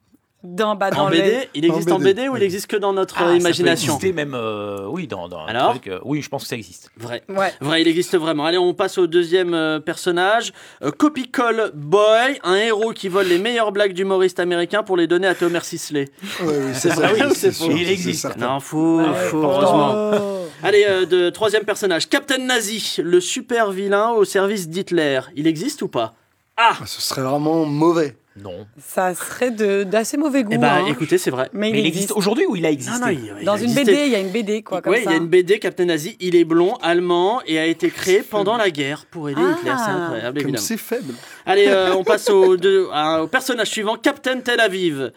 Dans, 0.43 0.75
bah, 0.75 0.91
dans 0.91 1.05
En 1.05 1.09
les- 1.09 1.21
BD, 1.21 1.49
il 1.53 1.63
existe 1.65 1.89
en 1.89 1.95
En 1.95 1.99
BD, 1.99 2.27
ou 2.27 2.35
il 2.35 2.43
existe 2.43 2.67
que 2.67 2.75
dans 2.75 2.91
notre 2.91 3.15
Ah, 3.17 3.23
euh, 3.23 3.27
ça 3.27 3.31
peut 3.33 3.39
imagination 3.39 3.97
même, 4.13 4.33
euh, 4.35 4.85
oui, 4.89 5.07
dans, 5.07 5.29
dans 5.29 5.39
un 5.39 5.45
Alors 5.45 5.69
truc, 5.69 5.87
euh, 5.87 5.99
oui, 6.03 6.21
je 6.21 6.27
pense 6.27 6.43
que 6.43 6.49
ça 6.49 6.55
existe. 6.57 6.89
Vrai. 6.97 7.23
Ouais. 7.29 7.53
Vrai, 7.61 7.81
il 7.81 7.87
existe 7.87 8.17
vraiment. 8.17 8.45
Allez, 8.45 8.57
on 8.57 8.73
passe 8.73 8.97
au 8.97 9.07
deuxième 9.07 9.53
euh, 9.53 9.79
personnage. 9.79 10.51
Euh, 10.83 10.91
Copy 10.91 11.31
Call 11.31 11.71
Boy, 11.73 12.39
un 12.43 12.55
héros 12.55 12.91
qui 12.91 13.07
vole 13.07 13.27
les 13.27 13.37
meilleures 13.37 13.71
blagues 13.71 13.93
d'humoristes 13.93 14.39
américains 14.41 14.83
pour 14.83 14.97
les 14.97 15.07
donner 15.07 15.27
à 15.27 15.35
Thomas 15.35 15.61
Sisley. 15.61 16.09
Ouais, 16.41 16.47
oui, 16.47 16.71
C'est 16.73 16.89
ça, 16.89 17.07
vrai 17.07 17.25
ou 17.27 17.33
c'est 17.33 17.53
faux 17.53 17.71
Il 17.71 17.89
existe. 17.89 18.35
Non, 18.37 18.59
faux, 18.59 19.01
faux, 19.29 19.41
heureusement. 19.43 20.19
Allez, 20.61 20.85
euh, 20.87 21.05
de 21.05 21.29
troisième 21.29 21.63
personnage, 21.63 22.09
Captain 22.09 22.37
Nazi, 22.39 22.97
le 23.01 23.21
super 23.21 23.71
vilain 23.71 24.09
au 24.11 24.25
service 24.25 24.67
d'Hitler. 24.67 25.21
Il 25.37 25.47
existe 25.47 25.81
ou 25.83 25.87
pas? 25.87 26.15
Ah 26.57 26.73
Ce 26.85 27.01
serait 27.01 27.21
vraiment 27.21 27.65
mauvais. 27.65 28.17
Non. 28.41 28.65
Ça 28.83 29.13
serait 29.13 29.51
de- 29.51 29.83
d'assez 29.83 30.17
mauvais 30.17 30.43
goût. 30.43 30.51
Eh 30.53 30.57
ben, 30.57 30.67
hein. 30.67 30.85
écoutez, 30.87 31.17
c'est 31.19 31.29
vrai. 31.29 31.49
Mais, 31.53 31.71
Mais 31.71 31.79
il 31.81 31.85
existe 31.85 32.11
aujourd'hui 32.13 32.45
ou 32.47 32.55
il 32.55 32.65
a 32.65 32.71
existé 32.71 32.99
Non, 32.99 33.05
non, 33.05 33.11
il- 33.11 33.33
il 33.39 33.45
Dans 33.45 33.53
a 33.53 33.57
une 33.57 33.63
existé. 33.65 33.83
BD, 33.85 34.03
il 34.05 34.11
y 34.11 34.15
a 34.15 34.19
une 34.19 34.31
BD, 34.31 34.63
quoi, 34.63 34.81
Oui, 34.87 34.97
il 35.05 35.11
y 35.11 35.13
a 35.13 35.17
une 35.17 35.27
BD, 35.27 35.59
Captain 35.59 35.85
Nazi. 35.85 36.17
Il 36.19 36.35
est 36.35 36.43
blond, 36.43 36.75
allemand 36.81 37.41
et 37.45 37.59
a 37.59 37.65
été 37.67 37.89
créé 37.91 38.23
pendant 38.23 38.57
la 38.57 38.71
guerre 38.71 39.05
pour 39.11 39.29
aider 39.29 39.41
Ah. 39.43 39.51
Hitler. 39.59 39.71
C'est 39.77 39.91
incroyable, 39.91 40.37
Comme 40.39 40.47
évidemment. 40.49 40.65
c'est 40.65 40.77
faible. 40.77 41.13
Allez, 41.45 41.67
euh, 41.67 41.93
on 41.95 42.03
passe 42.03 42.29
au, 42.29 42.57
deux- 42.57 42.87
à- 42.91 43.21
au 43.23 43.27
personnage 43.27 43.67
suivant, 43.69 43.95
Captain 43.97 44.39
Tel 44.39 44.59
Aviv. 44.59 45.11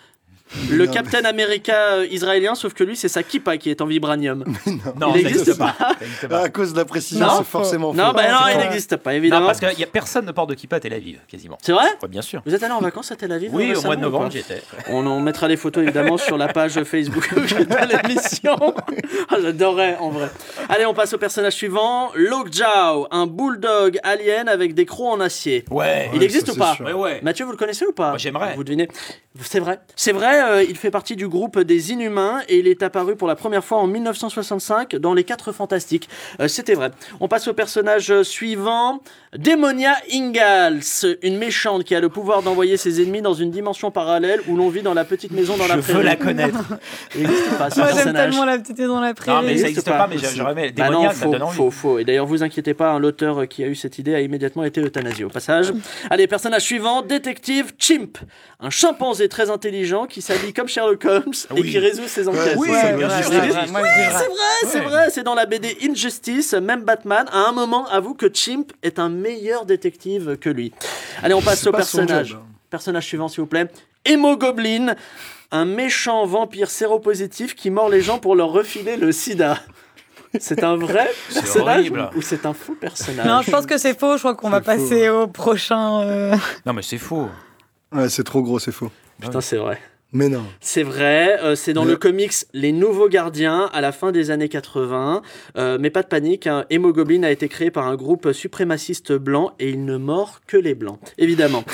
Le 0.71 0.87
Captain 0.87 1.25
America 1.25 1.75
euh, 1.95 2.07
israélien, 2.11 2.55
sauf 2.55 2.73
que 2.73 2.85
lui, 2.85 2.97
c'est 2.97 3.09
sa 3.09 3.23
kippa 3.23 3.57
qui 3.57 3.71
est 3.71 3.81
en 3.81 3.87
vibranium. 3.87 4.45
Non, 5.01 5.13
il 5.15 5.23
ça 5.23 5.29
existe 5.29 5.49
existe 5.49 5.59
pas. 5.59 5.75
pas. 5.79 6.29
Pas. 6.29 6.41
À 6.45 6.49
cause 6.49 6.73
de 6.73 6.79
la 6.79 6.85
précision, 6.85 7.27
Non. 7.27 7.33
c'est 7.39 7.45
forcément 7.45 7.93
Non, 7.93 8.07
faux. 8.09 8.13
bah 8.15 8.31
non, 8.31 8.39
il 8.53 8.59
n'existe 8.59 8.97
pas, 8.97 9.11
Non, 9.11 9.17
évidemment. 9.17 9.47
parce 9.47 9.59
qu'il 9.61 9.79
y 9.79 9.83
a 9.83 9.87
personne 9.87 10.25
ne 10.25 10.33
porte 10.33 10.49
de 10.51 10.55
kippa 10.55 10.77
à 10.77 10.81
Tel 10.81 10.93
Aviv, 10.95 11.19
quasiment. 11.29 11.59
C'est 11.63 11.73
vrai 11.73 11.87
Ouais, 12.03 12.09
bien 12.09 12.23
sûr. 12.23 12.43
Vous 12.47 12.55
êtes 12.55 12.63
allé 12.63 12.73
en 12.73 12.81
vacances 12.81 13.11
à 13.13 13.17
Tel 13.17 13.33
Aviv 13.33 13.51
Oui, 13.53 13.75
au 13.75 13.83
mois 13.83 13.97
de 13.97 14.01
novembre, 14.01 14.31
j'y 14.31 14.39
étais. 14.39 14.63
On 14.89 15.05
en 15.07 15.21
mettra 15.21 15.49
les 15.49 15.57
photos 15.57 15.83
évidemment 15.83 16.17
sur 16.17 16.37
la 16.39 16.49
page 16.49 16.81
Facebook 16.85 17.35
de 17.35 18.09
l'émission. 18.09 18.57
Ah, 19.29 19.37
J'adorais 19.43 19.97
en 19.99 20.11
vrai. 20.11 20.31
Allez, 20.69 20.87
on 20.87 20.95
passe 20.95 21.13
au 21.13 21.19
personnage 21.19 21.55
suivant. 21.55 22.11
Lockjaw, 22.15 23.09
un 23.11 23.27
bulldog 23.27 23.99
alien 24.03 24.49
avec 24.49 24.75
des 24.75 24.87
crocs 24.87 25.13
en 25.15 25.21
acier. 25.21 25.65
Ouais. 25.71 26.09
Il 26.13 26.19
Ouais, 26.19 26.25
existe 26.25 26.47
ça, 26.47 26.53
ou 26.53 26.57
pas 26.57 26.75
sûr. 26.75 26.85
Ouais, 26.85 26.93
ouais. 26.93 27.21
Mathieu, 27.23 27.45
vous 27.45 27.51
le 27.53 27.57
connaissez 27.57 27.85
ou 27.87 27.93
pas 27.93 28.17
J'aimerais. 28.17 28.55
Vous 28.55 28.63
devinez 28.65 28.89
C'est 29.43 29.59
vrai. 29.61 29.81
C'est 29.97 30.13
vrai, 30.13 30.36
euh, 30.43 30.63
il 30.63 30.77
fait 30.77 30.91
partie 30.91 31.17
du 31.17 31.29
groupe 31.29 31.59
des 31.61 31.93
Inhumains 31.93 32.41
et 32.49 32.59
il 32.59 32.67
est 32.69 32.83
apparu 32.83 33.17
pour 33.17 33.29
la 33.29 33.37
première 33.37 33.65
fois 33.65 33.79
en 33.79 33.87
1965 33.87 34.97
dans 34.97 35.15
Les 35.15 35.25
Quatre 35.25 35.53
Fantastiques. 35.53 36.09
Euh, 36.41 36.49
C'était 36.49 36.75
vrai. 36.75 36.91
On 37.21 37.29
passe 37.29 37.49
au 37.49 37.55
personnage 37.55 38.23
suivant. 38.23 39.01
Démonia 39.37 39.95
Ingalls, 40.13 40.81
une 41.23 41.37
méchante 41.37 41.85
qui 41.85 41.95
a 41.95 42.01
le 42.01 42.09
pouvoir 42.09 42.43
d'envoyer 42.43 42.77
ses 42.77 43.03
ennemis 43.03 43.21
dans 43.23 43.35
une 43.35 43.51
dimension 43.51 43.91
parallèle 43.91 44.41
où 44.49 44.57
l'on 44.57 44.69
vit 44.71 44.83
dans 44.83 44.95
la 44.95 45.05
petite 45.05 45.31
maison 45.33 45.57
dans 45.57 45.67
la 45.67 45.77
Je 45.77 45.81
prairie. 45.81 45.99
veux 45.99 46.05
la 46.05 46.17
connaître. 46.17 46.59
Il 47.15 47.23
n'existe 47.23 47.59
pas 47.59 47.69
Moi, 47.77 47.89
j'aime 47.95 48.13
tellement 48.15 48.45
la 48.45 48.59
petite 48.59 48.81
dans 48.81 49.01
la 49.01 49.13
prairie. 49.15 49.37
Non, 49.37 49.43
mais 49.43 49.59
ça 49.59 49.69
existe 49.69 49.87
n'existe 49.87 49.89
pas, 49.91 50.07
mais 50.07 50.19
j'ai- 50.19 50.37
j'aurais 50.37 50.53
aimé. 50.53 50.73
Bah 50.75 50.89
ça 51.13 51.13
faux, 51.13 51.33
donne 51.33 51.43
envie. 51.43 51.57
faux, 51.57 51.71
faux. 51.71 51.99
Et 51.99 52.05
d'ailleurs, 52.05 52.27
vous 52.27 52.43
inquiétez 52.43 52.73
pas, 52.75 52.93
hein, 52.93 52.99
l'auteur 52.99 53.47
qui 53.49 53.63
a 53.63 53.67
eu 53.67 53.75
cette 53.75 53.99
idée 53.99 54.15
a 54.15 54.21
immédiatement 54.21 54.65
été 54.65 54.81
euthanasié 54.81 55.25
au 55.25 55.29
passage. 55.29 55.73
Allez, 56.11 56.27
personnage 56.27 56.63
suivant, 56.63 57.03
détective 57.03 57.75
Chimp, 57.79 58.19
un 58.61 58.71
chimpanzé 58.71 59.29
très 59.29 59.51
intelligent 59.51 60.07
qui 60.07 60.23
s'habille 60.27 60.53
comme 60.53 60.69
Sherlock 60.69 61.05
Holmes 61.05 61.33
et 61.57 61.63
qui 61.63 61.79
résout 61.79 62.07
ses 62.09 62.29
enquêtes. 62.29 62.57
Oui, 62.57 62.69
c'est 62.73 62.93
vrai, 62.93 63.23
c'est 64.71 64.81
vrai, 64.81 65.11
c'est 65.11 65.23
dans 65.23 65.35
la 65.35 65.47
BD 65.47 65.77
Injustice, 65.89 66.55
même 66.55 66.83
Batman, 66.83 67.27
à 67.33 67.49
un 67.49 67.53
moment, 67.53 67.87
avoue 67.89 68.15
que 68.15 68.27
Chimp 68.33 68.73
est 68.83 68.99
un 68.99 69.09
meilleur 69.09 69.67
détective 69.67 70.37
que 70.39 70.51
lui. 70.51 70.73
Allez, 71.23 71.35
on 71.35 71.43
passe 71.43 71.67
au 71.67 71.73
personnage. 71.73 72.29
job, 72.31 72.39
hein. 72.43 72.47
Personnage 72.71 73.05
suivant, 73.07 73.29
s'il 73.29 73.41
vous 73.41 73.47
plaît. 73.47 73.69
Hémogoblin, 74.05 74.95
un 75.53 75.65
méchant 75.65 76.27
vampire 76.27 76.71
séropositif 76.71 77.55
qui 77.55 77.71
mord 77.71 77.89
les 77.89 78.03
gens 78.03 78.19
pour 78.19 78.35
leur 78.37 78.49
refiler 78.49 78.97
le 78.97 79.13
sida. 79.13 79.59
C'est 80.39 80.63
un 80.65 80.77
vrai 80.77 81.11
personnage 81.33 81.91
ou 82.15 82.21
c'est 82.21 82.45
un 82.45 82.53
faux 82.53 82.75
personnage? 82.75 83.27
Non, 83.27 83.41
je 83.43 83.51
pense 83.51 83.65
que 83.65 83.79
c'est 83.79 83.99
faux. 83.99 84.15
Je 84.17 84.19
crois 84.23 84.35
qu'on 84.35 84.51
va 84.51 84.61
faux. 84.61 84.67
passer 84.67 85.09
au 85.09 85.27
prochain. 85.29 86.03
euh, 86.03 86.37
Non, 86.67 86.73
mais 86.73 86.83
c'est 86.83 86.99
faux. 86.99 87.29
Ouais, 87.93 88.09
c'est 88.09 88.25
trop 88.25 88.43
gros, 88.43 88.59
c'est 88.59 88.73
faux. 88.73 88.91
Putain, 89.21 89.41
c'est 89.41 89.57
vrai. 89.57 89.81
Mais 90.13 90.29
non. 90.29 90.45
C'est 90.61 90.83
vrai, 90.85 91.39
euh, 91.43 91.57
c'est 91.57 91.73
dans 91.73 91.85
Mais- 91.85 91.91
le 91.93 91.97
comics 91.97 92.33
Les 92.55 92.73
Nouveaux 92.73 93.09
Gardiens 93.09 93.69
à 93.73 93.81
la 93.81 93.93
fin 93.93 94.13
des 94.13 94.31
années 94.31 94.49
80. 94.49 95.21
Euh, 95.59 95.79
mais 95.81 95.91
pas 95.91 96.03
de 96.03 96.07
panique, 96.09 96.47
hein, 96.47 96.65
Hémogoblin 96.71 97.23
a 97.25 97.31
été 97.31 97.49
créé 97.49 97.71
par 97.71 97.87
un 97.87 97.97
groupe 97.97 98.33
suprémaciste 98.33 99.13
blanc 99.13 99.53
et 99.59 99.71
il 99.71 99.85
ne 99.85 99.97
mord 99.97 100.41
que 100.47 100.57
les 100.57 100.75
blancs, 100.75 100.99
évidemment. 101.19 101.65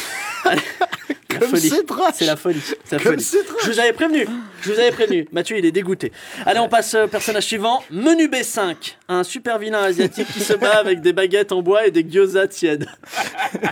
Comme 1.43 1.51
folie. 1.59 1.69
c'est. 1.71 1.87
C'est 2.19 2.25
la 2.25 2.37
folie. 2.37 2.61
C'est 2.85 2.97
la 2.97 3.03
Comme 3.03 3.13
folie. 3.15 3.23
c'est. 3.25 3.39
Je 3.65 3.71
vous 3.71 3.79
avais 3.81 3.93
prévenu. 3.93 4.27
Je 4.63 4.73
vous 4.73 4.79
avais 4.79 4.91
prévenu. 4.93 5.29
Mathieu, 5.33 5.59
il 5.59 5.65
est 5.65 5.73
dégoûté. 5.73 6.13
Allez, 6.47 6.61
on 6.61 6.69
passe 6.69 6.95
au 6.95 7.09
personnage 7.09 7.45
suivant. 7.45 7.83
Menu 7.91 8.29
B5. 8.29 8.75
Un 9.09 9.23
super 9.25 9.59
vilain 9.59 9.83
asiatique 9.83 10.29
qui 10.33 10.41
se 10.41 10.53
bat 10.55 10.79
avec 10.79 11.01
des 11.01 11.13
baguettes 11.13 11.53
en 11.53 11.63
bois 11.63 11.87
et 11.87 11.91
des 11.91 12.03
gyoza 12.05 12.49
tièdes. 12.49 12.87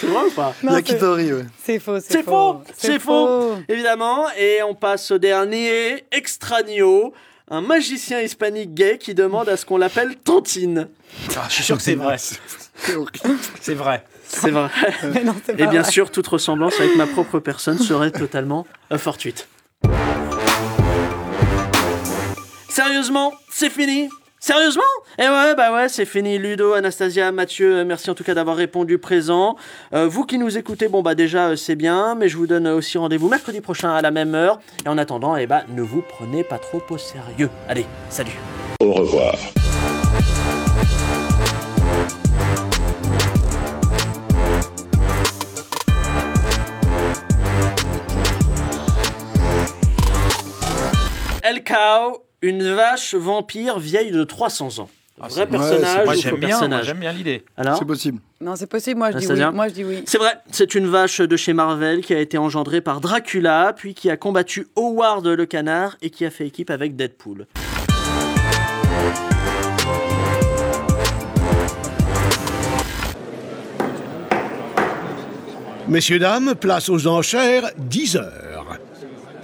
c'est 0.00 0.06
vrai 0.06 0.24
ou 0.26 0.30
pas? 0.30 0.54
Non, 0.62 0.72
c'est- 0.84 1.02
ouais. 1.32 1.44
C'est 1.64 1.78
faux. 1.78 1.98
C'est 2.00 2.22
faux, 2.22 2.60
c'est 2.76 2.98
faux, 2.98 3.54
évidemment. 3.68 4.26
Et 4.38 4.62
on 4.62 4.74
passe 4.74 5.10
au 5.10 5.18
dernier, 5.18 6.04
Extraño, 6.12 7.12
un 7.50 7.60
magicien 7.60 8.20
hispanique 8.20 8.74
gay 8.74 8.98
qui 8.98 9.14
demande 9.14 9.48
à 9.48 9.56
ce 9.56 9.64
qu'on 9.64 9.78
l'appelle 9.78 10.16
Tantine. 10.16 10.88
Ah, 11.36 11.44
je 11.48 11.54
suis 11.54 11.64
sûr 11.64 11.76
que 11.76 11.82
c'est 11.82 11.94
vrai. 11.94 12.18
C'est. 12.18 12.38
C'est 13.60 13.74
vrai. 13.74 14.04
C'est 14.28 14.50
vrai. 14.50 14.68
Mais 15.14 15.24
non, 15.24 15.34
c'est 15.44 15.52
Et 15.52 15.66
bien 15.66 15.82
vrai. 15.82 15.90
sûr, 15.90 16.10
toute 16.10 16.26
ressemblance 16.26 16.78
avec 16.80 16.96
ma 16.96 17.06
propre 17.06 17.38
personne 17.38 17.78
serait 17.78 18.10
totalement 18.10 18.66
euh, 18.92 18.98
fortuite. 18.98 19.48
Sérieusement, 22.68 23.32
c'est 23.50 23.70
fini? 23.70 24.08
Sérieusement? 24.38 24.82
Eh 25.18 25.22
ouais, 25.22 25.54
bah 25.56 25.72
ouais, 25.72 25.88
c'est 25.88 26.04
fini. 26.04 26.38
Ludo, 26.38 26.74
Anastasia, 26.74 27.32
Mathieu, 27.32 27.78
euh, 27.78 27.84
merci 27.84 28.10
en 28.10 28.14
tout 28.14 28.22
cas 28.22 28.34
d'avoir 28.34 28.56
répondu 28.56 28.98
présent. 28.98 29.56
Euh, 29.94 30.06
vous 30.06 30.24
qui 30.24 30.38
nous 30.38 30.56
écoutez, 30.58 30.88
bon 30.88 31.02
bah 31.02 31.14
déjà 31.14 31.48
euh, 31.48 31.56
c'est 31.56 31.74
bien, 31.74 32.14
mais 32.14 32.28
je 32.28 32.36
vous 32.36 32.46
donne 32.46 32.68
aussi 32.68 32.98
rendez-vous 32.98 33.28
mercredi 33.28 33.60
prochain 33.60 33.92
à 33.94 34.02
la 34.02 34.10
même 34.10 34.34
heure. 34.34 34.60
Et 34.84 34.88
en 34.88 34.98
attendant, 34.98 35.36
eh 35.36 35.46
bah 35.46 35.62
ne 35.74 35.82
vous 35.82 36.02
prenez 36.02 36.44
pas 36.44 36.58
trop 36.58 36.82
au 36.90 36.98
sérieux. 36.98 37.48
Allez, 37.68 37.86
salut 38.10 38.36
Au 38.80 38.92
revoir. 38.92 39.34
Cow, 51.66 52.22
une 52.42 52.62
vache 52.74 53.16
vampire 53.16 53.80
vieille 53.80 54.12
de 54.12 54.22
300 54.22 54.78
ans. 54.78 54.88
Ah, 55.20 55.26
Vrai 55.26 55.48
personnage 55.48 56.04
Moi 56.04 56.14
j'aime 56.14 56.36
bien, 56.36 56.48
moi, 56.48 56.48
personnage 56.48 56.86
j'aime 56.86 56.98
bien 57.00 57.12
l'idée. 57.12 57.44
Alors 57.56 57.76
C'est 57.76 57.84
possible. 57.84 58.20
Non, 58.40 58.54
c'est 58.54 58.68
possible. 58.68 58.98
Moi, 58.98 59.10
je 59.10 59.18
dis 59.18 59.26
oui. 59.26 59.40
Moi, 59.52 59.68
je 59.68 59.74
dis 59.74 59.84
oui. 59.84 60.04
C'est 60.06 60.18
vrai, 60.18 60.34
c'est 60.52 60.76
une 60.76 60.86
vache 60.86 61.20
de 61.20 61.36
chez 61.36 61.54
Marvel 61.54 62.02
qui 62.02 62.14
a 62.14 62.20
été 62.20 62.38
engendrée 62.38 62.80
par 62.82 63.00
Dracula, 63.00 63.72
puis 63.74 63.94
qui 63.94 64.10
a 64.10 64.16
combattu 64.16 64.68
Howard 64.76 65.26
le 65.26 65.46
canard 65.46 65.96
et 66.02 66.10
qui 66.10 66.24
a 66.24 66.30
fait 66.30 66.46
équipe 66.46 66.70
avec 66.70 66.94
Deadpool. 66.94 67.46
Messieurs, 75.88 76.18
dames, 76.20 76.54
place 76.54 76.88
aux 76.88 77.06
enchères, 77.08 77.70
10 77.78 78.16
heures. 78.16 78.55